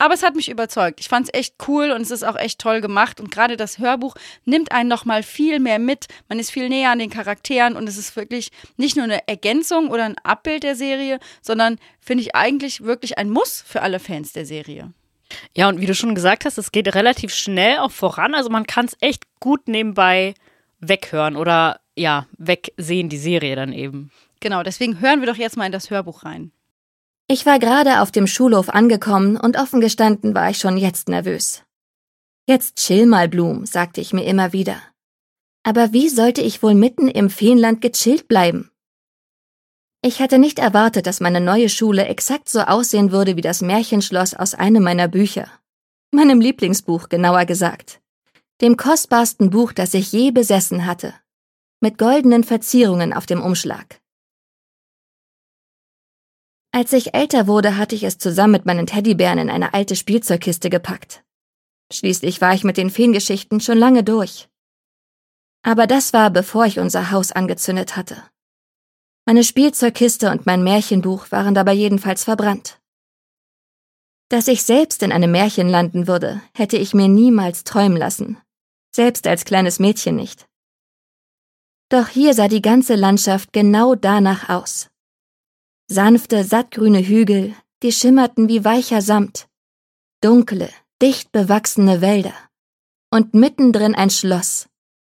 Aber 0.00 0.14
es 0.14 0.22
hat 0.22 0.34
mich 0.34 0.48
überzeugt. 0.48 0.98
Ich 0.98 1.08
fand 1.08 1.26
es 1.28 1.34
echt 1.38 1.56
cool 1.68 1.90
und 1.90 2.00
es 2.00 2.10
ist 2.10 2.22
auch 2.22 2.36
echt 2.36 2.58
toll 2.58 2.80
gemacht. 2.80 3.20
Und 3.20 3.30
gerade 3.30 3.58
das 3.58 3.78
Hörbuch 3.78 4.14
nimmt 4.46 4.72
einen 4.72 4.88
nochmal 4.88 5.22
viel 5.22 5.60
mehr 5.60 5.78
mit. 5.78 6.06
Man 6.26 6.38
ist 6.38 6.50
viel 6.50 6.70
näher 6.70 6.90
an 6.90 6.98
den 6.98 7.10
Charakteren 7.10 7.76
und 7.76 7.86
es 7.86 7.98
ist 7.98 8.16
wirklich 8.16 8.50
nicht 8.78 8.96
nur 8.96 9.04
eine 9.04 9.28
Ergänzung 9.28 9.90
oder 9.90 10.06
ein 10.06 10.16
Abbild 10.22 10.62
der 10.62 10.74
Serie, 10.74 11.20
sondern 11.42 11.78
finde 12.00 12.22
ich 12.22 12.34
eigentlich 12.34 12.80
wirklich 12.82 13.18
ein 13.18 13.28
Muss 13.28 13.62
für 13.66 13.82
alle 13.82 14.00
Fans 14.00 14.32
der 14.32 14.46
Serie. 14.46 14.94
Ja, 15.54 15.68
und 15.68 15.82
wie 15.82 15.86
du 15.86 15.94
schon 15.94 16.14
gesagt 16.14 16.46
hast, 16.46 16.56
es 16.56 16.72
geht 16.72 16.94
relativ 16.94 17.34
schnell 17.34 17.76
auch 17.80 17.92
voran. 17.92 18.34
Also 18.34 18.48
man 18.48 18.66
kann 18.66 18.86
es 18.86 18.96
echt 19.00 19.24
gut 19.38 19.68
nebenbei 19.68 20.32
weghören 20.78 21.36
oder 21.36 21.78
ja, 21.94 22.26
wegsehen, 22.38 23.10
die 23.10 23.18
Serie 23.18 23.54
dann 23.54 23.74
eben. 23.74 24.10
Genau, 24.40 24.62
deswegen 24.62 24.98
hören 25.00 25.20
wir 25.20 25.26
doch 25.26 25.36
jetzt 25.36 25.58
mal 25.58 25.66
in 25.66 25.72
das 25.72 25.90
Hörbuch 25.90 26.24
rein. 26.24 26.52
Ich 27.32 27.46
war 27.46 27.60
gerade 27.60 28.00
auf 28.00 28.10
dem 28.10 28.26
Schulhof 28.26 28.70
angekommen 28.70 29.36
und 29.36 29.56
offen 29.56 29.80
gestanden 29.80 30.34
war 30.34 30.50
ich 30.50 30.58
schon 30.58 30.76
jetzt 30.76 31.08
nervös. 31.08 31.62
Jetzt 32.48 32.74
chill 32.74 33.06
mal, 33.06 33.28
Blum, 33.28 33.66
sagte 33.66 34.00
ich 34.00 34.12
mir 34.12 34.24
immer 34.24 34.52
wieder. 34.52 34.82
Aber 35.62 35.92
wie 35.92 36.08
sollte 36.08 36.40
ich 36.40 36.60
wohl 36.60 36.74
mitten 36.74 37.06
im 37.06 37.30
Feenland 37.30 37.82
gechillt 37.82 38.26
bleiben? 38.26 38.72
Ich 40.02 40.20
hatte 40.20 40.40
nicht 40.40 40.58
erwartet, 40.58 41.06
dass 41.06 41.20
meine 41.20 41.40
neue 41.40 41.68
Schule 41.68 42.06
exakt 42.06 42.48
so 42.48 42.62
aussehen 42.62 43.12
würde 43.12 43.36
wie 43.36 43.42
das 43.42 43.60
Märchenschloss 43.60 44.34
aus 44.34 44.54
einem 44.54 44.82
meiner 44.82 45.06
Bücher. 45.06 45.46
Meinem 46.10 46.40
Lieblingsbuch, 46.40 47.08
genauer 47.08 47.44
gesagt. 47.44 48.00
Dem 48.60 48.76
kostbarsten 48.76 49.50
Buch, 49.50 49.72
das 49.72 49.94
ich 49.94 50.10
je 50.10 50.32
besessen 50.32 50.84
hatte. 50.84 51.14
Mit 51.80 51.96
goldenen 51.96 52.42
Verzierungen 52.42 53.12
auf 53.12 53.26
dem 53.26 53.40
Umschlag. 53.40 53.99
Als 56.72 56.92
ich 56.92 57.14
älter 57.14 57.46
wurde, 57.46 57.76
hatte 57.76 57.94
ich 57.96 58.04
es 58.04 58.18
zusammen 58.18 58.52
mit 58.52 58.66
meinen 58.66 58.86
Teddybären 58.86 59.38
in 59.38 59.50
eine 59.50 59.74
alte 59.74 59.96
Spielzeugkiste 59.96 60.70
gepackt. 60.70 61.24
Schließlich 61.92 62.40
war 62.40 62.54
ich 62.54 62.62
mit 62.62 62.76
den 62.76 62.90
Feengeschichten 62.90 63.60
schon 63.60 63.78
lange 63.78 64.04
durch. 64.04 64.48
Aber 65.62 65.86
das 65.86 66.12
war, 66.12 66.30
bevor 66.30 66.66
ich 66.66 66.78
unser 66.78 67.10
Haus 67.10 67.32
angezündet 67.32 67.96
hatte. 67.96 68.22
Meine 69.26 69.44
Spielzeugkiste 69.44 70.30
und 70.30 70.46
mein 70.46 70.62
Märchenbuch 70.62 71.30
waren 71.30 71.54
dabei 71.54 71.72
jedenfalls 71.72 72.24
verbrannt. 72.24 72.80
Dass 74.28 74.46
ich 74.46 74.62
selbst 74.62 75.02
in 75.02 75.10
einem 75.10 75.32
Märchen 75.32 75.68
landen 75.68 76.06
würde, 76.06 76.40
hätte 76.54 76.76
ich 76.76 76.94
mir 76.94 77.08
niemals 77.08 77.64
träumen 77.64 77.98
lassen, 77.98 78.38
selbst 78.94 79.26
als 79.26 79.44
kleines 79.44 79.80
Mädchen 79.80 80.14
nicht. 80.14 80.46
Doch 81.88 82.06
hier 82.06 82.34
sah 82.34 82.46
die 82.46 82.62
ganze 82.62 82.94
Landschaft 82.94 83.52
genau 83.52 83.96
danach 83.96 84.48
aus. 84.48 84.89
Sanfte, 85.92 86.44
sattgrüne 86.44 87.04
Hügel, 87.04 87.52
die 87.82 87.90
schimmerten 87.90 88.48
wie 88.48 88.64
weicher 88.64 89.02
Samt. 89.02 89.48
Dunkle, 90.20 90.70
dicht 91.02 91.32
bewachsene 91.32 92.00
Wälder. 92.00 92.32
Und 93.10 93.34
mittendrin 93.34 93.96
ein 93.96 94.10
Schloss, 94.10 94.68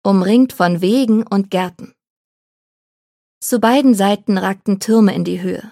umringt 0.02 0.52
von 0.52 0.80
Wegen 0.80 1.24
und 1.24 1.52
Gärten. 1.52 1.94
Zu 3.38 3.60
beiden 3.60 3.94
Seiten 3.94 4.37
ragten 4.37 4.80
Türme 4.80 5.14
in 5.14 5.22
die 5.22 5.40
Höhe. 5.40 5.70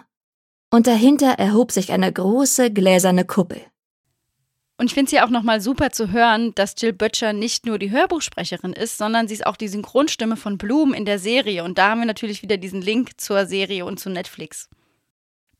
Und 0.71 0.87
dahinter 0.87 1.33
erhob 1.33 1.73
sich 1.73 1.91
eine 1.91 2.13
große 2.13 2.73
gläserne 2.73 3.25
Kuppel. 3.25 3.61
Und 4.79 4.87
ich 4.87 4.95
finde 4.95 5.07
es 5.07 5.13
ja 5.13 5.27
auch 5.27 5.31
nochmal 5.31 5.61
super 5.61 5.91
zu 5.91 6.13
hören, 6.13 6.55
dass 6.55 6.77
Jill 6.79 6.93
Böttcher 6.93 7.33
nicht 7.33 7.67
nur 7.67 7.81
die 7.81 7.91
Hörbuchsprecherin 7.91 8.73
ist, 8.73 8.99
sondern 8.99 9.27
sie 9.27 9.35
ist 9.35 9.47
auch 9.47 9.57
die 9.57 9.67
Synchronstimme 9.67 10.37
von 10.37 10.59
Bloom 10.59 10.95
in 10.95 11.07
der 11.07 11.19
Serie. 11.19 11.65
Und 11.65 11.77
da 11.79 11.91
haben 11.91 12.03
wir 12.03 12.07
natürlich 12.07 12.43
wieder 12.43 12.57
diesen 12.57 12.83
Link 12.83 13.21
zur 13.21 13.47
Serie 13.47 13.85
und 13.85 13.99
zu 13.99 14.09
Netflix. 14.09 14.69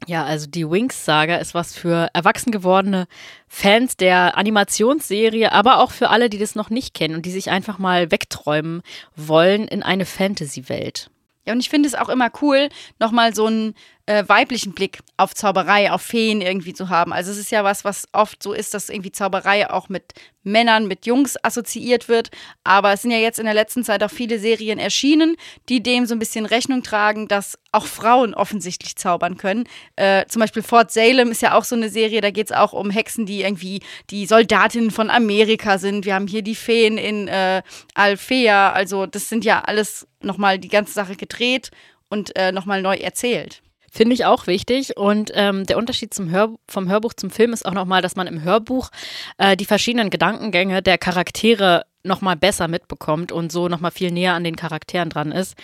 Ja, 0.07 0.25
also 0.25 0.47
die 0.47 0.69
Wings-Saga 0.69 1.37
ist 1.37 1.55
was 1.55 1.75
für 1.75 2.09
erwachsen 2.13 2.51
gewordene 2.51 3.07
Fans 3.47 3.97
der 3.97 4.37
Animationsserie, 4.37 5.53
aber 5.53 5.79
auch 5.79 5.93
für 5.93 6.11
alle, 6.11 6.29
die 6.29 6.39
das 6.39 6.55
noch 6.55 6.71
nicht 6.71 6.95
kennen 6.95 7.15
und 7.15 7.25
die 7.25 7.31
sich 7.31 7.51
einfach 7.51 7.79
mal 7.79 8.11
wegträumen 8.11 8.83
wollen 9.15 9.69
in 9.69 9.83
eine 9.83 10.05
Fantasy-Welt. 10.05 11.11
Ja, 11.47 11.53
und 11.53 11.61
ich 11.61 11.71
finde 11.71 11.89
es 11.89 11.95
auch 11.95 12.09
immer 12.09 12.31
cool, 12.41 12.69
nochmal 13.01 13.35
so 13.35 13.47
einen 13.47 13.75
äh, 14.07 14.25
weiblichen 14.27 14.73
Blick 14.73 14.99
auf 15.17 15.35
Zauberei, 15.35 15.93
auf 15.93 16.03
Feen 16.03 16.41
irgendwie 16.41 16.75
zu 16.75 16.89
haben. 16.89 17.13
Also 17.13 17.31
es 17.31 17.39
ist 17.39 17.53
ja 17.53 17.63
was, 17.63 17.85
was 17.85 18.09
oft 18.13 18.43
so 18.43 18.53
ist, 18.53 18.75
dass 18.75 18.89
irgendwie 18.89 19.13
Zauberei 19.13 19.71
auch 19.71 19.89
mit 19.89 20.13
Männern, 20.43 20.89
mit 20.89 21.07
Jungs 21.07 21.37
assoziiert 21.45 22.09
wird. 22.09 22.31
Aber 22.65 22.93
es 22.93 23.03
sind 23.03 23.13
ja 23.13 23.19
jetzt 23.19 23.39
in 23.39 23.45
der 23.45 23.55
letzten 23.55 23.85
Zeit 23.85 24.03
auch 24.03 24.11
viele 24.11 24.41
Serien 24.41 24.81
erschienen, 24.81 25.37
die 25.69 25.83
dem 25.83 26.07
so 26.07 26.15
ein 26.17 26.19
bisschen 26.19 26.47
Rechnung 26.47 26.83
tragen, 26.83 27.29
dass 27.29 27.59
auch 27.71 27.87
Frauen 27.87 28.35
offensichtlich 28.35 28.97
zaubern 28.97 29.37
können. 29.37 29.69
Äh, 29.95 30.27
zum 30.27 30.41
Beispiel 30.41 30.63
Fort 30.63 30.91
Salem 30.91 31.31
ist 31.31 31.43
ja 31.43 31.57
auch 31.57 31.65
so 31.65 31.77
eine 31.77 31.89
Serie, 31.89 32.21
da 32.21 32.31
geht 32.31 32.51
es 32.51 32.57
auch 32.57 32.73
um 32.73 32.91
Hexen, 32.91 33.25
die 33.25 33.43
irgendwie 33.43 33.83
die 34.11 34.27
Soldatinnen 34.27 34.91
von 34.91 35.11
Amerika 35.11 35.79
sind. 35.79 36.05
Wir 36.05 36.17
haben 36.17 36.27
hier 36.27 36.43
die 36.43 36.57
Feen 36.57 36.99
in 36.99 37.29
äh, 37.29 37.63
Alfea. 37.95 38.73
Also 38.73 39.07
das 39.07 39.29
sind 39.29 39.45
ja 39.45 39.61
alles 39.61 40.09
nochmal 40.21 40.59
die 40.59 40.69
ganze 40.69 40.93
Sache 40.93 41.15
gedreht 41.15 41.71
und 42.09 42.35
äh, 42.37 42.51
nochmal 42.51 42.83
neu 42.83 42.97
erzählt. 42.97 43.62
Finde 43.95 44.15
ich 44.15 44.25
auch 44.25 44.47
wichtig. 44.47 44.97
Und 44.97 45.33
ähm, 45.35 45.67
der 45.67 45.77
Unterschied 45.77 46.15
zum 46.15 46.31
Hör 46.31 46.55
vom 46.67 46.89
Hörbuch 46.89 47.13
zum 47.13 47.29
Film 47.29 47.53
ist 47.53 47.67
auch 47.67 47.75
nochmal, 47.75 48.01
dass 48.01 48.17
man 48.17 48.27
im 48.27 48.43
Hörbuch 48.43 48.89
äh, 49.37 49.55
die 49.55 49.67
verschiedenen 49.67 50.09
Gedankengänge 50.09 50.81
der 50.81 50.97
Charaktere 50.97 51.85
nochmal 52.03 52.37
besser 52.37 52.69
mitbekommt 52.69 53.33
und 53.33 53.53
so 53.53 53.69
nochmal 53.69 53.91
viel 53.91 54.11
näher 54.11 54.33
an 54.33 54.45
den 54.45 54.57
Charakteren 54.57 55.11
dran 55.11 55.31
ist. 55.31 55.57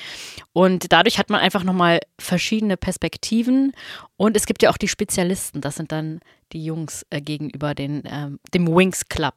Und 0.53 0.93
dadurch 0.93 1.19
hat 1.19 1.31
man 1.31 1.41
einfach 1.41 1.65
nochmal 1.65 2.01
verschiedene 2.21 2.77
Perspektiven. 2.77 3.73
Und 4.19 4.37
es 4.37 4.45
gibt 4.45 4.63
ja 4.63 4.69
auch 4.69 4.77
die 4.77 4.89
Spezialisten. 4.89 5.63
Das 5.63 5.77
sind 5.77 5.91
dann 5.91 6.21
die 6.53 6.63
Jungs 6.63 7.07
äh, 7.09 7.23
gegenüber 7.23 7.75
den, 7.75 8.05
äh, 8.05 8.29
dem 8.53 8.69
Wings 8.69 9.09
Club. 9.09 9.35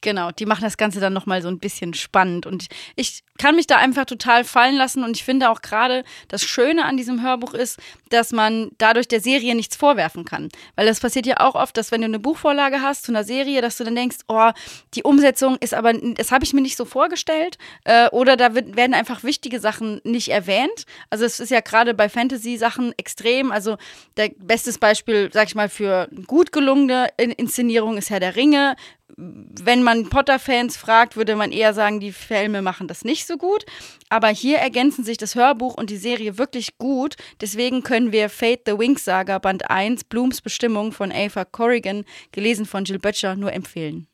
Genau, 0.00 0.30
die 0.30 0.46
machen 0.46 0.62
das 0.62 0.76
Ganze 0.76 1.00
dann 1.00 1.12
nochmal 1.12 1.42
so 1.42 1.48
ein 1.48 1.58
bisschen 1.58 1.92
spannend. 1.92 2.46
Und 2.46 2.68
ich 2.94 3.24
kann 3.36 3.56
mich 3.56 3.66
da 3.66 3.76
einfach 3.76 4.04
total 4.04 4.44
fallen 4.44 4.76
lassen. 4.76 5.02
Und 5.02 5.16
ich 5.16 5.24
finde 5.24 5.50
auch 5.50 5.60
gerade 5.60 6.04
das 6.28 6.44
Schöne 6.44 6.84
an 6.84 6.96
diesem 6.96 7.20
Hörbuch 7.20 7.52
ist, 7.52 7.80
dass 8.10 8.30
man 8.30 8.70
dadurch 8.78 9.08
der 9.08 9.20
Serie 9.20 9.56
nichts 9.56 9.74
vorwerfen 9.74 10.24
kann. 10.24 10.50
Weil 10.76 10.86
das 10.86 11.00
passiert 11.00 11.26
ja 11.26 11.40
auch 11.40 11.56
oft, 11.56 11.76
dass 11.76 11.90
wenn 11.90 12.02
du 12.02 12.04
eine 12.04 12.20
Buchvorlage 12.20 12.80
hast 12.80 13.04
zu 13.04 13.12
einer 13.12 13.24
Serie, 13.24 13.60
dass 13.60 13.76
du 13.76 13.82
dann 13.82 13.96
denkst, 13.96 14.18
oh, 14.28 14.50
die 14.94 15.02
Umsetzung 15.02 15.56
ist 15.56 15.74
aber, 15.74 15.92
das 15.92 16.30
habe 16.30 16.44
ich 16.44 16.52
mir 16.52 16.60
nicht 16.60 16.76
so 16.76 16.84
vorgestellt. 16.84 17.58
Äh, 17.82 18.08
oder 18.10 18.36
da 18.36 18.54
wird, 18.54 18.76
werden 18.76 18.94
einfach 18.94 19.24
wichtige 19.24 19.58
Sachen 19.58 20.00
nicht 20.04 20.28
erwähnt. 20.28 20.84
Also 21.10 21.24
es 21.24 21.40
ist 21.40 21.50
ja 21.50 21.60
gerade 21.60 21.92
bei 21.94 22.08
Fantasy-Sachen 22.08 22.94
extrem. 22.98 23.50
Also 23.50 23.76
der 24.16 24.30
bestes 24.36 24.78
Beispiel, 24.78 25.28
sag 25.32 25.48
ich 25.48 25.56
mal, 25.56 25.68
für 25.68 26.08
gut 26.28 26.52
gelungene 26.52 27.08
Inszenierung 27.16 27.98
ist 27.98 28.10
Herr 28.10 28.20
der 28.20 28.36
Ringe 28.36 28.76
wenn 29.20 29.82
man 29.82 30.08
Potter-Fans 30.08 30.76
fragt, 30.76 31.16
würde 31.16 31.34
man 31.34 31.50
eher 31.50 31.74
sagen, 31.74 31.98
die 31.98 32.12
Filme 32.12 32.62
machen 32.62 32.86
das 32.86 33.04
nicht 33.04 33.26
so 33.26 33.36
gut. 33.36 33.66
Aber 34.08 34.28
hier 34.28 34.58
ergänzen 34.58 35.02
sich 35.02 35.18
das 35.18 35.34
Hörbuch 35.34 35.74
und 35.74 35.90
die 35.90 35.96
Serie 35.96 36.38
wirklich 36.38 36.78
gut. 36.78 37.16
Deswegen 37.40 37.82
können 37.82 38.12
wir 38.12 38.28
Fate 38.28 38.60
the 38.64 38.78
Wings 38.78 39.04
Saga 39.04 39.38
Band 39.38 39.70
1, 39.70 40.04
Blooms 40.04 40.40
Bestimmung 40.40 40.92
von 40.92 41.10
Ava 41.10 41.44
Corrigan, 41.44 42.04
gelesen 42.30 42.64
von 42.64 42.84
Jill 42.84 43.00
Butcher, 43.00 43.34
nur 43.34 43.52
empfehlen. 43.52 44.06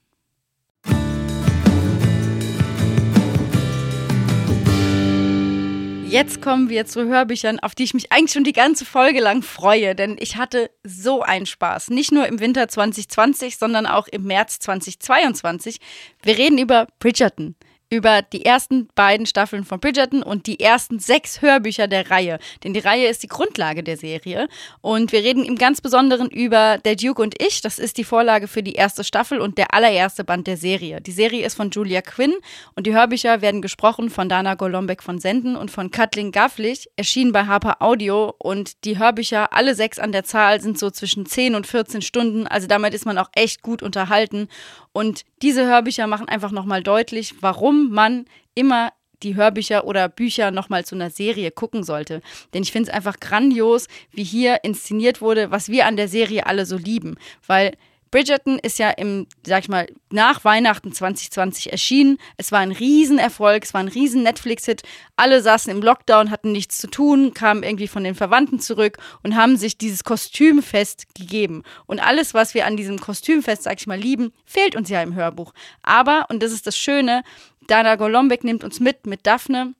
Jetzt 6.09 6.43
kommen 6.43 6.69
wir 6.69 6.87
zu 6.87 7.07
Hörbüchern, 7.07 7.59
auf 7.59 7.75
die 7.75 7.83
ich 7.85 7.95
mich 7.95 8.12
eigentlich 8.12 8.33
schon 8.33 8.45
die 8.45 8.53
ganze 8.53 8.85
Folge 8.85 9.21
lang 9.21 9.43
freue, 9.43 9.95
denn 9.95 10.17
ich 10.21 10.37
hatte 10.37 10.71
so 10.85 11.23
einen 11.23 11.47
Spaß. 11.47 11.90
Nicht 11.90 12.12
nur 12.12 12.27
im 12.27 12.40
Winter 12.40 12.69
2020, 12.69 13.57
sondern 13.57 13.87
auch 13.87 14.07
im 14.07 14.23
März 14.25 14.59
2022. 14.61 15.79
Wir 16.23 16.38
reden 16.38 16.59
über 16.59 16.87
Bridgerton 17.01 17.57
über 17.94 18.22
die 18.22 18.44
ersten 18.44 18.88
beiden 18.96 19.24
Staffeln 19.24 19.64
von 19.64 19.78
Bridgerton 19.78 20.22
und 20.24 20.48
die 20.48 20.59
ersten 20.59 20.98
sechs 20.98 21.42
Hörbücher 21.42 21.87
der 21.87 22.11
Reihe. 22.11 22.38
Denn 22.64 22.74
die 22.74 22.80
Reihe 22.80 23.07
ist 23.07 23.22
die 23.22 23.28
Grundlage 23.28 23.85
der 23.85 23.96
Serie. 23.96 24.48
Und 24.80 25.12
wir 25.12 25.22
reden 25.22 25.44
im 25.44 25.57
ganz 25.57 25.80
Besonderen 25.80 26.28
über 26.28 26.78
Der 26.85 26.96
Duke 26.96 27.22
und 27.22 27.40
ich. 27.40 27.61
Das 27.61 27.78
ist 27.78 27.96
die 27.96 28.04
Vorlage 28.04 28.48
für 28.48 28.64
die 28.64 28.72
erste 28.72 29.04
Staffel 29.04 29.40
und 29.40 29.59
der 29.59 29.72
allererste 29.74 30.24
Band 30.24 30.48
der 30.48 30.57
Serie. 30.57 31.00
Die 31.00 31.12
Serie 31.12 31.46
ist 31.46 31.54
von 31.54 31.70
Julia 31.70 32.02
Quinn 32.02 32.35
und 32.74 32.87
die 32.87 32.94
Hörbücher 32.94 33.42
werden 33.42 33.62
gesprochen 33.62 34.11
von 34.11 34.28
Dana 34.28 34.54
Golombek 34.54 35.02
von 35.02 35.20
Senden 35.20 35.54
und 35.54 35.70
von 35.70 35.92
Kathleen 35.92 36.33
Gafflich, 36.33 36.90
erschienen 36.96 37.30
bei 37.30 37.46
Harper 37.46 37.80
Audio. 37.80 38.35
Und 38.38 38.85
die 38.85 38.98
Hörbücher, 38.98 39.52
alle 39.52 39.76
sechs 39.76 40.00
an 40.00 40.11
der 40.11 40.24
Zahl, 40.24 40.61
sind 40.61 40.78
so 40.78 40.90
zwischen 40.90 41.26
10 41.26 41.54
und 41.54 41.66
14 41.68 42.02
Stunden. 42.02 42.48
Also 42.48 42.66
damit 42.66 42.92
ist 42.92 43.07
man 43.07 43.18
auch 43.18 43.28
echt 43.35 43.62
gut 43.62 43.83
unterhalten. 43.83 44.48
Und 44.96 45.24
diese 45.42 45.66
Hörbücher 45.66 46.07
machen 46.07 46.28
einfach 46.28 46.52
nochmal 46.52 46.83
deutlich, 46.83 47.35
warum 47.42 47.90
man 47.90 48.26
immer 48.54 48.92
die 49.24 49.35
Hörbücher 49.35 49.87
oder 49.87 50.09
Bücher 50.09 50.52
nochmal 50.52 50.85
zu 50.85 50.94
einer 50.94 51.11
Serie 51.11 51.50
gucken 51.50 51.83
sollte. 51.83 52.22
Denn 52.52 52.62
ich 52.62 52.70
finde 52.70 52.90
es 52.90 52.94
einfach 52.94 53.18
grandios, 53.18 53.88
wie 54.12 54.22
hier 54.22 54.62
inszeniert 54.62 55.20
wurde, 55.20 55.50
was 55.50 55.68
wir 55.68 55.87
an 55.87 55.96
der 55.96 56.07
Serie 56.07 56.46
alle 56.46 56.64
so 56.64 56.76
lieben. 56.76 57.16
Weil 57.46 57.76
Bridgerton 58.14 58.61
ist 58.61 58.79
ja 58.79 58.90
im, 58.90 59.27
sag 59.44 59.64
ich 59.64 59.68
mal, 59.68 59.88
nach 60.12 60.44
Weihnachten 60.44 60.92
2020 60.92 61.72
erschienen. 61.72 62.18
Es 62.37 62.53
war 62.53 62.61
ein 62.61 62.70
Riesenerfolg, 62.70 63.64
es 63.64 63.74
war 63.74 63.81
ein 63.81 63.88
riesen 63.88 64.22
Netflix-Hit. 64.22 64.83
Alle 65.16 65.42
saßen 65.42 65.72
im 65.72 65.83
Lockdown, 65.83 66.31
hatten 66.31 66.53
nichts 66.53 66.79
zu 66.79 66.87
tun, 66.87 67.35
kamen 67.35 67.64
irgendwie 67.64 67.88
von 67.88 68.05
den 68.05 68.14
Verwandten 68.14 68.61
zurück 68.61 68.98
und 69.24 69.35
haben 69.35 69.57
sich 69.57 69.79
dieses 69.79 70.05
Kostümfest 70.05 71.12
gegeben. 71.16 71.64
Und 71.87 71.98
alles, 71.98 72.35
was 72.35 72.55
wir 72.55 72.66
an 72.66 72.77
diesem 72.77 73.00
Kostümfest, 73.00 73.64
sag 73.64 73.81
ich 73.81 73.88
mal, 73.88 73.98
lieben, 73.98 74.33
fehlt 74.44 74.77
uns 74.77 74.88
ja 74.88 75.03
im 75.03 75.16
Hörbuch. 75.16 75.53
Aber, 75.83 76.27
und 76.29 76.40
das 76.40 76.53
ist 76.53 76.68
das 76.68 76.79
Schöne, 76.79 77.24
Dana 77.66 77.96
Golombek 77.96 78.44
nimmt 78.44 78.62
uns 78.62 78.79
mit, 78.79 79.09
mit 79.09 79.27
Daphne 79.27 79.74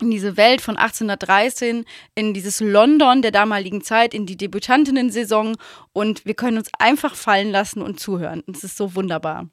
in 0.00 0.10
diese 0.10 0.36
Welt 0.36 0.60
von 0.60 0.76
1813, 0.76 1.84
in 2.14 2.34
dieses 2.34 2.60
London 2.60 3.22
der 3.22 3.30
damaligen 3.30 3.82
Zeit, 3.82 4.14
in 4.14 4.26
die 4.26 4.36
Debütantinnen-Saison 4.36 5.56
und 5.92 6.24
wir 6.24 6.34
können 6.34 6.58
uns 6.58 6.70
einfach 6.78 7.14
fallen 7.14 7.50
lassen 7.50 7.82
und 7.82 8.00
zuhören. 8.00 8.42
Es 8.52 8.64
ist 8.64 8.76
so 8.76 8.94
wunderbar. 8.94 9.48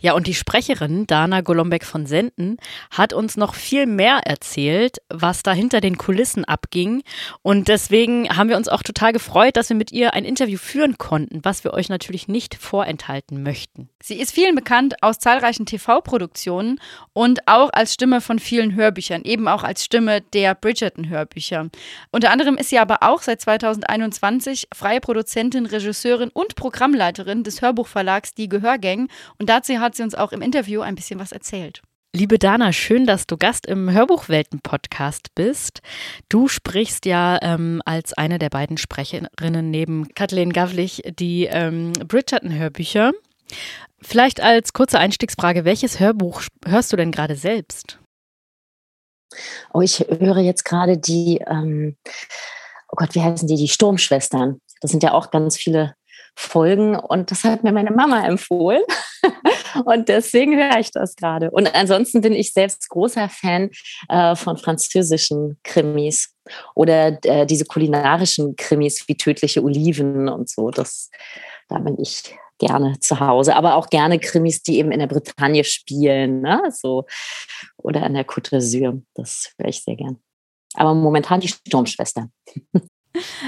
Ja, 0.00 0.12
und 0.12 0.28
die 0.28 0.34
Sprecherin 0.34 1.08
Dana 1.08 1.40
Golombek 1.40 1.84
von 1.84 2.06
Senden 2.06 2.58
hat 2.92 3.12
uns 3.12 3.36
noch 3.36 3.54
viel 3.54 3.84
mehr 3.86 4.20
erzählt, 4.24 4.98
was 5.08 5.42
da 5.42 5.52
hinter 5.52 5.80
den 5.80 5.98
Kulissen 5.98 6.44
abging. 6.44 7.02
Und 7.42 7.66
deswegen 7.66 8.28
haben 8.28 8.48
wir 8.48 8.56
uns 8.56 8.68
auch 8.68 8.84
total 8.84 9.12
gefreut, 9.12 9.56
dass 9.56 9.70
wir 9.70 9.76
mit 9.76 9.90
ihr 9.90 10.14
ein 10.14 10.24
Interview 10.24 10.56
führen 10.56 10.98
konnten, 10.98 11.40
was 11.42 11.64
wir 11.64 11.74
euch 11.74 11.88
natürlich 11.88 12.28
nicht 12.28 12.54
vorenthalten 12.54 13.42
möchten. 13.42 13.88
Sie 14.00 14.20
ist 14.20 14.30
vielen 14.30 14.54
bekannt 14.54 15.02
aus 15.02 15.18
zahlreichen 15.18 15.66
TV-Produktionen 15.66 16.80
und 17.12 17.48
auch 17.48 17.70
als 17.72 17.92
Stimme 17.92 18.20
von 18.20 18.38
vielen 18.38 18.76
Hörbüchern, 18.76 19.22
eben 19.24 19.48
auch 19.48 19.64
als 19.64 19.84
Stimme 19.84 20.20
der 20.20 20.54
Bridgerton-Hörbücher. 20.54 21.70
Unter 22.12 22.30
anderem 22.30 22.56
ist 22.56 22.70
sie 22.70 22.78
aber 22.78 22.98
auch 23.02 23.22
seit 23.22 23.40
2021 23.40 24.68
freie 24.72 25.00
Produzentin, 25.00 25.66
Regisseurin 25.66 26.30
und 26.32 26.54
Programmleiterin 26.54 27.42
des 27.42 27.62
Hörbuchverlags 27.62 28.34
Die 28.34 28.48
Gehörgang. 28.48 29.08
Und 29.38 29.48
dazu 29.48 29.80
hat 29.80 29.87
hat 29.88 29.94
sie 29.94 30.02
uns 30.02 30.14
auch 30.14 30.32
im 30.32 30.42
Interview 30.42 30.82
ein 30.82 30.94
bisschen 30.94 31.18
was 31.18 31.32
erzählt. 31.32 31.80
Liebe 32.14 32.38
Dana, 32.38 32.74
schön, 32.74 33.06
dass 33.06 33.26
du 33.26 33.38
Gast 33.38 33.66
im 33.66 33.90
Hörbuchwelten-Podcast 33.90 35.34
bist. 35.34 35.80
Du 36.28 36.46
sprichst 36.46 37.06
ja 37.06 37.38
ähm, 37.40 37.80
als 37.86 38.12
eine 38.12 38.38
der 38.38 38.50
beiden 38.50 38.76
Sprecherinnen 38.76 39.70
neben 39.70 40.08
Kathleen 40.14 40.52
Gavlich 40.52 41.02
die 41.18 41.46
ähm, 41.46 41.94
Bridgerton-Hörbücher. 41.94 43.12
Vielleicht 44.02 44.42
als 44.42 44.74
kurze 44.74 44.98
Einstiegsfrage, 44.98 45.64
welches 45.64 46.00
Hörbuch 46.00 46.42
hörst 46.66 46.92
du 46.92 46.96
denn 46.98 47.10
gerade 47.10 47.34
selbst? 47.34 47.98
Oh, 49.72 49.80
ich 49.80 50.00
höre 50.00 50.38
jetzt 50.38 50.66
gerade 50.66 50.98
die, 50.98 51.40
ähm, 51.46 51.96
oh 52.88 52.96
Gott, 52.96 53.14
wie 53.14 53.22
heißen 53.22 53.48
die? 53.48 53.56
Die 53.56 53.68
Sturmschwestern. 53.68 54.60
Das 54.82 54.90
sind 54.90 55.02
ja 55.02 55.12
auch 55.12 55.30
ganz 55.30 55.56
viele 55.56 55.94
Folgen 56.40 56.94
und 56.94 57.32
das 57.32 57.42
hat 57.42 57.64
mir 57.64 57.72
meine 57.72 57.90
Mama 57.90 58.24
empfohlen. 58.24 58.82
und 59.84 60.08
deswegen 60.08 60.56
höre 60.56 60.78
ich 60.78 60.92
das 60.92 61.16
gerade. 61.16 61.50
Und 61.50 61.74
ansonsten 61.74 62.20
bin 62.20 62.32
ich 62.32 62.52
selbst 62.52 62.88
großer 62.90 63.28
Fan 63.28 63.70
äh, 64.08 64.36
von 64.36 64.56
französischen 64.56 65.58
Krimis 65.64 66.32
oder 66.76 67.18
äh, 67.24 67.44
diese 67.44 67.64
kulinarischen 67.64 68.54
Krimis 68.54 69.02
wie 69.08 69.16
tödliche 69.16 69.64
Oliven 69.64 70.28
und 70.28 70.48
so. 70.48 70.70
Das, 70.70 71.10
da 71.68 71.78
bin 71.78 71.98
ich 72.00 72.36
gerne 72.58 73.00
zu 73.00 73.18
Hause, 73.18 73.56
aber 73.56 73.74
auch 73.74 73.90
gerne 73.90 74.20
Krimis, 74.20 74.62
die 74.62 74.78
eben 74.78 74.92
in 74.92 75.00
der 75.00 75.08
Bretagne 75.08 75.64
spielen, 75.64 76.42
ne? 76.42 76.62
so 76.70 77.04
oder 77.76 78.04
an 78.04 78.14
der 78.14 78.24
Côte 78.24 78.50
d'Azur. 78.50 79.02
Das 79.14 79.52
höre 79.58 79.70
ich 79.70 79.82
sehr 79.82 79.96
gern. 79.96 80.18
Aber 80.74 80.94
momentan 80.94 81.40
die 81.40 81.48
Sturmschwester. 81.48 82.28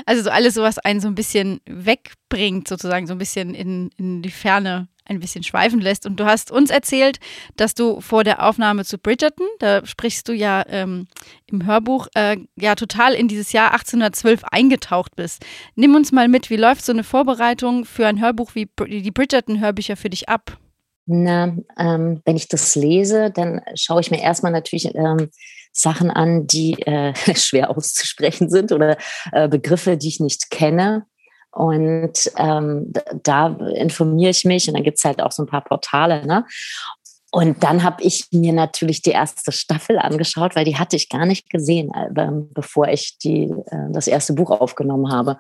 Also 0.07 0.23
so 0.23 0.31
alles, 0.31 0.55
so 0.55 0.63
was 0.63 0.79
einen 0.79 1.01
so 1.01 1.09
ein 1.09 1.15
bisschen 1.15 1.61
wegbringt, 1.67 2.67
sozusagen, 2.69 3.07
so 3.07 3.15
ein 3.15 3.19
bisschen 3.19 3.55
in, 3.55 3.91
in 3.97 4.23
die 4.23 4.31
Ferne 4.31 4.89
ein 5.11 5.21
bisschen 5.21 5.43
schweifen 5.43 5.81
lässt. 5.81 6.07
Und 6.07 6.19
du 6.19 6.25
hast 6.25 6.51
uns 6.51 6.71
erzählt, 6.71 7.19
dass 7.57 7.75
du 7.75 8.01
vor 8.01 8.25
der 8.25 8.47
Aufnahme 8.47 8.85
zu 8.85 8.97
Bridgerton, 8.97 9.47
da 9.59 9.85
sprichst 9.85 10.29
du 10.29 10.33
ja 10.33 10.65
ähm, 10.69 11.09
im 11.47 11.67
Hörbuch, 11.67 12.07
äh, 12.15 12.37
ja 12.57 12.75
total 12.77 13.15
in 13.15 13.29
dieses 13.29 13.53
Jahr 13.53 13.73
1812 13.73 14.45
eingetaucht 14.45 15.17
bist. 15.17 15.45
Nimm 15.75 15.95
uns 15.95 16.13
mal 16.13 16.29
mit, 16.29 16.49
wie 16.49 16.57
läuft 16.57 16.85
so 16.85 16.93
eine 16.93 17.05
Vorbereitung 17.05 17.85
für 17.85 18.07
ein 18.07 18.21
Hörbuch 18.21 18.55
wie 18.55 18.69
die 18.87 19.11
Bridgerton-Hörbücher 19.11 19.97
für 19.97 20.11
dich 20.11 20.29
ab? 20.29 20.57
Na, 21.07 21.57
ähm, 21.77 22.23
wenn 22.25 22.37
ich 22.37 22.47
das 22.47 22.77
lese, 22.77 23.33
dann 23.35 23.63
schaue 23.75 24.01
ich 24.01 24.13
mir 24.13 24.23
erstmal 24.23 24.53
natürlich 24.53 24.95
ähm, 24.95 25.31
Sachen 25.73 26.11
an, 26.11 26.47
die 26.47 26.81
äh, 26.83 27.15
schwer 27.35 27.71
auszusprechen 27.71 28.51
sind 28.51 28.73
oder 28.73 28.97
äh, 29.33 29.49
Begriffe, 29.49 29.97
die 29.97 30.09
ich 30.09 30.21
nicht 30.21 30.51
kenne. 30.51 31.07
Und 31.53 32.31
ähm, 32.37 32.93
da 33.25 33.49
informiere 33.75 34.31
ich 34.31 34.45
mich 34.45 34.69
und 34.69 34.75
dann 34.75 34.85
gibt 34.85 34.99
es 34.99 35.05
halt 35.05 35.21
auch 35.21 35.33
so 35.33 35.43
ein 35.43 35.49
paar 35.49 35.65
Portale. 35.65 36.25
Ne? 36.25 36.45
Und 37.33 37.63
dann 37.63 37.85
habe 37.85 38.03
ich 38.03 38.27
mir 38.33 38.53
natürlich 38.53 39.03
die 39.03 39.11
erste 39.11 39.53
Staffel 39.53 39.99
angeschaut, 39.99 40.57
weil 40.57 40.65
die 40.65 40.77
hatte 40.77 40.97
ich 40.97 41.09
gar 41.09 41.27
nicht 41.27 41.49
gesehen, 41.49 41.93
äh, 41.95 42.09
bevor 42.55 42.89
ich 42.89 43.19
die, 43.19 43.45
äh, 43.67 43.93
das 43.93 44.09
erste 44.09 44.33
Buch 44.33 44.51
aufgenommen 44.51 45.13
habe, 45.13 45.39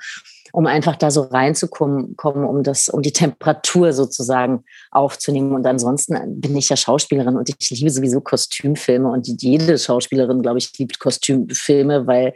um 0.52 0.66
einfach 0.66 0.96
da 0.96 1.10
so 1.10 1.22
reinzukommen, 1.22 2.16
kommen, 2.16 2.44
um 2.44 2.62
das, 2.62 2.88
um 2.88 3.02
die 3.02 3.12
Temperatur 3.12 3.92
sozusagen 3.92 4.64
aufzunehmen. 4.92 5.52
Und 5.52 5.66
ansonsten 5.66 6.40
bin 6.40 6.56
ich 6.56 6.68
ja 6.68 6.76
Schauspielerin 6.76 7.36
und 7.36 7.48
ich 7.48 7.70
liebe 7.70 7.90
sowieso 7.90 8.20
Kostümfilme 8.20 9.10
und 9.10 9.26
jede 9.42 9.76
Schauspielerin, 9.76 10.42
glaube 10.42 10.58
ich, 10.58 10.76
liebt 10.78 11.00
Kostümfilme, 11.00 12.06
weil 12.06 12.34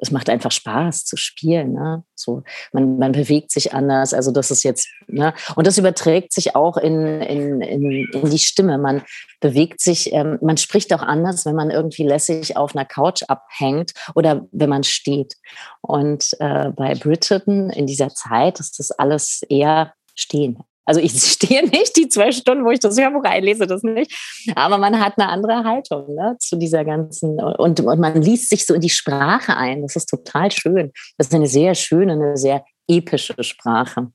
es 0.00 0.10
macht 0.10 0.30
einfach 0.30 0.50
Spaß 0.50 1.04
zu 1.04 1.16
spielen. 1.16 1.72
Ne? 1.74 2.04
So, 2.14 2.42
man, 2.72 2.98
man 2.98 3.12
bewegt 3.12 3.52
sich 3.52 3.74
anders. 3.74 4.14
Also 4.14 4.30
das 4.30 4.50
ist 4.50 4.62
jetzt, 4.62 4.88
ne? 5.06 5.34
und 5.56 5.66
das 5.66 5.78
überträgt 5.78 6.32
sich 6.32 6.56
auch 6.56 6.76
in, 6.76 7.20
in, 7.22 7.60
in, 7.60 8.08
in 8.12 8.30
die 8.30 8.38
Stimme. 8.38 8.78
Man 8.78 9.02
bewegt 9.40 9.80
sich, 9.80 10.12
ähm, 10.12 10.38
man 10.42 10.56
spricht 10.56 10.92
auch 10.94 11.02
anders, 11.02 11.44
wenn 11.46 11.54
man 11.54 11.70
irgendwie 11.70 12.04
lässig 12.04 12.56
auf 12.56 12.74
einer 12.74 12.84
Couch 12.84 13.22
abhängt 13.28 13.92
oder 14.14 14.46
wenn 14.52 14.70
man 14.70 14.84
steht. 14.84 15.36
Und 15.80 16.36
äh, 16.40 16.70
bei 16.70 16.94
Bridgerton 16.94 17.70
in 17.70 17.86
dieser 17.86 18.10
Zeit 18.10 18.60
ist 18.60 18.78
das 18.78 18.90
alles 18.90 19.42
eher 19.48 19.94
stehen. 20.14 20.62
Also 20.90 21.00
ich 21.00 21.12
stehe 21.22 21.64
nicht 21.68 21.96
die 21.96 22.08
zwei 22.08 22.32
Stunden, 22.32 22.64
wo 22.64 22.70
ich 22.70 22.80
das 22.80 22.98
Hörbuch 22.98 23.22
einlese, 23.22 23.68
das 23.68 23.84
nicht. 23.84 24.12
Aber 24.56 24.76
man 24.76 24.98
hat 24.98 25.14
eine 25.18 25.28
andere 25.28 25.62
Haltung 25.62 26.16
ne, 26.16 26.36
zu 26.40 26.56
dieser 26.56 26.84
ganzen 26.84 27.38
und, 27.38 27.78
und 27.78 28.00
man 28.00 28.20
liest 28.20 28.50
sich 28.50 28.66
so 28.66 28.74
in 28.74 28.80
die 28.80 28.90
Sprache 28.90 29.56
ein. 29.56 29.82
Das 29.82 29.94
ist 29.94 30.06
total 30.06 30.50
schön. 30.50 30.90
Das 31.16 31.28
ist 31.28 31.34
eine 31.34 31.46
sehr 31.46 31.76
schöne, 31.76 32.14
eine 32.14 32.36
sehr 32.36 32.64
epische 32.88 33.40
Sprache. 33.44 34.08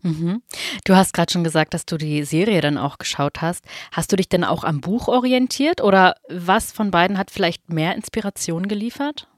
Mhm. 0.00 0.42
Du 0.84 0.96
hast 0.96 1.14
gerade 1.14 1.32
schon 1.32 1.44
gesagt, 1.44 1.72
dass 1.72 1.86
du 1.86 1.96
die 1.96 2.24
Serie 2.24 2.60
dann 2.60 2.78
auch 2.78 2.98
geschaut 2.98 3.40
hast. 3.40 3.64
Hast 3.92 4.10
du 4.10 4.16
dich 4.16 4.28
denn 4.28 4.42
auch 4.42 4.64
am 4.64 4.80
Buch 4.80 5.06
orientiert 5.06 5.80
oder 5.80 6.16
was 6.28 6.72
von 6.72 6.90
beiden 6.90 7.16
hat 7.16 7.30
vielleicht 7.30 7.70
mehr 7.70 7.94
Inspiration 7.94 8.66
geliefert? 8.66 9.28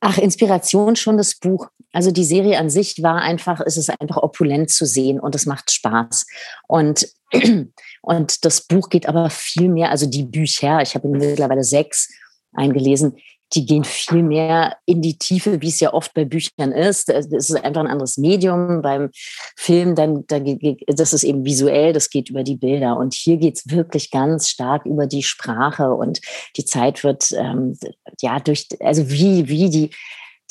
Ach, 0.00 0.18
Inspiration 0.18 0.96
schon 0.96 1.16
das 1.16 1.36
Buch. 1.36 1.68
Also 1.92 2.10
die 2.10 2.24
Serie 2.24 2.58
an 2.58 2.70
sich 2.70 3.02
war 3.02 3.20
einfach, 3.20 3.60
es 3.64 3.76
ist 3.76 3.90
einfach 4.00 4.16
opulent 4.16 4.70
zu 4.70 4.86
sehen 4.86 5.20
und 5.20 5.34
es 5.34 5.46
macht 5.46 5.70
Spaß. 5.70 6.26
Und, 6.66 7.08
und 8.02 8.44
das 8.44 8.62
Buch 8.62 8.88
geht 8.88 9.06
aber 9.08 9.30
viel 9.30 9.68
mehr, 9.68 9.90
also 9.90 10.06
die 10.06 10.24
Bücher, 10.24 10.80
ich 10.82 10.94
habe 10.94 11.08
mittlerweile 11.08 11.64
sechs 11.64 12.08
eingelesen, 12.54 13.16
die 13.54 13.66
gehen 13.66 13.84
viel 13.84 14.22
mehr 14.22 14.76
in 14.86 15.02
die 15.02 15.18
Tiefe, 15.18 15.60
wie 15.60 15.68
es 15.68 15.80
ja 15.80 15.92
oft 15.92 16.14
bei 16.14 16.24
Büchern 16.24 16.72
ist. 16.72 17.10
Es 17.10 17.26
ist 17.26 17.54
einfach 17.54 17.82
ein 17.82 17.86
anderes 17.86 18.16
Medium. 18.16 18.80
Beim 18.80 19.10
Film, 19.56 19.94
dann, 19.94 20.24
da, 20.26 20.40
das 20.86 21.12
ist 21.12 21.24
eben 21.24 21.44
visuell, 21.44 21.92
das 21.92 22.08
geht 22.08 22.30
über 22.30 22.44
die 22.44 22.56
Bilder. 22.56 22.96
Und 22.96 23.14
hier 23.14 23.36
geht 23.36 23.58
es 23.58 23.70
wirklich 23.70 24.10
ganz 24.10 24.48
stark 24.48 24.86
über 24.86 25.06
die 25.06 25.22
Sprache 25.22 25.92
und 25.92 26.20
die 26.56 26.64
Zeit 26.64 27.04
wird, 27.04 27.30
ähm, 27.32 27.76
ja, 28.20 28.40
durch, 28.40 28.68
also 28.80 29.10
wie, 29.10 29.48
wie 29.48 29.68
die, 29.68 29.90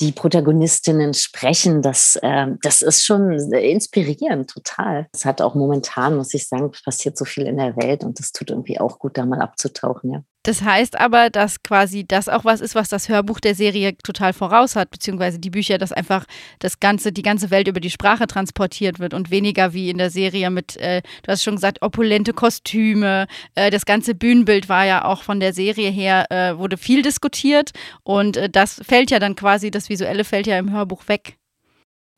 die 0.02 0.12
Protagonistinnen 0.12 1.14
sprechen, 1.14 1.82
das, 1.82 2.18
äh, 2.22 2.48
das 2.62 2.82
ist 2.82 3.06
schon 3.06 3.32
inspirierend, 3.54 4.50
total. 4.50 5.08
Es 5.14 5.26
hat 5.26 5.42
auch 5.42 5.56
momentan, 5.56 6.18
muss 6.18 6.34
ich 6.34 6.48
sagen, 6.48 6.72
passiert 6.84 7.18
so 7.18 7.24
viel 7.24 7.46
in 7.46 7.58
der 7.58 7.78
Welt 7.78 8.04
und 8.04 8.20
das 8.20 8.32
tut 8.32 8.50
irgendwie 8.50 8.80
auch 8.80 9.00
gut, 9.00 9.18
da 9.18 9.26
mal 9.26 9.42
abzutauchen, 9.42 10.12
ja. 10.12 10.24
Das 10.44 10.64
heißt 10.64 11.00
aber, 11.00 11.30
dass 11.30 11.62
quasi 11.62 12.04
das 12.06 12.28
auch 12.28 12.46
was 12.46 12.62
ist, 12.62 12.74
was 12.74 12.90
das 12.90 13.10
Hörbuch 13.10 13.40
der 13.40 13.54
Serie 13.54 13.96
total 13.98 14.34
voraus 14.34 14.76
hat, 14.76 14.90
beziehungsweise 14.90 15.38
die 15.38 15.52
Bücher, 15.52 15.78
dass 15.78 15.92
einfach 15.92 16.26
das 16.58 16.80
ganze, 16.80 17.12
die 17.12 17.22
ganze 17.22 17.52
Welt 17.52 17.68
über 17.68 17.80
die 17.80 17.92
Sprache 17.92 18.26
transportiert 18.26 19.00
wird 19.00 19.14
und 19.14 19.30
weniger 19.30 19.74
wie 19.74 19.92
in 19.92 20.00
der 20.00 20.10
Serie 20.10 20.50
mit, 20.50 20.78
äh, 20.78 21.04
du 21.24 21.32
hast 21.32 21.44
schon 21.44 21.56
gesagt, 21.56 21.84
opulente 21.84 22.34
Kostüme. 22.34 23.28
Äh, 23.54 23.70
das 23.70 23.86
ganze 23.86 24.16
Bühnenbild 24.16 24.68
war 24.68 24.86
ja 24.86 25.06
auch 25.06 25.22
von 25.22 25.40
der 25.40 25.54
Serie 25.54 25.92
her, 25.92 26.26
äh, 26.32 26.58
wurde 26.58 26.78
viel 26.78 27.04
diskutiert 27.04 27.72
und 28.04 28.38
äh, 28.38 28.50
das 28.50 28.82
fällt 28.84 29.12
ja 29.12 29.20
dann 29.20 29.36
quasi, 29.36 29.70
das 29.70 29.90
Visuelle 29.90 30.24
fällt 30.24 30.48
ja 30.48 30.58
im 30.58 30.72
Hörbuch 30.72 31.08
weg. 31.08 31.38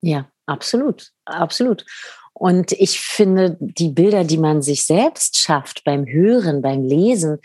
Ja, 0.01 0.29
absolut, 0.45 1.11
absolut. 1.25 1.85
Und 2.33 2.71
ich 2.73 2.99
finde, 2.99 3.57
die 3.59 3.89
Bilder, 3.89 4.23
die 4.23 4.37
man 4.37 4.61
sich 4.61 4.85
selbst 4.85 5.37
schafft 5.37 5.83
beim 5.83 6.05
Hören, 6.05 6.61
beim 6.61 6.83
Lesen, 6.83 7.39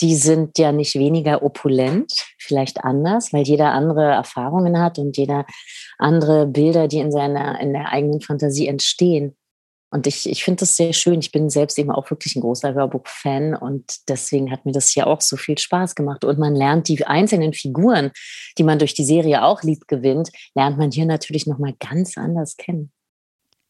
die 0.00 0.16
sind 0.16 0.58
ja 0.58 0.72
nicht 0.72 0.94
weniger 0.94 1.42
opulent, 1.42 2.12
vielleicht 2.38 2.84
anders, 2.84 3.32
weil 3.32 3.42
jeder 3.42 3.72
andere 3.72 4.04
Erfahrungen 4.04 4.80
hat 4.80 4.98
und 4.98 5.16
jeder 5.16 5.46
andere 5.98 6.46
Bilder, 6.46 6.88
die 6.88 6.98
in 6.98 7.12
seiner, 7.12 7.60
in 7.60 7.72
der 7.72 7.90
eigenen 7.90 8.20
Fantasie 8.20 8.66
entstehen. 8.66 9.36
Und 9.92 10.06
ich, 10.06 10.30
ich 10.30 10.44
finde 10.44 10.60
das 10.60 10.76
sehr 10.76 10.92
schön. 10.92 11.18
Ich 11.18 11.32
bin 11.32 11.50
selbst 11.50 11.76
eben 11.76 11.90
auch 11.90 12.10
wirklich 12.10 12.36
ein 12.36 12.42
großer 12.42 12.74
Hörbuch-Fan 12.74 13.56
und 13.56 14.08
deswegen 14.08 14.52
hat 14.52 14.64
mir 14.64 14.72
das 14.72 14.88
hier 14.88 15.08
auch 15.08 15.20
so 15.20 15.36
viel 15.36 15.58
Spaß 15.58 15.96
gemacht. 15.96 16.24
Und 16.24 16.38
man 16.38 16.54
lernt 16.54 16.88
die 16.88 17.04
einzelnen 17.04 17.52
Figuren, 17.52 18.12
die 18.56 18.62
man 18.62 18.78
durch 18.78 18.94
die 18.94 19.04
Serie 19.04 19.42
auch 19.42 19.62
liebt, 19.64 19.88
gewinnt, 19.88 20.30
lernt 20.54 20.78
man 20.78 20.92
hier 20.92 21.06
natürlich 21.06 21.46
nochmal 21.46 21.74
ganz 21.80 22.16
anders 22.16 22.56
kennen. 22.56 22.92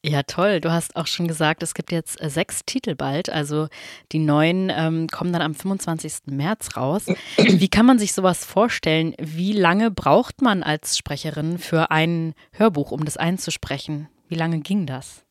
Ja, 0.02 0.22
toll. 0.22 0.60
Du 0.60 0.72
hast 0.72 0.96
auch 0.96 1.06
schon 1.06 1.28
gesagt, 1.28 1.62
es 1.62 1.74
gibt 1.74 1.92
jetzt 1.92 2.22
äh, 2.22 2.30
sechs 2.30 2.64
Titel 2.64 2.94
bald. 2.94 3.28
Also 3.28 3.68
die 4.12 4.18
neuen 4.18 4.72
ähm, 4.74 5.08
kommen 5.08 5.30
dann 5.32 5.42
am 5.42 5.54
25. 5.54 6.26
März 6.26 6.76
raus. 6.76 7.06
Wie 7.36 7.68
kann 7.68 7.84
man 7.84 7.98
sich 7.98 8.14
sowas 8.14 8.44
vorstellen? 8.44 9.14
Wie 9.18 9.52
lange 9.52 9.90
braucht 9.90 10.40
man 10.40 10.62
als 10.62 10.96
Sprecherin 10.96 11.58
für 11.58 11.90
ein 11.90 12.34
Hörbuch, 12.52 12.92
um 12.92 13.04
das 13.04 13.18
einzusprechen? 13.18 14.08
Wie 14.28 14.36
lange 14.36 14.60
ging 14.60 14.86
das? 14.86 15.22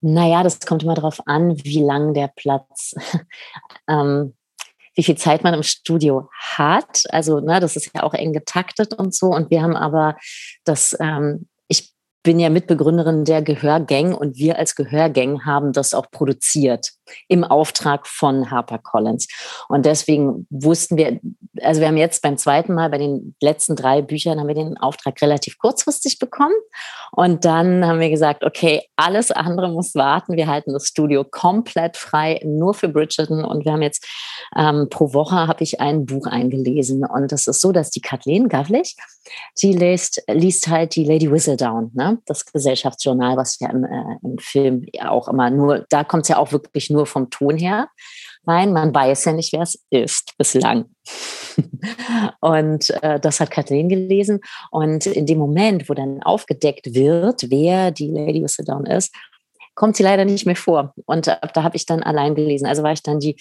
Naja, 0.00 0.42
das 0.42 0.60
kommt 0.60 0.82
immer 0.82 0.94
darauf 0.94 1.26
an, 1.26 1.62
wie 1.64 1.82
lang 1.82 2.14
der 2.14 2.28
Platz, 2.28 2.94
ähm, 3.88 4.34
wie 4.94 5.02
viel 5.02 5.16
Zeit 5.16 5.44
man 5.44 5.54
im 5.54 5.62
Studio 5.62 6.30
hat. 6.38 7.02
Also, 7.10 7.40
ne, 7.40 7.60
das 7.60 7.76
ist 7.76 7.90
ja 7.94 8.04
auch 8.04 8.14
eng 8.14 8.32
getaktet 8.32 8.94
und 8.94 9.14
so. 9.14 9.28
Und 9.28 9.50
wir 9.50 9.62
haben 9.62 9.76
aber 9.76 10.16
das 10.64 10.96
ähm, 10.98 11.46
bin 12.24 12.40
ja 12.40 12.50
Mitbegründerin 12.50 13.24
der 13.24 13.42
Gehörgang 13.42 14.14
und 14.14 14.36
wir 14.36 14.58
als 14.58 14.74
Gehörgang 14.74 15.44
haben 15.44 15.72
das 15.72 15.94
auch 15.94 16.10
produziert 16.10 16.93
im 17.28 17.44
Auftrag 17.44 18.06
von 18.06 18.50
HarperCollins. 18.50 19.28
Und 19.68 19.86
deswegen 19.86 20.46
wussten 20.50 20.96
wir, 20.96 21.20
also 21.62 21.80
wir 21.80 21.88
haben 21.88 21.96
jetzt 21.96 22.22
beim 22.22 22.36
zweiten 22.36 22.74
Mal 22.74 22.90
bei 22.90 22.98
den 22.98 23.34
letzten 23.40 23.76
drei 23.76 24.02
Büchern 24.02 24.40
haben 24.40 24.48
wir 24.48 24.54
den 24.54 24.76
Auftrag 24.78 25.20
relativ 25.22 25.58
kurzfristig 25.58 26.18
bekommen. 26.18 26.54
Und 27.12 27.44
dann 27.44 27.86
haben 27.86 28.00
wir 28.00 28.10
gesagt, 28.10 28.44
okay, 28.44 28.82
alles 28.96 29.30
andere 29.30 29.68
muss 29.68 29.94
warten. 29.94 30.36
Wir 30.36 30.48
halten 30.48 30.72
das 30.72 30.86
Studio 30.86 31.24
komplett 31.24 31.96
frei, 31.96 32.40
nur 32.44 32.74
für 32.74 32.88
Bridgerton. 32.88 33.44
Und 33.44 33.64
wir 33.64 33.72
haben 33.72 33.82
jetzt 33.82 34.06
ähm, 34.56 34.88
pro 34.90 35.12
Woche 35.12 35.46
habe 35.46 35.62
ich 35.62 35.80
ein 35.80 36.06
Buch 36.06 36.26
eingelesen. 36.26 37.04
Und 37.04 37.32
das 37.32 37.46
ist 37.46 37.60
so, 37.60 37.72
dass 37.72 37.90
die 37.90 38.00
Kathleen 38.00 38.48
Gavlich, 38.48 38.96
sie 39.54 39.72
liest, 39.72 40.22
liest 40.28 40.68
halt 40.68 40.96
die 40.96 41.04
Lady 41.04 41.30
Whistledown, 41.30 41.90
ne? 41.94 42.18
das 42.26 42.44
Gesellschaftsjournal, 42.46 43.36
was 43.36 43.58
ja 43.58 43.70
im, 43.70 43.84
äh, 43.84 44.18
im 44.22 44.38
Film 44.38 44.86
auch 45.00 45.28
immer 45.28 45.50
nur, 45.50 45.84
da 45.88 46.04
kommt 46.04 46.24
es 46.24 46.28
ja 46.28 46.36
auch 46.36 46.52
wirklich 46.52 46.90
nur 46.94 47.06
vom 47.06 47.30
Ton 47.30 47.56
her 47.56 47.88
rein. 48.46 48.72
Man 48.72 48.94
weiß 48.94 49.26
ja 49.26 49.32
nicht, 49.32 49.52
wer 49.52 49.62
es 49.62 49.84
ist 49.90 50.34
bislang. 50.38 50.86
und 52.40 52.90
äh, 53.02 53.20
das 53.20 53.40
hat 53.40 53.50
Kathleen 53.50 53.88
gelesen. 53.88 54.40
Und 54.70 55.06
in 55.06 55.26
dem 55.26 55.38
Moment, 55.38 55.88
wo 55.88 55.94
dann 55.94 56.22
aufgedeckt 56.22 56.94
wird, 56.94 57.50
wer 57.50 57.90
die 57.90 58.08
Lady 58.08 58.42
Whistledown 58.42 58.86
ist, 58.86 59.14
kommt 59.74 59.96
sie 59.96 60.02
leider 60.02 60.24
nicht 60.24 60.46
mehr 60.46 60.56
vor. 60.56 60.94
Und 61.06 61.28
äh, 61.28 61.36
da 61.52 61.62
habe 61.62 61.76
ich 61.76 61.86
dann 61.86 62.02
allein 62.02 62.34
gelesen. 62.34 62.66
Also 62.66 62.82
war 62.82 62.92
ich 62.92 63.02
dann 63.02 63.20
die 63.20 63.36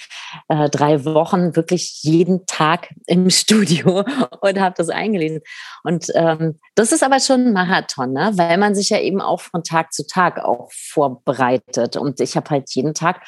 äh, 0.48 0.70
drei 0.70 1.06
Wochen 1.06 1.56
wirklich 1.56 2.00
jeden 2.04 2.46
Tag 2.46 2.90
im 3.08 3.30
Studio 3.32 4.04
und 4.42 4.60
habe 4.60 4.76
das 4.78 4.90
eingelesen. 4.90 5.42
Und 5.84 6.08
ähm, 6.16 6.60
das 6.76 6.92
ist 6.92 7.04
aber 7.04 7.20
schon 7.20 7.48
ein 7.48 7.54
Marathon, 7.54 8.14
ne? 8.14 8.32
weil 8.36 8.58
man 8.58 8.76
sich 8.76 8.90
ja 8.90 9.00
eben 9.00 9.22
auch 9.22 9.42
von 9.42 9.64
Tag 9.64 9.94
zu 9.94 10.06
Tag 10.08 10.44
auch 10.44 10.70
vorbereitet. 10.72 11.98
Und 11.98 12.20
ich 12.20 12.36
habe 12.36 12.50
halt 12.50 12.70
jeden 12.74 12.94
Tag 12.94 13.22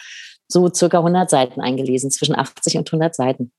so 0.47 0.71
circa 0.73 0.99
100 0.99 1.29
Seiten 1.29 1.61
eingelesen, 1.61 2.11
zwischen 2.11 2.35
80 2.37 2.77
und 2.77 2.87
100 2.87 3.15
Seiten. 3.15 3.51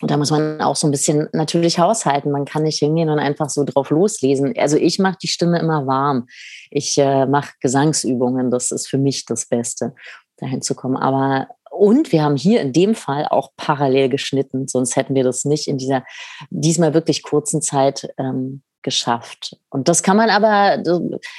Und 0.00 0.10
da 0.10 0.16
muss 0.16 0.30
man 0.30 0.60
auch 0.60 0.76
so 0.76 0.86
ein 0.86 0.92
bisschen 0.92 1.28
natürlich 1.32 1.78
haushalten. 1.78 2.30
Man 2.30 2.44
kann 2.44 2.62
nicht 2.62 2.78
hingehen 2.78 3.10
und 3.10 3.18
einfach 3.18 3.50
so 3.50 3.64
drauf 3.64 3.90
loslesen. 3.90 4.54
Also 4.56 4.76
ich 4.76 4.98
mache 4.98 5.18
die 5.22 5.28
Stimme 5.28 5.58
immer 5.58 5.86
warm. 5.86 6.26
Ich 6.70 6.96
äh, 6.98 7.26
mache 7.26 7.54
Gesangsübungen. 7.60 8.50
Das 8.50 8.70
ist 8.70 8.88
für 8.88 8.98
mich 8.98 9.24
das 9.26 9.46
Beste, 9.46 9.94
dahin 10.36 10.62
zu 10.62 10.74
kommen. 10.74 10.96
Aber 10.96 11.48
und 11.70 12.12
wir 12.12 12.22
haben 12.22 12.36
hier 12.36 12.60
in 12.60 12.72
dem 12.72 12.94
Fall 12.94 13.26
auch 13.28 13.50
parallel 13.56 14.08
geschnitten, 14.08 14.66
sonst 14.66 14.96
hätten 14.96 15.14
wir 15.14 15.22
das 15.22 15.44
nicht 15.44 15.68
in 15.68 15.78
dieser 15.78 16.04
diesmal 16.50 16.92
wirklich 16.92 17.22
kurzen 17.22 17.62
Zeit 17.62 18.08
ähm, 18.18 18.62
geschafft. 18.82 19.56
Und 19.70 19.88
das 19.88 20.02
kann 20.02 20.16
man 20.16 20.30
aber, 20.30 20.82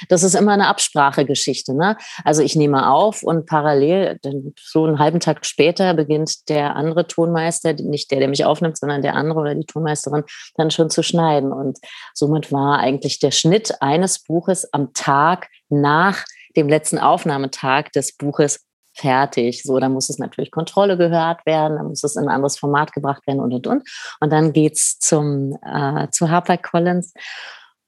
das 0.08 0.22
ist 0.22 0.34
immer 0.34 0.52
eine 0.52 0.68
Absprachegeschichte. 0.68 1.74
Ne? 1.74 1.96
Also 2.24 2.42
ich 2.42 2.56
nehme 2.56 2.90
auf 2.90 3.22
und 3.22 3.46
parallel, 3.46 4.18
so 4.56 4.84
einen 4.84 4.98
halben 4.98 5.20
Tag 5.20 5.44
später 5.44 5.94
beginnt 5.94 6.48
der 6.48 6.76
andere 6.76 7.06
Tonmeister, 7.06 7.72
nicht 7.74 8.10
der, 8.10 8.20
der 8.20 8.28
mich 8.28 8.44
aufnimmt, 8.44 8.78
sondern 8.78 9.02
der 9.02 9.14
andere 9.14 9.40
oder 9.40 9.54
die 9.54 9.66
Tonmeisterin, 9.66 10.24
dann 10.56 10.70
schon 10.70 10.90
zu 10.90 11.02
schneiden. 11.02 11.52
Und 11.52 11.78
somit 12.14 12.52
war 12.52 12.78
eigentlich 12.78 13.18
der 13.18 13.30
Schnitt 13.30 13.80
eines 13.80 14.22
Buches 14.22 14.72
am 14.72 14.92
Tag 14.92 15.48
nach 15.68 16.24
dem 16.56 16.68
letzten 16.68 16.98
Aufnahmetag 16.98 17.90
des 17.94 18.16
Buches 18.16 18.66
fertig. 18.94 19.62
So, 19.62 19.78
dann 19.78 19.92
muss 19.92 20.10
es 20.10 20.18
natürlich 20.18 20.50
Kontrolle 20.50 20.96
gehört 20.96 21.44
werden, 21.46 21.76
dann 21.76 21.88
muss 21.88 22.04
es 22.04 22.16
in 22.16 22.24
ein 22.24 22.34
anderes 22.34 22.58
Format 22.58 22.92
gebracht 22.92 23.26
werden 23.26 23.40
und 23.40 23.52
und 23.52 23.66
und. 23.66 23.88
Und 24.20 24.32
dann 24.32 24.52
geht's 24.52 24.98
zum 24.98 25.56
äh, 25.62 26.08
zu 26.10 26.30
HarperCollins. 26.30 27.12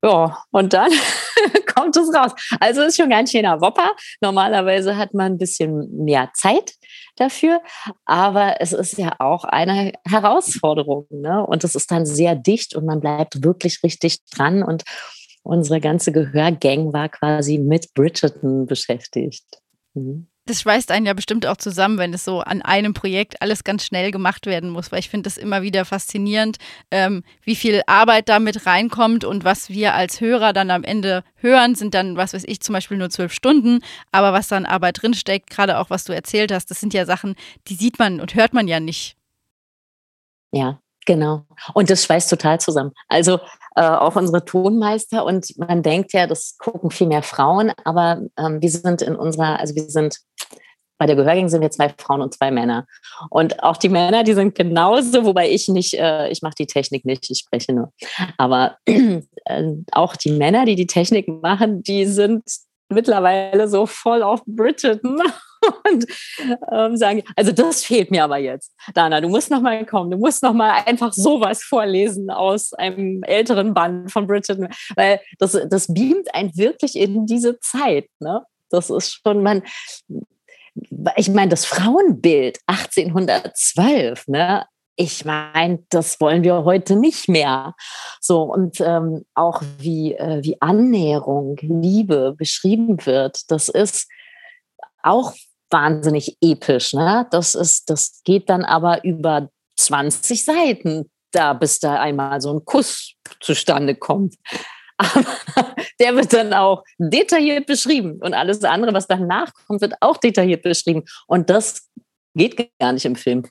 Ja, 0.05 0.43
und 0.51 0.73
dann 0.73 0.91
kommt 1.75 1.97
es 1.97 2.13
raus. 2.13 2.33
Also 2.59 2.83
ist 2.83 2.97
schon 2.97 3.11
ganz 3.11 3.31
schöner 3.31 3.61
Wopper. 3.61 3.93
Normalerweise 4.21 4.97
hat 4.97 5.15
man 5.15 5.33
ein 5.33 5.39
bisschen 5.39 6.05
mehr 6.05 6.31
Zeit 6.35 6.75
dafür, 7.17 7.61
aber 8.05 8.61
es 8.61 8.73
ist 8.73 8.99
ja 8.99 9.15
auch 9.21 9.45
eine 9.45 9.93
Herausforderung. 10.09 11.07
Ne? 11.11 11.47
Und 11.47 11.63
es 11.63 11.77
ist 11.77 11.91
dann 11.93 12.05
sehr 12.05 12.35
dicht 12.35 12.75
und 12.75 12.85
man 12.85 13.01
bleibt 13.01 13.45
wirklich 13.45 13.81
richtig 13.85 14.25
dran. 14.35 14.65
Und 14.65 14.83
unsere 15.45 15.81
ganze 15.81 16.11
Gehörgang 16.11 16.93
war 16.93 17.09
quasi 17.09 17.59
mit 17.59 17.95
Bridgerton 17.95 18.67
beschäftigt. 18.67 19.45
Mhm 19.95 20.32
das 20.53 20.61
schweißt 20.61 20.91
einen 20.91 21.07
ja 21.07 21.15
bestimmt 21.15 21.47
auch 21.47 21.57
zusammen, 21.57 21.97
wenn 21.97 22.13
es 22.13 22.27
so 22.27 22.41
an 22.41 22.61
einem 22.61 22.93
Projekt 22.93 23.41
alles 23.41 23.65
ganz 23.65 23.87
schnell 23.87 24.11
gemacht 24.11 24.45
werden 24.45 24.69
muss, 24.69 24.93
weil 24.93 24.99
ich 24.99 25.09
finde 25.09 25.23
das 25.23 25.39
immer 25.39 25.63
wieder 25.63 25.87
faszinierend, 25.87 26.59
ähm, 26.91 27.25
wie 27.43 27.57
viel 27.57 27.81
Arbeit 27.87 28.29
damit 28.29 28.67
reinkommt 28.67 29.25
und 29.25 29.45
was 29.45 29.71
wir 29.71 29.95
als 29.95 30.21
Hörer 30.21 30.53
dann 30.53 30.71
am 30.71 30.85
Ende 30.85 31.25
hören, 31.37 31.75
sind 31.75 31.95
dann, 31.95 32.19
was 32.19 32.35
weiß 32.35 32.45
ich, 32.47 32.61
zum 32.61 32.75
Beispiel 32.75 32.99
nur 32.99 33.09
zwölf 33.09 33.33
Stunden, 33.33 33.81
aber 34.11 34.35
was 34.35 34.49
dann 34.49 34.67
Arbeit 34.67 35.01
drinsteckt, 35.01 35.49
gerade 35.49 35.79
auch 35.79 35.89
was 35.89 36.05
du 36.05 36.13
erzählt 36.13 36.53
hast, 36.53 36.71
das 36.71 36.81
sind 36.81 36.93
ja 36.93 37.07
Sachen, 37.07 37.35
die 37.69 37.75
sieht 37.75 37.99
man 37.99 38.21
und 38.21 38.35
hört 38.35 38.53
man 38.53 38.69
ja 38.69 38.79
nicht. 38.79 39.17
Ja, 40.53 40.82
Genau. 41.07 41.45
Und 41.75 41.91
das 41.91 42.05
schweißt 42.05 42.31
total 42.31 42.61
zusammen. 42.61 42.93
Also 43.09 43.41
äh, 43.75 43.83
auch 43.83 44.17
unsere 44.17 44.45
Tonmeister 44.45 45.25
und 45.25 45.47
man 45.59 45.83
denkt 45.83 46.13
ja, 46.13 46.27
das 46.27 46.57
gucken 46.59 46.91
viel 46.91 47.09
mehr 47.09 47.23
Frauen, 47.23 47.73
aber 47.85 48.23
ähm, 48.39 48.61
wir 48.61 48.71
sind 48.71 49.03
in 49.03 49.17
unserer, 49.17 49.59
also 49.59 49.75
wir 49.75 49.89
sind 49.89 50.19
bei 51.03 51.07
der 51.07 51.17
Gehörgang 51.17 51.49
sind 51.49 51.63
wir 51.63 51.71
zwei 51.73 51.89
Frauen 51.89 52.23
und 52.23 52.33
zwei 52.33 52.53
Männer. 52.53 52.87
Und 53.29 53.61
auch 53.61 53.77
die 53.77 53.89
Männer, 53.89 54.23
die 54.23 54.35
sind 54.35 54.55
genauso, 54.55 55.25
wobei 55.25 55.51
ich 55.51 55.67
nicht, 55.67 55.95
äh, 55.95 56.29
ich 56.29 56.43
mache 56.43 56.55
die 56.57 56.67
Technik 56.67 57.05
nicht, 57.05 57.29
ich 57.29 57.39
spreche 57.39 57.73
nur. 57.73 57.93
Aber 58.39 58.77
äh, 58.87 59.23
auch 59.91 60.15
die 60.15 60.31
Männer, 60.31 60.65
die 60.65 60.77
die 60.77 60.87
Technik 60.87 61.27
machen, 61.27 61.83
die 61.83 62.07
sind 62.07 62.45
mittlerweile 62.89 63.67
so 63.67 63.87
voll 63.87 64.23
auf 64.23 64.45
Bridgerton 64.47 65.21
und 65.91 66.07
ähm, 66.71 66.97
sagen, 66.97 67.23
also 67.37 67.53
das 67.53 67.85
fehlt 67.85 68.11
mir 68.11 68.25
aber 68.25 68.39
jetzt. 68.39 68.73
Dana, 68.95 69.21
du 69.21 69.29
musst 69.29 69.51
noch 69.51 69.61
mal 69.61 69.85
kommen, 69.87 70.11
du 70.11 70.17
musst 70.17 70.43
noch 70.43 70.53
mal 70.53 70.83
einfach 70.87 71.13
sowas 71.13 71.63
vorlesen 71.63 72.31
aus 72.31 72.73
einem 72.73 73.23
älteren 73.23 73.75
Band 73.75 74.11
von 74.11 74.27
Bridgerton, 74.27 74.69
weil 74.97 75.21
das, 75.39 75.59
das 75.69 75.93
beamt 75.93 76.35
einen 76.35 76.57
wirklich 76.57 76.97
in 76.97 77.27
diese 77.27 77.59
Zeit. 77.61 78.07
Ne? 78.21 78.43
Das 78.71 78.91
ist 78.91 79.21
schon, 79.23 79.43
man, 79.43 79.63
ich 81.17 81.29
meine, 81.29 81.51
das 81.51 81.65
Frauenbild 81.65 82.59
1812, 82.67 84.29
ne? 84.29 84.67
ich 84.97 85.25
meine, 85.25 85.85
das 85.89 86.21
wollen 86.21 86.45
wir 86.45 86.65
heute 86.65 86.97
nicht 86.97 87.29
mehr. 87.29 87.75
So, 88.21 88.43
und 88.43 88.81
ähm, 88.81 89.25
auch 89.35 89.63
wie, 89.79 90.15
äh, 90.15 90.43
wie 90.43 90.61
Annäherung, 90.61 91.57
Liebe 91.61 92.35
beschrieben 92.37 93.05
wird, 93.05 93.51
das 93.51 93.69
ist 93.69 94.09
auch 95.03 95.35
wahnsinnig 95.73 96.37
episch. 96.41 96.93
Ne? 96.93 97.27
Das, 97.31 97.55
ist, 97.55 97.91
das 97.91 98.21
geht 98.25 98.49
dann 98.49 98.65
aber 98.65 99.05
über 99.05 99.49
20 99.77 100.45
Seiten, 100.45 101.11
da 101.33 101.53
bis 101.55 101.81
da 101.81 102.01
einmal 102.01 102.41
so 102.41 102.53
ein 102.53 102.65
Kuss 102.65 103.15
zustande 103.41 103.95
kommt. 103.95 104.35
Aber 104.99 105.25
der 105.99 106.15
wird 106.15 106.33
dann 106.33 106.53
auch 106.53 106.85
detailliert 106.99 107.67
beschrieben 107.67 108.21
und 108.21 108.35
alles 108.35 108.63
andere, 108.63 108.93
was 108.93 109.09
danach 109.09 109.53
kommt, 109.67 109.81
wird 109.81 109.95
auch 110.01 110.19
detailliert 110.19 110.63
beschrieben. 110.63 111.03
Und 111.27 111.51
das 111.51 111.89
geht 112.35 112.71
gar 112.79 112.93
nicht 112.93 113.07
im 113.07 113.17
Film. 113.17 113.43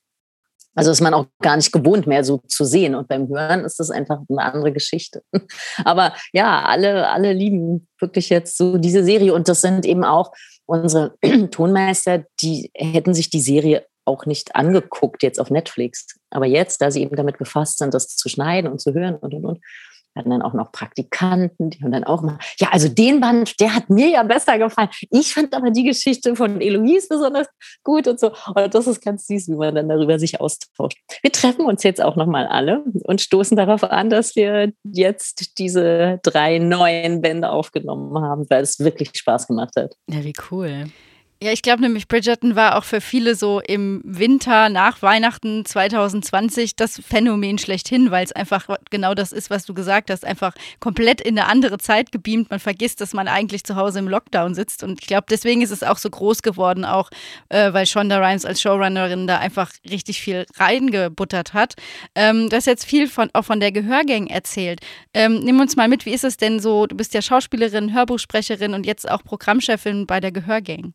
Also 0.74 0.92
ist 0.92 1.02
man 1.02 1.14
auch 1.14 1.26
gar 1.42 1.58
nicht 1.58 1.74
gewohnt 1.74 2.08
mehr 2.08 2.24
so 2.24 2.38
zu 2.48 2.64
sehen. 2.64 2.96
Und 2.96 3.10
beim 3.10 3.28
Hören 3.28 3.66
ist 3.66 3.80
das 3.80 3.92
einfach 3.92 4.20
eine 4.30 4.42
andere 4.42 4.72
Geschichte. 4.72 5.22
Aber 5.84 6.14
ja, 6.32 6.64
alle, 6.64 7.10
alle 7.10 7.34
lieben 7.34 7.88
wirklich 8.00 8.30
jetzt 8.30 8.58
so 8.58 8.78
diese 8.78 9.04
Serie. 9.04 9.34
Und 9.34 9.50
das 9.50 9.62
sind 9.62 9.86
eben 9.86 10.06
auch 10.06 10.32
unsere 10.72 11.16
Tonmeister, 11.52 12.26
die 12.42 12.72
hätten 12.74 13.14
sich 13.14 13.30
die 13.30 13.42
Serie 13.42 13.86
auch 14.06 14.26
nicht 14.26 14.56
angeguckt 14.56 15.22
jetzt 15.22 15.40
auf 15.40 15.52
Netflix. 15.52 16.08
Aber 16.32 16.46
jetzt, 16.46 16.82
da 16.82 16.90
sie 16.90 17.02
eben 17.02 17.16
damit 17.16 17.38
befasst 17.38 17.78
sind, 17.78 17.94
das 17.94 18.08
zu 18.08 18.30
schneiden 18.30 18.72
und 18.72 18.80
zu 18.80 18.94
hören 18.94 19.16
und 19.16 19.34
und 19.34 19.46
und, 19.46 19.60
hatten 20.16 20.30
dann 20.30 20.42
auch 20.42 20.54
noch 20.54 20.72
Praktikanten, 20.72 21.70
die 21.70 21.82
haben 21.84 21.92
dann 21.92 22.04
auch 22.04 22.22
mal, 22.22 22.38
ja, 22.60 22.70
also 22.72 22.88
den 22.88 23.20
Band, 23.22 23.60
der 23.60 23.76
hat 23.76 23.90
mir 23.90 24.10
ja 24.10 24.24
besser 24.24 24.58
gefallen. 24.58 24.90
Ich 25.10 25.34
fand 25.34 25.54
aber 25.54 25.72
die 25.72 25.84
Geschichte 25.84 26.36
von 26.36 26.62
Eloise 26.62 27.08
besonders 27.10 27.48
gut 27.84 28.08
und 28.08 28.20
so. 28.20 28.32
Und 28.56 28.74
das 28.74 28.88
ist 28.88 29.02
ganz 29.02 29.28
süß, 29.28 29.50
wie 29.50 29.56
man 29.56 29.76
dann 29.76 29.90
darüber 29.90 30.20
sich 30.20 30.42
austauscht. 30.42 30.98
Wir 31.22 31.32
treffen 31.32 31.66
uns 31.66 31.84
jetzt 31.84 32.02
auch 32.02 32.16
nochmal 32.16 32.48
alle 32.48 32.84
und 33.04 33.22
stoßen 33.22 33.56
darauf 33.58 33.84
an, 33.84 34.10
dass 34.10 34.36
wir 34.36 34.74
jetzt 34.84 35.58
diese 35.58 36.20
drei 36.24 36.60
neuen 36.60 37.22
Bände 37.22 37.50
aufgenommen 37.50 38.24
haben, 38.24 38.46
weil 38.50 38.64
es 38.64 38.80
wirklich 38.80 39.12
Spaß 39.14 39.48
gemacht 39.48 39.74
hat. 39.78 39.96
Ja, 40.10 40.24
wie 40.24 40.34
cool. 40.52 40.86
Ja, 41.44 41.52
ich 41.52 41.64
glaube 41.64 41.82
nämlich, 41.82 42.08
Bridgerton 42.08 42.56
war 42.56 42.78
auch 42.78 42.84
für 42.84 43.02
viele 43.02 43.34
so 43.34 43.62
im 43.62 44.00
Winter 44.04 44.70
nach 44.70 45.02
Weihnachten 45.02 45.66
2020 45.66 46.76
das 46.76 47.02
Phänomen 47.04 47.58
schlechthin, 47.58 48.12
weil 48.12 48.24
es 48.24 48.32
einfach 48.32 48.68
genau 48.92 49.16
das 49.16 49.32
ist, 49.32 49.50
was 49.50 49.66
du 49.66 49.74
gesagt 49.74 50.12
hast, 50.12 50.24
einfach 50.24 50.54
komplett 50.80 51.20
in 51.20 51.40
eine 51.40 51.50
andere 51.50 51.80
Zeit 51.80 52.12
gebeamt. 52.12 52.52
Man 52.52 52.60
vergisst, 52.60 53.02
dass 53.02 53.14
man 53.14 53.28
eigentlich 53.28 53.64
zu 53.64 53.76
Hause 53.76 53.98
im 53.98 54.08
Lockdown 54.08 54.54
sitzt. 54.54 54.84
Und 54.84 55.02
ich 55.02 55.08
glaube, 55.08 55.26
deswegen 55.32 55.64
ist 55.64 55.72
es 55.72 55.82
auch 55.82 55.98
so 55.98 56.12
groß 56.12 56.44
geworden, 56.44 56.86
auch 56.86 57.10
äh, 57.50 57.74
weil 57.74 57.88
Shonda 57.88 58.20
Rhimes 58.20 58.46
als 58.46 58.62
Showrunnerin 58.62 59.26
da 59.26 59.40
einfach 59.40 59.72
richtig 59.90 60.22
viel 60.22 60.46
reingebuttert 60.58 61.56
hat. 61.56 61.74
Ähm, 62.14 62.50
du 62.50 62.56
hast 62.56 62.68
jetzt 62.68 62.86
viel 62.86 63.08
von, 63.08 63.32
auch 63.34 63.46
von 63.46 63.60
der 63.60 63.72
Gehörgang 63.72 64.28
erzählt. 64.28 64.82
Ähm, 65.16 65.40
nimm 65.40 65.60
uns 65.60 65.76
mal 65.76 65.88
mit, 65.88 66.06
wie 66.06 66.14
ist 66.14 66.24
es 66.24 66.38
denn 66.38 66.60
so? 66.60 66.86
Du 66.86 66.96
bist 66.96 67.16
ja 67.16 67.24
Schauspielerin, 67.24 67.96
Hörbuchsprecherin 67.96 68.76
und 68.76 68.86
jetzt 68.86 69.10
auch 69.10 69.24
Programmchefin 69.24 70.06
bei 70.06 70.20
der 70.20 70.32
Gehörgang. 70.32 70.94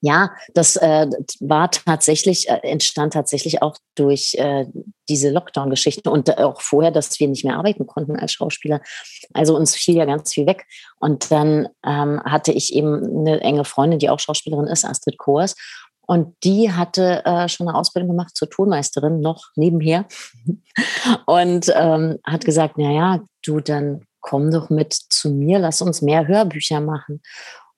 Ja, 0.00 0.32
das 0.54 0.76
äh, 0.76 1.06
war 1.40 1.70
tatsächlich, 1.70 2.48
äh, 2.48 2.60
entstand 2.62 3.12
tatsächlich 3.12 3.62
auch 3.62 3.76
durch 3.94 4.34
äh, 4.34 4.66
diese 5.08 5.30
Lockdown-Geschichte 5.30 6.10
und 6.10 6.28
äh, 6.28 6.42
auch 6.42 6.60
vorher, 6.60 6.90
dass 6.90 7.18
wir 7.18 7.28
nicht 7.28 7.44
mehr 7.44 7.56
arbeiten 7.56 7.86
konnten 7.86 8.16
als 8.16 8.32
Schauspieler. 8.32 8.80
Also 9.32 9.56
uns 9.56 9.74
fiel 9.74 9.96
ja 9.96 10.04
ganz 10.04 10.32
viel 10.32 10.46
weg. 10.46 10.66
Und 10.98 11.30
dann 11.30 11.68
ähm, 11.84 12.20
hatte 12.24 12.52
ich 12.52 12.74
eben 12.74 13.18
eine 13.20 13.40
enge 13.40 13.64
Freundin, 13.64 13.98
die 13.98 14.10
auch 14.10 14.20
Schauspielerin 14.20 14.66
ist, 14.66 14.84
Astrid 14.84 15.18
Koers. 15.18 15.54
Und 16.06 16.34
die 16.42 16.72
hatte 16.72 17.22
äh, 17.26 17.48
schon 17.48 17.68
eine 17.68 17.76
Ausbildung 17.76 18.08
gemacht 18.08 18.34
zur 18.34 18.48
Tonmeisterin, 18.48 19.20
noch 19.20 19.50
nebenher. 19.56 20.06
Und 21.26 21.70
ähm, 21.76 22.18
hat 22.24 22.46
gesagt, 22.46 22.78
naja, 22.78 23.20
du, 23.44 23.60
dann 23.60 24.06
komm 24.20 24.50
doch 24.50 24.70
mit 24.70 24.94
zu 24.94 25.30
mir, 25.30 25.58
lass 25.58 25.82
uns 25.82 26.00
mehr 26.00 26.26
Hörbücher 26.26 26.80
machen. 26.80 27.20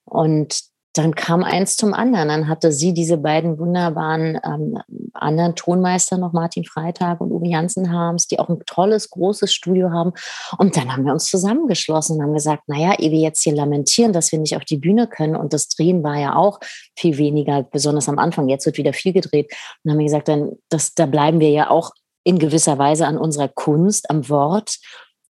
Und 0.05 0.61
dann 0.93 1.15
kam 1.15 1.45
eins 1.45 1.77
zum 1.77 1.95
anderen. 1.95 2.29
Dann 2.29 2.49
hatte 2.49 2.73
sie 2.73 2.93
diese 2.93 3.17
beiden 3.17 3.59
wunderbaren 3.59 4.41
ähm, 4.45 4.79
anderen 5.15 5.55
Tonmeister 5.55 6.19
noch, 6.19 6.33
Martin 6.33 6.65
Freitag 6.65 7.21
und 7.21 7.31
Uwe 7.31 7.49
Jansen-Harms, 7.49 8.27
die 8.27 8.39
auch 8.39 8.49
ein 8.49 8.59
tolles, 8.67 9.11
großes 9.11 9.53
Studio 9.53 9.91
haben. 9.91 10.13
Und 10.59 10.77
dann 10.77 10.93
haben 10.93 11.05
wir 11.05 11.13
uns 11.13 11.27
zusammengeschlossen 11.27 12.17
und 12.17 12.23
haben 12.23 12.35
gesagt, 12.35 12.65
naja, 12.69 12.95
ehe 12.99 13.11
wir 13.11 13.21
jetzt 13.21 13.43
hier 13.43 13.55
lamentieren, 13.55 14.13
dass 14.13 14.33
wir 14.33 14.39
nicht 14.39 14.57
auf 14.57 14.65
die 14.65 14.79
Bühne 14.79 15.07
können 15.07 15.37
und 15.37 15.53
das 15.53 15.69
Drehen 15.69 16.03
war 16.03 16.19
ja 16.19 16.35
auch 16.35 16.59
viel 16.97 17.19
weniger, 17.19 17.63
besonders 17.63 18.09
am 18.09 18.19
Anfang. 18.19 18.49
Jetzt 18.49 18.67
wird 18.67 18.79
wieder 18.79 18.93
viel 18.93 19.13
gedreht. 19.13 19.47
Und 19.51 19.79
dann 19.85 19.93
haben 19.93 19.99
wir 19.99 20.07
gesagt, 20.07 20.29
dann, 20.29 20.53
das, 20.69 20.95
da 20.95 21.07
bleiben 21.07 21.41
wir 21.41 21.51
ja 21.51 21.71
auch 21.71 21.93
in 22.25 22.39
gewisser 22.39 22.79
Weise 22.79 23.07
an 23.07 23.17
unserer 23.17 23.49
Kunst, 23.49 24.11
am 24.11 24.29
Wort 24.29 24.77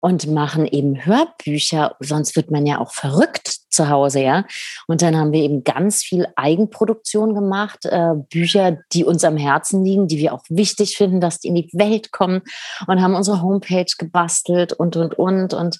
und 0.00 0.26
machen 0.26 0.66
eben 0.66 1.04
Hörbücher, 1.04 1.94
sonst 2.00 2.34
wird 2.34 2.50
man 2.50 2.66
ja 2.66 2.78
auch 2.78 2.92
verrückt 2.92 3.60
zu 3.68 3.88
Hause, 3.88 4.20
ja. 4.20 4.44
Und 4.86 5.02
dann 5.02 5.16
haben 5.16 5.32
wir 5.32 5.42
eben 5.42 5.62
ganz 5.62 6.02
viel 6.02 6.26
Eigenproduktion 6.36 7.34
gemacht, 7.34 7.84
äh, 7.84 8.14
Bücher, 8.30 8.78
die 8.92 9.04
uns 9.04 9.24
am 9.24 9.36
Herzen 9.36 9.84
liegen, 9.84 10.08
die 10.08 10.18
wir 10.18 10.32
auch 10.32 10.42
wichtig 10.48 10.96
finden, 10.96 11.20
dass 11.20 11.38
die 11.38 11.48
in 11.48 11.54
die 11.54 11.70
Welt 11.72 12.12
kommen 12.12 12.42
und 12.86 13.02
haben 13.02 13.14
unsere 13.14 13.42
Homepage 13.42 13.92
gebastelt 13.98 14.72
und, 14.72 14.96
und, 14.96 15.18
und. 15.18 15.54
Und 15.54 15.78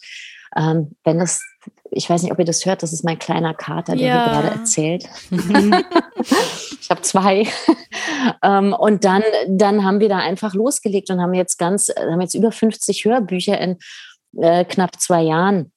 ähm, 0.56 0.92
wenn 1.04 1.18
das, 1.18 1.40
ich 1.90 2.08
weiß 2.08 2.22
nicht, 2.22 2.32
ob 2.32 2.38
ihr 2.38 2.44
das 2.44 2.66
hört, 2.66 2.82
das 2.82 2.92
ist 2.92 3.04
mein 3.04 3.18
kleiner 3.18 3.54
Kater, 3.54 3.96
der 3.96 4.06
ja. 4.06 4.24
hier 4.24 4.32
gerade 4.32 4.58
erzählt. 4.58 5.08
ich 6.80 6.90
habe 6.90 7.02
zwei. 7.02 7.46
ähm, 8.42 8.72
und 8.72 9.04
dann, 9.04 9.22
dann 9.48 9.84
haben 9.84 10.00
wir 10.00 10.08
da 10.08 10.18
einfach 10.18 10.54
losgelegt 10.54 11.10
und 11.10 11.20
haben 11.20 11.34
jetzt 11.34 11.58
ganz, 11.58 11.88
haben 11.88 12.20
jetzt 12.20 12.34
über 12.34 12.52
50 12.52 13.04
Hörbücher 13.04 13.58
in 13.58 13.78
äh, 14.36 14.64
knapp 14.64 15.00
zwei 15.00 15.22
Jahren 15.22 15.72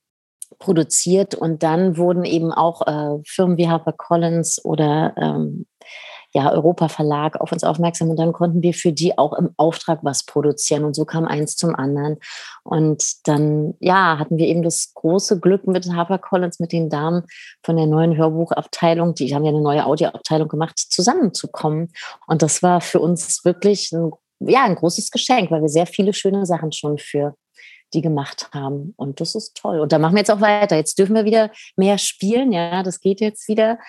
produziert 0.60 1.36
und 1.36 1.64
dann 1.64 1.98
wurden 1.98 2.26
eben 2.26 2.52
auch 2.52 2.86
äh, 2.88 3.22
Firmen 3.26 3.58
wie 3.58 3.68
HarperCollins 3.68 4.64
oder 4.64 5.14
ähm, 5.18 5.66
ja, 6.34 6.52
Europa 6.52 6.90
Verlag 6.90 7.40
auf 7.40 7.52
uns 7.52 7.64
aufmerksam 7.64 8.10
und 8.10 8.18
dann 8.18 8.34
konnten 8.34 8.64
wir 8.64 8.74
für 8.74 8.92
die 8.92 9.18
auch 9.18 9.34
im 9.34 9.52
Auftrag 9.56 10.00
was 10.02 10.26
produzieren 10.26 10.84
und 10.84 10.96
so 10.96 11.06
kam 11.06 11.26
eins 11.26 11.56
zum 11.56 11.76
anderen. 11.76 12.18
Und 12.64 13.28
dann, 13.28 13.76
ja, 13.80 14.18
hatten 14.18 14.38
wir 14.38 14.48
eben 14.48 14.64
das 14.64 14.94
große 14.96 15.40
Glück 15.40 15.68
mit 15.68 15.86
HarperCollins, 15.86 16.60
mit 16.60 16.72
den 16.72 16.90
Damen 16.90 17.24
von 17.64 17.78
der 17.78 17.86
neuen 17.86 18.18
Hörbuchabteilung, 18.18 19.14
die 19.14 19.34
haben 19.36 19.46
ja 19.46 19.50
eine 19.50 19.62
neue 19.62 19.86
Audioabteilung 19.86 20.48
gemacht, 20.48 20.80
zusammenzukommen. 20.80 21.92
Und 22.26 22.42
das 22.42 22.64
war 22.64 22.82
für 22.82 23.00
uns 23.00 23.46
wirklich 23.46 23.92
ein, 23.92 24.12
ja, 24.40 24.64
ein 24.64 24.76
großes 24.76 25.12
Geschenk, 25.12 25.52
weil 25.52 25.62
wir 25.62 25.70
sehr 25.70 25.86
viele 25.86 26.14
schöne 26.14 26.48
Sachen 26.48 26.72
schon 26.72 26.98
für 26.98 27.36
die 27.94 28.02
gemacht 28.02 28.50
haben. 28.54 28.94
Und 28.98 29.22
das 29.22 29.36
ist 29.36 29.56
toll. 29.56 29.80
Und 29.80 29.92
da 29.92 30.00
machen 30.00 30.16
wir 30.16 30.20
jetzt 30.20 30.32
auch 30.32 30.42
weiter. 30.42 30.76
Jetzt 30.76 30.98
dürfen 31.00 31.16
wir 31.16 31.26
wieder 31.26 31.52
mehr 31.76 31.98
spielen. 31.98 32.52
Ja, 32.52 32.84
das 32.84 33.00
geht 33.00 33.22
jetzt 33.22 33.48
wieder. 33.48 33.80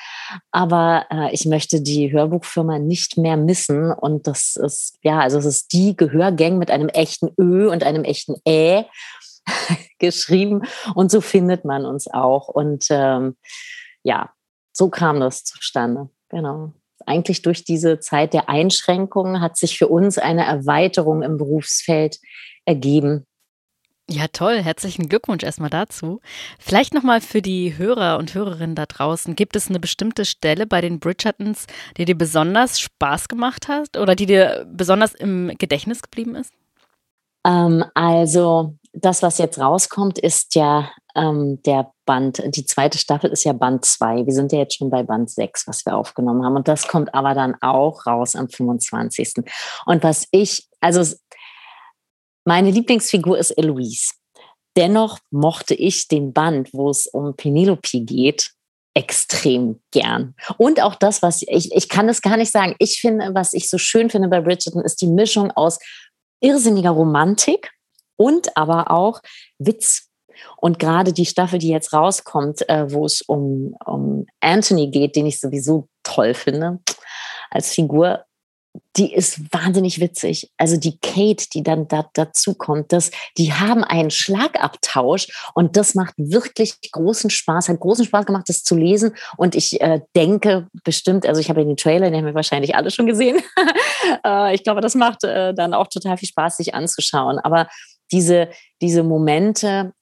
Aber 0.51 1.07
äh, 1.11 1.33
ich 1.33 1.47
möchte 1.47 1.81
die 1.81 2.13
Hörbuchfirma 2.13 2.79
nicht 2.79 3.17
mehr 3.17 3.37
missen. 3.37 3.93
Und 3.93 4.27
das 4.27 4.57
ist, 4.57 4.99
ja, 5.03 5.21
also 5.21 5.39
es 5.39 5.47
ist 5.47 5.73
die 5.73 5.97
Gehörgang 5.97 6.59
mit 6.59 6.71
einem 6.71 6.89
echten 6.89 7.31
Ö 7.39 7.71
und 7.71 7.83
einem 7.83 8.05
echten 8.05 8.37
Ä 8.47 8.85
geschrieben. 9.99 10.63
Und 10.95 11.11
so 11.11 11.21
findet 11.21 11.65
man 11.65 11.85
uns 11.85 12.09
auch. 12.13 12.49
Und 12.49 12.87
ähm, 12.91 13.37
ja, 14.03 14.31
so 14.73 14.91
kam 14.91 15.21
das 15.21 15.45
zustande. 15.45 16.09
Genau 16.29 16.73
eigentlich 17.07 17.43
durch 17.43 17.65
diese 17.65 18.01
Zeit 18.01 18.33
der 18.33 18.49
Einschränkungen 18.49 19.41
hat 19.41 19.57
sich 19.57 19.79
für 19.79 19.89
uns 19.89 20.19
eine 20.19 20.45
Erweiterung 20.47 21.23
im 21.23 21.37
Berufsfeld 21.37 22.19
ergeben. 22.65 23.27
Ja, 24.11 24.27
toll. 24.31 24.63
Herzlichen 24.63 25.09
Glückwunsch 25.09 25.45
erstmal 25.45 25.71
dazu. 25.71 26.21
Vielleicht 26.59 26.93
nochmal 26.93 27.23
für 27.23 27.41
die 27.41 27.79
Hörer 27.79 28.19
und 28.19 28.35
Hörerinnen 28.35 28.77
da 28.77 28.85
draußen. 28.85 29.35
Gibt 29.35 29.57
es 29.57 29.69
eine 29.69 29.81
bestimmte 29.81 30.27
Stelle 30.27 30.67
bei 30.67 30.83
den 30.83 31.01
Bridgertons, 31.01 31.67
die 31.97 32.05
dir 32.05 32.17
besonders 32.17 32.79
Spaß 32.81 33.29
gemacht 33.29 33.67
hat 33.67 33.97
oder 33.97 34.15
die 34.15 34.27
dir 34.27 34.67
besonders 34.71 35.15
im 35.15 35.53
Gedächtnis 35.59 36.03
geblieben 36.03 36.35
ist? 36.35 36.53
Ähm, 37.47 37.83
also, 37.95 38.75
das, 38.93 39.23
was 39.23 39.39
jetzt 39.39 39.59
rauskommt, 39.59 40.19
ist 40.19 40.55
ja 40.55 40.91
ähm, 41.15 41.63
der 41.63 41.91
Band, 42.05 42.43
die 42.45 42.67
zweite 42.67 42.99
Staffel 42.99 43.31
ist 43.31 43.45
ja 43.45 43.55
Band 43.55 43.87
2. 43.87 44.27
Wir 44.27 44.33
sind 44.33 44.53
ja 44.53 44.59
jetzt 44.59 44.77
schon 44.77 44.91
bei 44.91 45.03
Band 45.03 45.31
6, 45.31 45.67
was 45.67 45.87
wir 45.87 45.97
aufgenommen 45.97 46.45
haben. 46.45 46.57
Und 46.57 46.69
das 46.69 46.89
kommt 46.89 47.15
aber 47.15 47.35
dann 47.35 47.57
auch 47.63 48.07
raus 48.07 48.37
am 48.37 48.51
25. 48.51 49.45
Und 49.87 50.03
was 50.05 50.29
ich, 50.31 50.69
also 50.81 51.01
meine 52.45 52.71
Lieblingsfigur 52.71 53.39
ist 53.39 53.53
Eloise. 53.53 54.13
Dennoch 54.77 55.19
mochte 55.31 55.75
ich 55.75 56.09
den 56.09 56.33
Band, 56.33 56.71
wo 56.73 56.91
es 56.91 57.07
um 57.07 57.37
Penelope 57.37 58.01
geht, 58.01 58.51
extrem 58.95 59.81
gern. 59.91 60.35
Und 60.57 60.81
auch 60.81 60.95
das, 60.95 61.23
was 61.23 61.43
ich, 61.43 61.73
ich 61.73 61.89
kann 61.89 62.09
es 62.09 62.23
gar 62.23 62.37
nicht 62.37 62.53
sagen. 62.53 62.77
Ich 62.79 63.01
finde, 63.01 63.35
was 63.35 63.53
ich 63.53 63.69
so 63.69 63.79
schön 63.79 64.11
finde 64.11 64.29
bei 64.29 64.41
Bridgerton, 64.41 64.85
ist 64.85 65.01
die 65.01 65.09
Mischung 65.09 65.51
aus 65.53 65.79
irrsinniger 66.41 66.91
Romantik 66.91 67.71
und 68.17 68.57
aber 68.57 68.91
auch 68.91 69.21
Witz. 69.59 70.11
Und 70.57 70.79
gerade 70.79 71.13
die 71.13 71.27
Staffel, 71.27 71.59
die 71.59 71.69
jetzt 71.69 71.93
rauskommt, 71.93 72.69
äh, 72.69 72.93
wo 72.93 73.07
es 73.07 73.23
um, 73.23 73.77
um 73.85 74.27
Anthony 74.41 74.91
geht, 74.91 75.17
den 75.17 75.27
ich 75.27 75.41
sowieso 75.41 75.89
toll 76.03 76.35
finde 76.35 76.81
als 77.51 77.73
Figur, 77.73 78.25
die 78.97 79.13
ist 79.13 79.53
wahnsinnig 79.53 80.01
witzig. 80.01 80.51
Also 80.57 80.77
die 80.77 80.99
Kate, 80.99 81.47
die 81.53 81.63
dann 81.63 81.89
da, 81.89 82.09
dazu 82.15 82.55
kommt, 82.55 82.93
das, 82.93 83.11
die 83.37 83.53
haben 83.53 83.83
einen 83.83 84.11
Schlagabtausch 84.11 85.29
und 85.55 85.77
das 85.77 85.95
macht 85.95 86.15
wirklich 86.17 86.75
großen 86.93 87.31
Spaß, 87.31 87.69
hat 87.69 87.81
großen 87.81 88.05
Spaß 88.05 88.27
gemacht, 88.27 88.49
das 88.49 88.63
zu 88.63 88.77
lesen. 88.77 89.15
Und 89.37 89.55
ich 89.55 89.81
äh, 89.81 90.01
denke 90.15 90.69
bestimmt, 90.85 91.27
also 91.27 91.41
ich 91.41 91.49
habe 91.51 91.65
den 91.65 91.77
Trailer, 91.77 92.11
den 92.11 92.19
haben 92.19 92.27
wir 92.27 92.35
wahrscheinlich 92.35 92.75
alle 92.77 92.91
schon 92.91 93.07
gesehen. 93.07 93.41
äh, 94.25 94.55
ich 94.55 94.63
glaube, 94.63 94.81
das 94.81 94.95
macht 94.95 95.25
äh, 95.25 95.55
dann 95.55 95.75
auch 95.75 95.89
total 95.89 96.17
viel 96.17 96.29
Spaß, 96.29 96.57
sich 96.57 96.75
anzuschauen. 96.75 97.39
Aber 97.39 97.69
diese, 98.13 98.49
diese 98.81 99.03
Momente, 99.03 99.93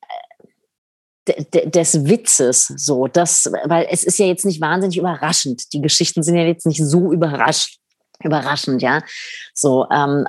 äh, 1.27 1.71
des 1.71 2.05
Witzes 2.05 2.67
so 2.77 3.07
das 3.07 3.49
weil 3.67 3.87
es 3.89 4.03
ist 4.03 4.19
ja 4.19 4.27
jetzt 4.27 4.45
nicht 4.45 4.61
wahnsinnig 4.61 4.99
überraschend 4.99 5.73
die 5.73 5.81
Geschichten 5.81 6.25
sind 6.25 6.35
ja 6.35 6.43
jetzt 6.43 6.67
nicht 6.67 6.85
so 6.85 7.13
überrascht 7.13 7.79
überraschend, 8.25 8.83
ja. 8.83 9.03
So, 9.55 9.87
ähm, 9.91 10.27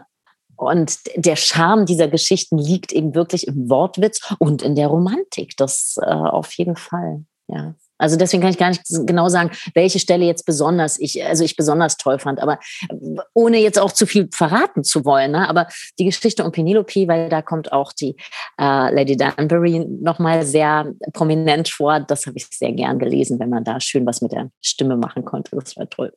und 0.55 0.99
der 1.15 1.35
Charme 1.35 1.85
dieser 1.85 2.07
Geschichten 2.07 2.57
liegt 2.57 2.91
eben 2.91 3.15
wirklich 3.15 3.47
im 3.47 3.69
Wortwitz 3.69 4.21
und 4.39 4.61
in 4.61 4.75
der 4.75 4.87
Romantik. 4.87 5.57
Das 5.57 5.95
äh, 6.01 6.05
auf 6.05 6.51
jeden 6.53 6.75
Fall, 6.75 7.25
ja. 7.47 7.75
Also 7.99 8.17
deswegen 8.17 8.41
kann 8.41 8.51
ich 8.51 8.57
gar 8.57 8.69
nicht 8.69 8.83
genau 9.05 9.29
sagen, 9.29 9.51
welche 9.75 9.97
Stelle 9.97 10.25
jetzt 10.25 10.45
besonders 10.45 10.99
ich, 10.99 11.23
also 11.23 11.43
ich 11.43 11.55
besonders 11.55 11.95
toll 11.95 12.19
fand, 12.19 12.41
aber 12.41 12.59
äh, 12.89 12.95
ohne 13.33 13.59
jetzt 13.59 13.79
auch 13.79 13.91
zu 13.91 14.05
viel 14.05 14.27
verraten 14.33 14.83
zu 14.83 15.05
wollen. 15.05 15.31
Ne? 15.31 15.47
Aber 15.47 15.67
die 15.99 16.05
Geschichte 16.05 16.43
um 16.43 16.51
Penelope, 16.51 17.07
weil 17.07 17.29
da 17.29 17.41
kommt 17.41 17.71
auch 17.71 17.93
die 17.93 18.17
äh, 18.59 18.93
Lady 18.93 19.15
Danbury 19.15 19.85
nochmal 20.01 20.45
sehr 20.45 20.91
prominent 21.13 21.69
vor. 21.69 21.99
Das 22.01 22.25
habe 22.25 22.37
ich 22.37 22.47
sehr 22.47 22.73
gern 22.73 22.99
gelesen, 22.99 23.39
wenn 23.39 23.49
man 23.49 23.63
da 23.63 23.79
schön 23.79 24.05
was 24.05 24.21
mit 24.21 24.33
der 24.33 24.49
Stimme 24.59 24.97
machen 24.97 25.23
konnte. 25.23 25.55
Das 25.55 25.77
war 25.77 25.89
toll. 25.89 26.13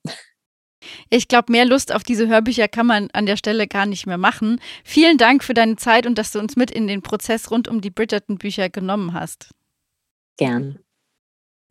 Ich 1.11 1.29
glaube, 1.29 1.53
mehr 1.53 1.65
Lust 1.65 1.93
auf 1.95 2.03
diese 2.03 2.29
Hörbücher 2.29 2.69
kann 2.69 2.87
man 2.87 3.11
an 3.13 3.27
der 3.27 3.37
Stelle 3.37 3.67
gar 3.67 3.87
nicht 3.87 4.07
mehr 4.07 4.19
machen. 4.19 4.61
Vielen 4.85 5.19
Dank 5.19 5.43
für 5.43 5.55
deine 5.55 5.77
Zeit 5.77 6.07
und 6.07 6.17
dass 6.19 6.33
du 6.33 6.39
uns 6.39 6.57
mit 6.57 6.71
in 6.71 6.87
den 6.87 7.03
Prozess 7.03 7.51
rund 7.51 7.69
um 7.69 7.81
die 7.81 7.91
Bridgerton-Bücher 7.91 8.69
genommen 8.69 9.13
hast. 9.13 9.51
Gern. 10.37 10.79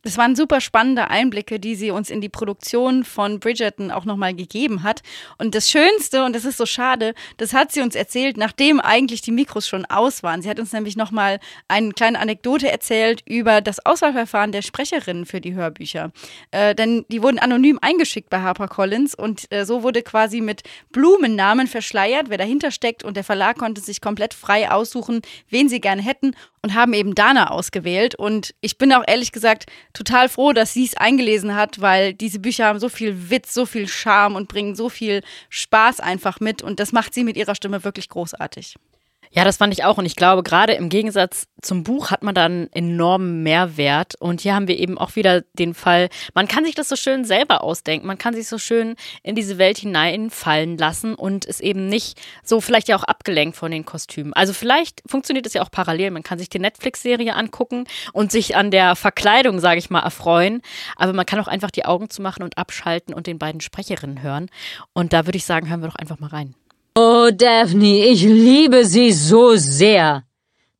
Das 0.06 0.16
waren 0.18 0.36
super 0.36 0.60
spannende 0.60 1.10
Einblicke, 1.10 1.58
die 1.58 1.74
sie 1.74 1.90
uns 1.90 2.10
in 2.10 2.20
die 2.20 2.28
Produktion 2.28 3.02
von 3.02 3.40
Bridgerton 3.40 3.90
auch 3.90 4.04
nochmal 4.04 4.34
gegeben 4.34 4.84
hat. 4.84 5.02
Und 5.36 5.56
das 5.56 5.68
Schönste, 5.68 6.24
und 6.24 6.36
das 6.36 6.44
ist 6.44 6.58
so 6.58 6.64
schade, 6.64 7.12
das 7.38 7.52
hat 7.52 7.72
sie 7.72 7.80
uns 7.80 7.96
erzählt, 7.96 8.36
nachdem 8.36 8.78
eigentlich 8.78 9.20
die 9.20 9.32
Mikros 9.32 9.66
schon 9.66 9.84
aus 9.84 10.22
waren. 10.22 10.42
Sie 10.42 10.48
hat 10.48 10.60
uns 10.60 10.72
nämlich 10.72 10.96
nochmal 10.96 11.40
eine 11.66 11.90
kleine 11.90 12.20
Anekdote 12.20 12.70
erzählt 12.70 13.20
über 13.26 13.60
das 13.60 13.84
Auswahlverfahren 13.84 14.52
der 14.52 14.62
Sprecherinnen 14.62 15.26
für 15.26 15.40
die 15.40 15.54
Hörbücher. 15.54 16.12
Äh, 16.52 16.76
denn 16.76 17.04
die 17.08 17.20
wurden 17.20 17.40
anonym 17.40 17.80
eingeschickt 17.82 18.30
bei 18.30 18.38
HarperCollins 18.42 19.16
und 19.16 19.52
äh, 19.52 19.66
so 19.66 19.82
wurde 19.82 20.02
quasi 20.02 20.40
mit 20.40 20.62
Blumennamen 20.92 21.66
verschleiert, 21.66 22.28
wer 22.28 22.38
dahinter 22.38 22.70
steckt. 22.70 23.02
Und 23.02 23.16
der 23.16 23.24
Verlag 23.24 23.58
konnte 23.58 23.80
sich 23.80 24.00
komplett 24.00 24.34
frei 24.34 24.70
aussuchen, 24.70 25.22
wen 25.50 25.68
sie 25.68 25.80
gerne 25.80 26.00
hätten 26.00 26.36
und 26.66 26.74
haben 26.74 26.94
eben 26.94 27.14
Dana 27.14 27.52
ausgewählt. 27.52 28.16
Und 28.16 28.52
ich 28.60 28.76
bin 28.76 28.92
auch 28.92 29.04
ehrlich 29.06 29.30
gesagt 29.30 29.66
total 29.96 30.28
froh, 30.28 30.52
dass 30.52 30.74
sie 30.74 30.84
es 30.84 30.96
eingelesen 30.96 31.54
hat, 31.54 31.80
weil 31.80 32.12
diese 32.12 32.38
Bücher 32.38 32.66
haben 32.66 32.78
so 32.78 32.88
viel 32.88 33.30
Witz, 33.30 33.54
so 33.54 33.66
viel 33.66 33.88
Charme 33.88 34.36
und 34.36 34.48
bringen 34.48 34.74
so 34.74 34.88
viel 34.88 35.22
Spaß 35.48 36.00
einfach 36.00 36.38
mit. 36.40 36.62
Und 36.62 36.80
das 36.80 36.92
macht 36.92 37.14
sie 37.14 37.24
mit 37.24 37.36
ihrer 37.36 37.54
Stimme 37.54 37.82
wirklich 37.82 38.08
großartig. 38.08 38.76
Ja, 39.36 39.44
das 39.44 39.58
fand 39.58 39.74
ich 39.74 39.84
auch. 39.84 39.98
Und 39.98 40.06
ich 40.06 40.16
glaube, 40.16 40.42
gerade 40.42 40.72
im 40.72 40.88
Gegensatz 40.88 41.46
zum 41.60 41.84
Buch 41.84 42.10
hat 42.10 42.22
man 42.22 42.34
da 42.34 42.46
einen 42.46 42.72
enormen 42.72 43.42
Mehrwert. 43.42 44.14
Und 44.18 44.40
hier 44.40 44.54
haben 44.54 44.66
wir 44.66 44.78
eben 44.78 44.96
auch 44.96 45.14
wieder 45.14 45.42
den 45.58 45.74
Fall, 45.74 46.08
man 46.32 46.48
kann 46.48 46.64
sich 46.64 46.74
das 46.74 46.88
so 46.88 46.96
schön 46.96 47.26
selber 47.26 47.62
ausdenken. 47.62 48.06
Man 48.06 48.16
kann 48.16 48.32
sich 48.32 48.48
so 48.48 48.56
schön 48.56 48.96
in 49.22 49.34
diese 49.34 49.58
Welt 49.58 49.76
hineinfallen 49.76 50.78
lassen 50.78 51.14
und 51.14 51.44
ist 51.44 51.60
eben 51.60 51.86
nicht 51.86 52.18
so 52.44 52.62
vielleicht 52.62 52.88
ja 52.88 52.96
auch 52.96 53.02
abgelenkt 53.02 53.58
von 53.58 53.70
den 53.70 53.84
Kostümen. 53.84 54.32
Also 54.32 54.54
vielleicht 54.54 55.02
funktioniert 55.06 55.44
es 55.44 55.52
ja 55.52 55.62
auch 55.62 55.70
parallel. 55.70 56.12
Man 56.12 56.22
kann 56.22 56.38
sich 56.38 56.48
die 56.48 56.58
Netflix-Serie 56.58 57.34
angucken 57.34 57.84
und 58.14 58.32
sich 58.32 58.56
an 58.56 58.70
der 58.70 58.96
Verkleidung, 58.96 59.60
sage 59.60 59.78
ich 59.78 59.90
mal, 59.90 60.00
erfreuen. 60.00 60.62
Aber 60.96 61.12
man 61.12 61.26
kann 61.26 61.40
auch 61.40 61.48
einfach 61.48 61.70
die 61.70 61.84
Augen 61.84 62.08
zumachen 62.08 62.42
und 62.42 62.56
abschalten 62.56 63.12
und 63.12 63.26
den 63.26 63.38
beiden 63.38 63.60
Sprecherinnen 63.60 64.22
hören. 64.22 64.48
Und 64.94 65.12
da 65.12 65.26
würde 65.26 65.36
ich 65.36 65.44
sagen, 65.44 65.68
hören 65.68 65.82
wir 65.82 65.88
doch 65.88 65.96
einfach 65.96 66.20
mal 66.20 66.28
rein. 66.28 66.54
Oh, 67.26 67.32
Daphne, 67.32 68.04
ich 68.06 68.22
liebe 68.22 68.84
Sie 68.84 69.10
so 69.10 69.56
sehr. 69.56 70.22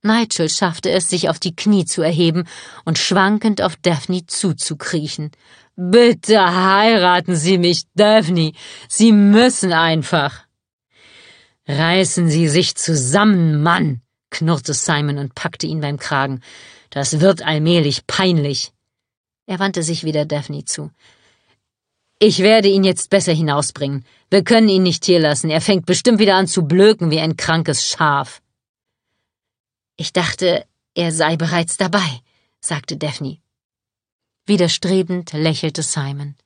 Nigel 0.03 0.49
schaffte 0.49 0.91
es, 0.91 1.11
sich 1.11 1.29
auf 1.29 1.41
die 1.41 1.57
Knie 1.57 1.87
zu 1.87 2.03
erheben 2.03 2.45
und 2.85 2.99
schwankend 2.99 3.63
auf 3.63 3.75
Daphne 3.75 4.27
zuzukriechen. 4.27 5.33
Bitte 5.75 6.39
heiraten 6.39 7.35
Sie 7.35 7.59
mich, 7.59 7.83
Daphne. 7.97 8.53
Sie 8.89 9.11
müssen 9.11 9.73
einfach. 9.73 10.45
Reißen 11.67 12.31
Sie 12.31 12.49
sich 12.49 12.77
zusammen, 12.77 13.61
Mann, 13.61 14.03
knurrte 14.31 14.73
Simon 14.73 15.19
und 15.19 15.35
packte 15.35 15.67
ihn 15.67 15.81
beim 15.81 15.99
Kragen. 15.99 16.43
Das 16.91 17.19
wird 17.21 17.43
allmählich 17.43 18.07
peinlich. 18.07 18.71
Er 19.47 19.59
wandte 19.59 19.83
sich 19.83 20.05
wieder 20.05 20.25
Daphne 20.25 20.65
zu. 20.65 20.93
Ich 22.19 22.39
werde 22.39 22.69
ihn 22.69 22.83
jetzt 22.83 23.11
besser 23.11 23.33
hinausbringen. 23.33 24.05
Wir 24.31 24.43
können 24.43 24.71
ihn 24.71 24.83
nicht 24.83 25.05
hier 25.05 25.21
lassen. 25.21 25.51
Er 25.51 25.61
fängt 25.61 25.85
bestimmt 25.85 26.19
wieder 26.19 26.37
an 26.37 26.47
zu 26.47 26.63
blöken 26.63 27.11
wie 27.11 27.21
ein 27.21 27.37
krankes 27.37 27.87
Schaf. 27.87 28.41
Ich 29.99 30.15
dachte, 30.15 30.65
er 30.95 31.13
sei 31.13 31.37
bereits 31.37 31.77
dabei, 31.77 32.21
sagte 32.61 32.97
Daphne. 32.97 33.39
Widerstrebend 34.47 35.35
lächelte 35.35 35.83
Simon. 35.83 36.37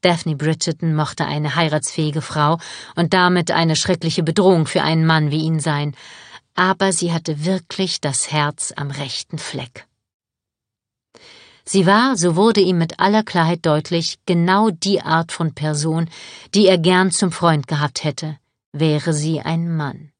Daphne 0.00 0.34
Bridgerton 0.34 0.96
mochte 0.96 1.24
eine 1.24 1.54
heiratsfähige 1.54 2.22
Frau 2.22 2.58
und 2.96 3.14
damit 3.14 3.52
eine 3.52 3.76
schreckliche 3.76 4.24
Bedrohung 4.24 4.66
für 4.66 4.82
einen 4.82 5.06
Mann 5.06 5.30
wie 5.30 5.44
ihn 5.44 5.60
sein, 5.60 5.94
aber 6.54 6.92
sie 6.92 7.12
hatte 7.12 7.44
wirklich 7.44 8.00
das 8.00 8.32
Herz 8.32 8.72
am 8.74 8.90
rechten 8.90 9.38
Fleck. 9.38 9.86
Sie 11.72 11.86
war, 11.86 12.18
so 12.18 12.36
wurde 12.36 12.60
ihm 12.60 12.76
mit 12.76 13.00
aller 13.00 13.22
Klarheit 13.22 13.64
deutlich, 13.64 14.18
genau 14.26 14.68
die 14.68 15.00
Art 15.00 15.32
von 15.32 15.54
Person, 15.54 16.10
die 16.54 16.66
er 16.66 16.76
gern 16.76 17.10
zum 17.10 17.32
Freund 17.32 17.66
gehabt 17.66 18.04
hätte, 18.04 18.36
wäre 18.74 19.14
sie 19.14 19.40
ein 19.40 19.74
Mann. 19.74 20.10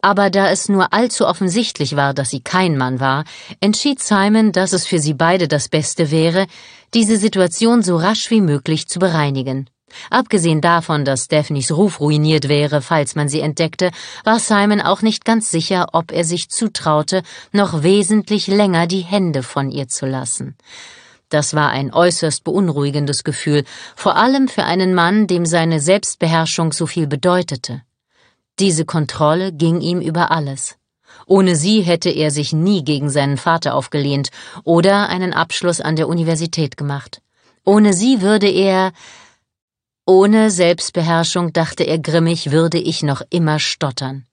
Aber 0.00 0.30
da 0.30 0.48
es 0.48 0.70
nur 0.70 0.94
allzu 0.94 1.26
offensichtlich 1.26 1.96
war, 1.96 2.14
dass 2.14 2.30
sie 2.30 2.40
kein 2.40 2.78
Mann 2.78 2.98
war, 2.98 3.24
entschied 3.60 4.02
Simon, 4.02 4.52
dass 4.52 4.72
es 4.72 4.86
für 4.86 4.98
sie 4.98 5.12
beide 5.12 5.48
das 5.48 5.68
Beste 5.68 6.10
wäre, 6.10 6.46
diese 6.94 7.18
Situation 7.18 7.82
so 7.82 7.98
rasch 7.98 8.30
wie 8.30 8.40
möglich 8.40 8.88
zu 8.88 8.98
bereinigen. 8.98 9.68
Abgesehen 10.10 10.60
davon, 10.60 11.04
dass 11.04 11.28
Daphnes 11.28 11.70
Ruf 11.70 12.00
ruiniert 12.00 12.48
wäre, 12.48 12.82
falls 12.82 13.14
man 13.14 13.28
sie 13.28 13.40
entdeckte, 13.40 13.90
war 14.24 14.38
Simon 14.38 14.80
auch 14.80 15.02
nicht 15.02 15.24
ganz 15.24 15.50
sicher, 15.50 15.88
ob 15.92 16.12
er 16.12 16.24
sich 16.24 16.48
zutraute, 16.48 17.22
noch 17.52 17.82
wesentlich 17.82 18.46
länger 18.46 18.86
die 18.86 19.00
Hände 19.00 19.42
von 19.42 19.70
ihr 19.70 19.88
zu 19.88 20.06
lassen. 20.06 20.56
Das 21.28 21.54
war 21.54 21.70
ein 21.70 21.92
äußerst 21.92 22.44
beunruhigendes 22.44 23.24
Gefühl, 23.24 23.64
vor 23.96 24.16
allem 24.16 24.46
für 24.48 24.64
einen 24.64 24.94
Mann, 24.94 25.26
dem 25.26 25.46
seine 25.46 25.80
Selbstbeherrschung 25.80 26.72
so 26.72 26.86
viel 26.86 27.06
bedeutete. 27.06 27.82
Diese 28.60 28.84
Kontrolle 28.84 29.52
ging 29.52 29.80
ihm 29.80 30.00
über 30.00 30.30
alles. 30.30 30.76
Ohne 31.26 31.56
sie 31.56 31.80
hätte 31.82 32.10
er 32.10 32.30
sich 32.30 32.52
nie 32.52 32.84
gegen 32.84 33.10
seinen 33.10 33.36
Vater 33.36 33.74
aufgelehnt 33.74 34.30
oder 34.62 35.08
einen 35.08 35.32
Abschluss 35.32 35.80
an 35.80 35.96
der 35.96 36.08
Universität 36.08 36.76
gemacht. 36.76 37.20
Ohne 37.64 37.94
sie 37.94 38.20
würde 38.20 38.48
er 38.48 38.92
ohne 40.06 40.50
Selbstbeherrschung, 40.50 41.52
dachte 41.52 41.84
er 41.84 41.98
grimmig, 41.98 42.50
würde 42.50 42.78
ich 42.78 43.02
noch 43.02 43.22
immer 43.30 43.58
stottern. 43.58 44.26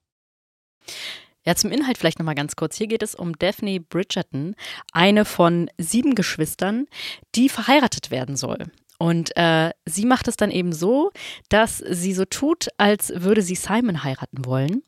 Ja, 1.46 1.56
zum 1.56 1.72
Inhalt 1.72 1.98
vielleicht 1.98 2.20
nochmal 2.20 2.36
ganz 2.36 2.56
kurz. 2.56 2.78
Hier 2.78 2.88
geht 2.88 3.02
es 3.02 3.16
um 3.16 3.38
Daphne 3.38 3.80
Bridgerton, 3.80 4.56
eine 4.92 5.26
von 5.26 5.70
sieben 5.78 6.14
Geschwistern, 6.14 6.86
die 7.34 7.50
verheiratet 7.50 8.12
werden 8.12 8.36
soll. 8.36 8.68
Und 9.00 9.36
äh, 9.36 9.72
sie 9.86 10.06
macht 10.06 10.28
es 10.28 10.38
dann 10.38 10.52
eben 10.52 10.74
so, 10.74 11.12
dass 11.50 11.80
sie 11.80 12.14
so 12.14 12.26
tut, 12.26 12.68
als 12.78 13.12
würde 13.16 13.42
sie 13.42 13.56
Simon 13.56 14.04
heiraten 14.04 14.46
wollen. 14.46 14.84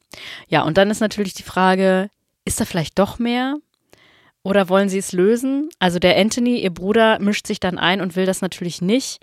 Ja, 0.47 0.61
und 0.61 0.77
dann 0.77 0.91
ist 0.91 0.99
natürlich 0.99 1.33
die 1.33 1.41
Frage, 1.41 2.09
ist 2.45 2.61
da 2.61 2.65
vielleicht 2.65 2.99
doch 2.99 3.17
mehr? 3.17 3.57
Oder 4.43 4.69
wollen 4.69 4.89
sie 4.89 4.99
es 4.99 5.13
lösen? 5.13 5.69
Also 5.79 5.97
der 5.97 6.15
Anthony, 6.17 6.59
ihr 6.59 6.69
Bruder, 6.69 7.17
mischt 7.19 7.47
sich 7.47 7.59
dann 7.59 7.79
ein 7.79 8.01
und 8.01 8.15
will 8.15 8.27
das 8.27 8.41
natürlich 8.41 8.81
nicht. 8.81 9.19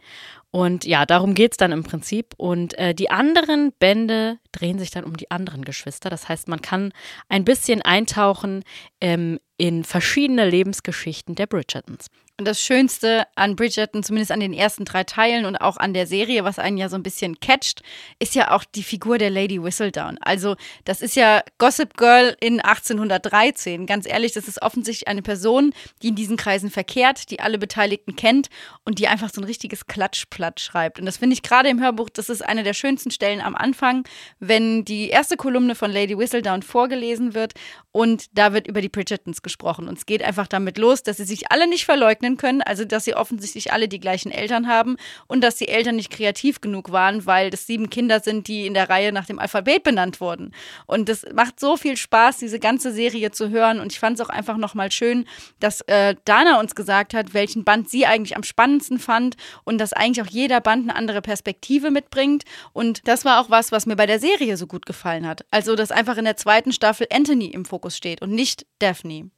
Und 0.52 0.84
ja, 0.84 1.06
darum 1.06 1.34
geht 1.34 1.52
es 1.52 1.56
dann 1.56 1.72
im 1.72 1.84
Prinzip. 1.84 2.34
Und 2.36 2.76
äh, 2.78 2.94
die 2.94 3.10
anderen 3.10 3.72
Bände 3.78 4.38
drehen 4.52 4.78
sich 4.78 4.90
dann 4.90 5.04
um 5.04 5.16
die 5.16 5.30
anderen 5.30 5.64
Geschwister. 5.64 6.10
Das 6.10 6.28
heißt, 6.28 6.48
man 6.48 6.60
kann 6.60 6.92
ein 7.28 7.44
bisschen 7.44 7.82
eintauchen 7.82 8.64
ähm, 9.00 9.38
in 9.58 9.84
verschiedene 9.84 10.48
Lebensgeschichten 10.48 11.34
der 11.34 11.46
Bridgertons. 11.46 12.08
Und 12.40 12.46
das 12.46 12.62
Schönste 12.62 13.26
an 13.34 13.54
Bridgerton, 13.54 14.02
zumindest 14.02 14.32
an 14.32 14.40
den 14.40 14.54
ersten 14.54 14.86
drei 14.86 15.04
Teilen 15.04 15.44
und 15.44 15.56
auch 15.56 15.76
an 15.76 15.92
der 15.92 16.06
Serie, 16.06 16.42
was 16.42 16.58
einen 16.58 16.78
ja 16.78 16.88
so 16.88 16.96
ein 16.96 17.02
bisschen 17.02 17.38
catcht, 17.38 17.82
ist 18.18 18.34
ja 18.34 18.52
auch 18.52 18.64
die 18.64 18.82
Figur 18.82 19.18
der 19.18 19.28
Lady 19.28 19.62
Whistledown. 19.62 20.16
Also, 20.22 20.56
das 20.86 21.02
ist 21.02 21.16
ja 21.16 21.42
Gossip 21.58 21.98
Girl 21.98 22.34
in 22.40 22.58
1813. 22.62 23.84
Ganz 23.84 24.06
ehrlich, 24.06 24.32
das 24.32 24.48
ist 24.48 24.62
offensichtlich 24.62 25.06
eine 25.06 25.20
Person, 25.20 25.74
die 26.00 26.08
in 26.08 26.14
diesen 26.14 26.38
Kreisen 26.38 26.70
verkehrt, 26.70 27.30
die 27.30 27.40
alle 27.40 27.58
Beteiligten 27.58 28.16
kennt 28.16 28.48
und 28.86 28.98
die 28.98 29.06
einfach 29.06 29.28
so 29.30 29.42
ein 29.42 29.44
richtiges 29.44 29.86
Klatschplatt 29.86 30.60
schreibt. 30.60 30.98
Und 30.98 31.04
das 31.04 31.18
finde 31.18 31.34
ich 31.34 31.42
gerade 31.42 31.68
im 31.68 31.78
Hörbuch, 31.78 32.08
das 32.08 32.30
ist 32.30 32.40
eine 32.40 32.62
der 32.62 32.72
schönsten 32.72 33.10
Stellen 33.10 33.42
am 33.42 33.54
Anfang, 33.54 34.04
wenn 34.38 34.86
die 34.86 35.10
erste 35.10 35.36
Kolumne 35.36 35.74
von 35.74 35.92
Lady 35.92 36.16
Whistledown 36.16 36.62
vorgelesen 36.62 37.34
wird 37.34 37.52
und 37.92 38.26
da 38.32 38.54
wird 38.54 38.66
über 38.66 38.80
die 38.80 38.88
Bridgertons 38.88 39.42
gesprochen. 39.42 39.88
Und 39.88 39.98
es 39.98 40.06
geht 40.06 40.22
einfach 40.22 40.46
damit 40.46 40.78
los, 40.78 41.02
dass 41.02 41.18
sie 41.18 41.24
sich 41.24 41.50
alle 41.50 41.68
nicht 41.68 41.84
verleugnen 41.84 42.29
können, 42.36 42.62
also 42.62 42.84
dass 42.84 43.04
sie 43.04 43.14
offensichtlich 43.14 43.72
alle 43.72 43.88
die 43.88 44.00
gleichen 44.00 44.30
Eltern 44.30 44.68
haben 44.68 44.96
und 45.26 45.42
dass 45.42 45.56
die 45.56 45.68
Eltern 45.68 45.96
nicht 45.96 46.10
kreativ 46.10 46.60
genug 46.60 46.92
waren, 46.92 47.26
weil 47.26 47.50
das 47.50 47.66
sieben 47.66 47.90
Kinder 47.90 48.20
sind, 48.20 48.48
die 48.48 48.66
in 48.66 48.74
der 48.74 48.88
Reihe 48.88 49.12
nach 49.12 49.26
dem 49.26 49.38
Alphabet 49.38 49.82
benannt 49.82 50.20
wurden. 50.20 50.52
Und 50.86 51.08
das 51.08 51.24
macht 51.34 51.60
so 51.60 51.76
viel 51.76 51.96
Spaß, 51.96 52.38
diese 52.38 52.58
ganze 52.58 52.92
Serie 52.92 53.30
zu 53.30 53.50
hören. 53.50 53.80
Und 53.80 53.92
ich 53.92 54.00
fand 54.00 54.18
es 54.18 54.26
auch 54.26 54.30
einfach 54.30 54.56
nochmal 54.56 54.90
schön, 54.92 55.26
dass 55.58 55.80
äh, 55.82 56.14
Dana 56.24 56.60
uns 56.60 56.74
gesagt 56.74 57.14
hat, 57.14 57.34
welchen 57.34 57.64
Band 57.64 57.90
sie 57.90 58.06
eigentlich 58.06 58.36
am 58.36 58.42
spannendsten 58.42 58.98
fand 58.98 59.36
und 59.64 59.78
dass 59.78 59.92
eigentlich 59.92 60.26
auch 60.26 60.30
jeder 60.30 60.60
Band 60.60 60.88
eine 60.88 60.96
andere 60.96 61.22
Perspektive 61.22 61.90
mitbringt. 61.90 62.44
Und 62.72 63.06
das 63.08 63.24
war 63.24 63.40
auch 63.40 63.50
was, 63.50 63.72
was 63.72 63.86
mir 63.86 63.96
bei 63.96 64.06
der 64.06 64.18
Serie 64.18 64.56
so 64.56 64.66
gut 64.66 64.86
gefallen 64.86 65.26
hat. 65.26 65.44
Also, 65.50 65.76
dass 65.76 65.90
einfach 65.90 66.16
in 66.16 66.24
der 66.24 66.36
zweiten 66.36 66.72
Staffel 66.72 67.06
Anthony 67.12 67.46
im 67.46 67.64
Fokus 67.64 67.96
steht 67.96 68.22
und 68.22 68.30
nicht 68.30 68.66
Daphne. 68.78 69.30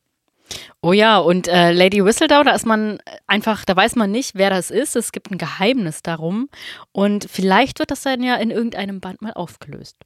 Oh 0.81 0.93
ja, 0.93 1.19
und 1.19 1.49
äh, 1.49 1.73
Lady 1.73 2.05
Whistledown, 2.05 2.47
da 2.47 2.55
ist 2.55 2.67
man 2.67 2.99
einfach, 3.27 3.65
da 3.65 3.77
weiß 3.77 3.97
man 3.97 4.11
nicht, 4.11 4.35
wer 4.35 4.51
das 4.51 4.71
ist. 4.71 4.97
Es 4.97 5.13
gibt 5.13 5.31
ein 5.31 5.39
Geheimnis 5.39 6.03
darum. 6.03 6.49
Und 6.93 7.27
vielleicht 7.31 7.79
wird 7.79 7.91
das 7.91 8.03
dann 8.03 8.23
ja 8.23 8.37
in 8.37 8.51
irgendeinem 8.51 9.01
Band 9.01 9.23
mal 9.23 9.33
aufgelöst. 9.33 9.97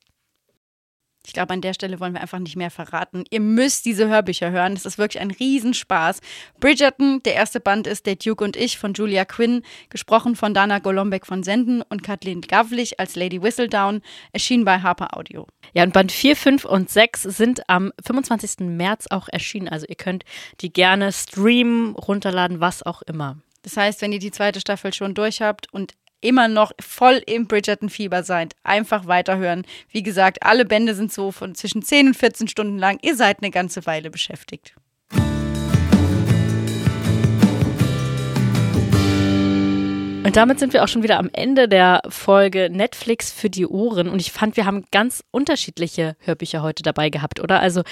Ich 1.27 1.33
glaube, 1.33 1.53
an 1.53 1.61
der 1.61 1.75
Stelle 1.75 1.99
wollen 1.99 2.15
wir 2.15 2.21
einfach 2.21 2.39
nicht 2.39 2.55
mehr 2.55 2.71
verraten. 2.71 3.25
Ihr 3.31 3.41
müsst 3.41 3.85
diese 3.85 4.07
Hörbücher 4.07 4.53
hören. 4.53 4.75
Es 4.75 4.87
ist 4.87 4.97
wirklich 4.97 5.21
ein 5.21 5.33
Riesenspaß. 5.33 6.21
Bridgerton, 6.61 7.21
der 7.25 7.35
erste 7.35 7.59
Band 7.59 7.89
ist 7.89 8.07
Der 8.07 8.15
Duke 8.15 8.45
und 8.45 8.57
ich 8.57 8.79
von 8.79 8.95
Julia 8.95 9.25
Quinn, 9.25 9.63
gesprochen 9.91 10.37
von 10.37 10.55
Dana 10.55 10.79
Golombek 10.79 11.27
von 11.27 11.43
Senden 11.43 11.83
und 11.83 12.05
Kathleen 12.05 12.43
Gavlich 12.43 13.01
als 13.01 13.17
Lady 13.17 13.43
Whistledown, 13.43 14.03
erschienen 14.33 14.65
bei 14.65 14.79
Harper 14.79 15.17
Audio. 15.17 15.49
Ja, 15.75 15.83
und 15.83 15.93
Band 15.93 16.13
4, 16.13 16.37
5 16.37 16.65
und 16.65 16.91
6 16.91 17.23
sind 17.25 17.69
am 17.69 17.93
25. 18.05 18.61
März 18.61 19.07
auch 19.11 19.29
erschienen. 19.29 19.69
Also 19.69 19.87
ihr 19.89 19.97
könnt 19.97 20.25
die 20.61 20.73
gerne 20.73 21.11
streamen, 21.13 21.97
runterladen, 21.97 22.61
was 22.61 22.85
auch 22.85 23.03
immer. 23.03 23.37
Das 23.63 23.77
heißt, 23.77 24.01
wenn 24.01 24.13
ihr 24.13 24.21
die 24.21 24.31
zweite 24.31 24.61
Staffel 24.61 24.95
schon 24.95 25.15
durch 25.15 25.43
habt 25.43 25.73
und 25.75 25.95
immer 26.21 26.49
noch 26.49 26.73
voll 26.81 27.23
im 27.27 27.47
Bridgerton-Fieber 27.47 28.23
seid, 28.23 28.55
einfach 28.63 29.07
weiterhören. 29.07 29.65
Wie 29.91 30.03
gesagt, 30.03 30.43
alle 30.43 30.65
Bände 30.65 30.95
sind 30.95 31.13
so 31.13 31.31
von 31.33 31.55
zwischen 31.55 31.83
10 31.83 32.09
und 32.09 32.15
14 32.15 32.49
Stunden 32.49 32.79
lang. 32.79 32.99
Ihr 33.03 33.17
seid 33.17 33.43
eine 33.43 33.51
ganze 33.51 33.87
Weile 33.87 34.11
beschäftigt. 34.11 34.75
Und 40.27 40.35
damit 40.35 40.59
sind 40.59 40.73
wir 40.73 40.83
auch 40.83 40.89
schon 40.89 41.05
wieder 41.05 41.19
am 41.21 41.31
Ende 41.33 41.69
der 41.69 42.03
Folge 42.09 42.69
Netflix 42.69 43.31
für 43.31 43.49
die 43.49 43.65
Ohren. 43.65 44.09
Und 44.09 44.21
ich 44.21 44.33
fand, 44.33 44.57
wir 44.57 44.67
haben 44.67 44.85
ganz 44.91 45.23
unterschiedliche 45.31 46.17
Hörbücher 46.19 46.63
heute 46.63 46.83
dabei 46.83 47.11
gehabt, 47.11 47.39
oder? 47.39 47.61
Also 47.61 47.83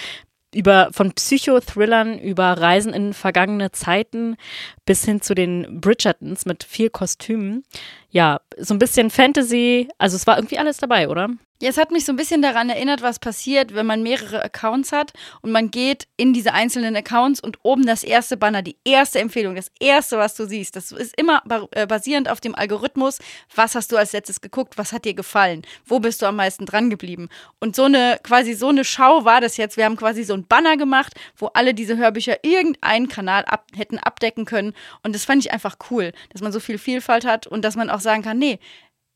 über 0.55 0.89
von 0.93 1.13
Psychothrillern 1.13 2.19
über 2.19 2.45
Reisen 2.53 2.93
in 2.93 3.13
vergangene 3.13 3.73
Zeiten 3.73 4.37
bis 4.85 5.05
hin 5.05 5.21
zu 5.21 5.35
den 5.35 5.81
Bridgertons 5.81 6.47
mit 6.47 6.65
viel 6.65 6.91
Kostümen. 6.91 7.65
Ja, 8.11 8.41
so 8.59 8.75
ein 8.75 8.79
bisschen 8.79 9.11
Fantasy, 9.11 9.89
also 9.99 10.17
es 10.17 10.27
war 10.27 10.37
irgendwie 10.37 10.59
alles 10.59 10.79
dabei, 10.79 11.09
oder? 11.09 11.31
Es 11.63 11.79
hat 11.79 11.93
mich 11.93 12.05
so 12.05 12.13
ein 12.13 12.17
bisschen 12.17 12.43
daran 12.43 12.69
erinnert, 12.69 13.01
was 13.01 13.21
passiert, 13.21 13.75
wenn 13.75 13.87
man 13.87 14.03
mehrere 14.03 14.43
Accounts 14.45 14.91
hat 14.91 15.13
und 15.41 15.53
man 15.53 15.71
geht 15.71 16.09
in 16.17 16.33
diese 16.33 16.53
einzelnen 16.53 16.97
Accounts 16.97 17.41
und 17.41 17.59
oben 17.63 17.87
das 17.87 18.03
erste 18.03 18.37
Banner, 18.37 18.61
die 18.61 18.77
erste 18.85 19.21
Empfehlung, 19.21 19.55
das 19.55 19.71
erste, 19.79 20.19
was 20.19 20.35
du 20.35 20.47
siehst, 20.47 20.75
das 20.75 20.91
ist 20.91 21.19
immer 21.19 21.43
äh, 21.71 21.87
basierend 21.87 22.29
auf 22.29 22.41
dem 22.41 22.57
Algorithmus, 22.57 23.19
was 23.55 23.77
hast 23.77 23.93
du 23.93 23.97
als 23.97 24.13
letztes 24.13 24.41
geguckt, 24.41 24.77
was 24.77 24.93
hat 24.93 25.05
dir 25.05 25.15
gefallen, 25.15 25.63
wo 25.87 26.01
bist 26.01 26.23
du 26.23 26.27
am 26.27 26.37
meisten 26.37 26.67
dran 26.67 26.91
geblieben. 26.91 27.29
Und 27.61 27.77
so 27.77 27.85
eine, 27.85 28.19
quasi 28.23 28.55
so 28.55 28.69
eine 28.69 28.85
Schau 28.85 29.25
war 29.25 29.41
das 29.41 29.57
jetzt. 29.57 29.77
Wir 29.77 29.85
haben 29.85 29.97
quasi 29.97 30.25
so 30.25 30.35
ein 30.35 30.47
Banner 30.47 30.77
gemacht, 30.77 31.15
wo 31.37 31.47
alle 31.47 31.73
diese 31.73 31.97
Hörbücher 31.97 32.43
irgendeinen 32.43 33.09
Kanal 33.09 33.45
ab, 33.45 33.67
hätten 33.77 33.99
abdecken 33.99 34.45
können. 34.45 34.75
Und 35.05 35.15
das 35.15 35.25
fand 35.25 35.45
ich 35.45 35.53
einfach 35.53 35.77
cool, 35.91 36.13
dass 36.33 36.43
man 36.43 36.53
so 36.53 36.59
viel 36.59 36.79
Vielfalt 36.79 37.25
hat 37.25 37.47
und 37.47 37.65
dass 37.65 37.77
man 37.77 37.91
auch 37.91 38.01
sagen 38.01 38.23
kann, 38.23 38.39
nee, 38.39 38.59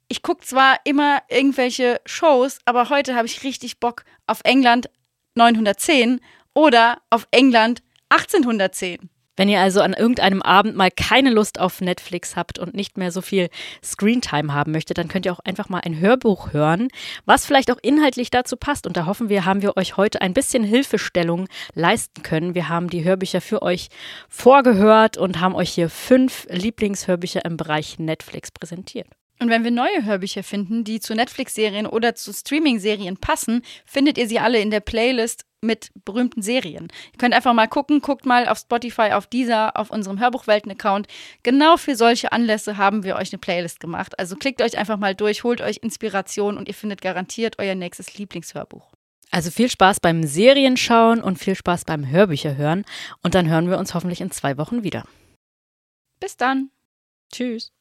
ich 0.08 0.22
gucke 0.22 0.44
zwar 0.44 0.78
immer 0.84 1.20
irgendwelche 1.28 2.00
Shows, 2.06 2.58
aber 2.64 2.88
heute 2.88 3.14
habe 3.14 3.26
ich 3.26 3.44
richtig 3.44 3.78
Bock 3.78 4.04
auf 4.26 4.40
England 4.44 4.90
910 5.34 6.20
oder 6.54 6.98
auf 7.10 7.28
England 7.30 7.82
1810. 8.08 9.10
Wenn 9.36 9.48
ihr 9.48 9.60
also 9.60 9.82
an 9.82 9.92
irgendeinem 9.92 10.42
Abend 10.42 10.74
mal 10.74 10.90
keine 10.90 11.30
Lust 11.30 11.60
auf 11.60 11.80
Netflix 11.80 12.34
habt 12.34 12.58
und 12.58 12.74
nicht 12.74 12.98
mehr 12.98 13.12
so 13.12 13.20
viel 13.20 13.50
Screentime 13.84 14.52
haben 14.52 14.72
möchtet, 14.72 14.98
dann 14.98 15.06
könnt 15.06 15.26
ihr 15.26 15.32
auch 15.32 15.38
einfach 15.38 15.68
mal 15.68 15.82
ein 15.84 16.00
Hörbuch 16.00 16.52
hören, 16.52 16.88
was 17.24 17.46
vielleicht 17.46 17.70
auch 17.70 17.78
inhaltlich 17.80 18.30
dazu 18.30 18.56
passt. 18.56 18.84
Und 18.84 18.96
da 18.96 19.06
hoffen 19.06 19.28
wir, 19.28 19.44
haben 19.44 19.62
wir 19.62 19.76
euch 19.76 19.96
heute 19.96 20.22
ein 20.22 20.34
bisschen 20.34 20.64
Hilfestellung 20.64 21.46
leisten 21.74 22.24
können. 22.24 22.56
Wir 22.56 22.68
haben 22.68 22.90
die 22.90 23.04
Hörbücher 23.04 23.40
für 23.40 23.62
euch 23.62 23.90
vorgehört 24.28 25.16
und 25.16 25.38
haben 25.38 25.54
euch 25.54 25.70
hier 25.70 25.88
fünf 25.88 26.48
Lieblingshörbücher 26.50 27.44
im 27.44 27.56
Bereich 27.56 28.00
Netflix 28.00 28.50
präsentiert. 28.50 29.06
Und 29.40 29.50
wenn 29.50 29.64
wir 29.64 29.70
neue 29.70 30.04
Hörbücher 30.04 30.42
finden, 30.42 30.84
die 30.84 31.00
zu 31.00 31.14
Netflix-Serien 31.14 31.86
oder 31.86 32.14
zu 32.14 32.32
Streaming-Serien 32.32 33.16
passen, 33.18 33.62
findet 33.86 34.18
ihr 34.18 34.26
sie 34.26 34.40
alle 34.40 34.60
in 34.60 34.70
der 34.70 34.80
Playlist 34.80 35.44
mit 35.60 35.90
berühmten 36.04 36.42
Serien. 36.42 36.88
Ihr 37.12 37.18
könnt 37.18 37.34
einfach 37.34 37.52
mal 37.52 37.66
gucken, 37.66 38.00
guckt 38.00 38.26
mal 38.26 38.48
auf 38.48 38.58
Spotify, 38.58 39.12
auf 39.12 39.26
dieser, 39.26 39.76
auf 39.76 39.90
unserem 39.90 40.20
Hörbuchwelten-Account. 40.20 41.08
Genau 41.42 41.76
für 41.76 41.96
solche 41.96 42.32
Anlässe 42.32 42.76
haben 42.76 43.02
wir 43.02 43.16
euch 43.16 43.32
eine 43.32 43.38
Playlist 43.38 43.80
gemacht. 43.80 44.18
Also 44.18 44.36
klickt 44.36 44.62
euch 44.62 44.78
einfach 44.78 44.98
mal 44.98 45.14
durch, 45.14 45.44
holt 45.44 45.60
euch 45.60 45.78
Inspiration 45.78 46.56
und 46.56 46.68
ihr 46.68 46.74
findet 46.74 47.00
garantiert 47.00 47.56
euer 47.58 47.74
nächstes 47.74 48.16
Lieblingshörbuch. 48.16 48.92
Also 49.30 49.50
viel 49.50 49.68
Spaß 49.68 50.00
beim 50.00 50.22
Serienschauen 50.24 51.20
und 51.20 51.38
viel 51.38 51.54
Spaß 51.54 51.84
beim 51.84 52.08
Hörbücher 52.08 52.56
hören. 52.56 52.84
Und 53.22 53.34
dann 53.34 53.48
hören 53.48 53.68
wir 53.68 53.78
uns 53.78 53.94
hoffentlich 53.94 54.20
in 54.20 54.30
zwei 54.30 54.56
Wochen 54.56 54.82
wieder. 54.84 55.04
Bis 56.18 56.36
dann. 56.36 56.70
Tschüss. 57.30 57.72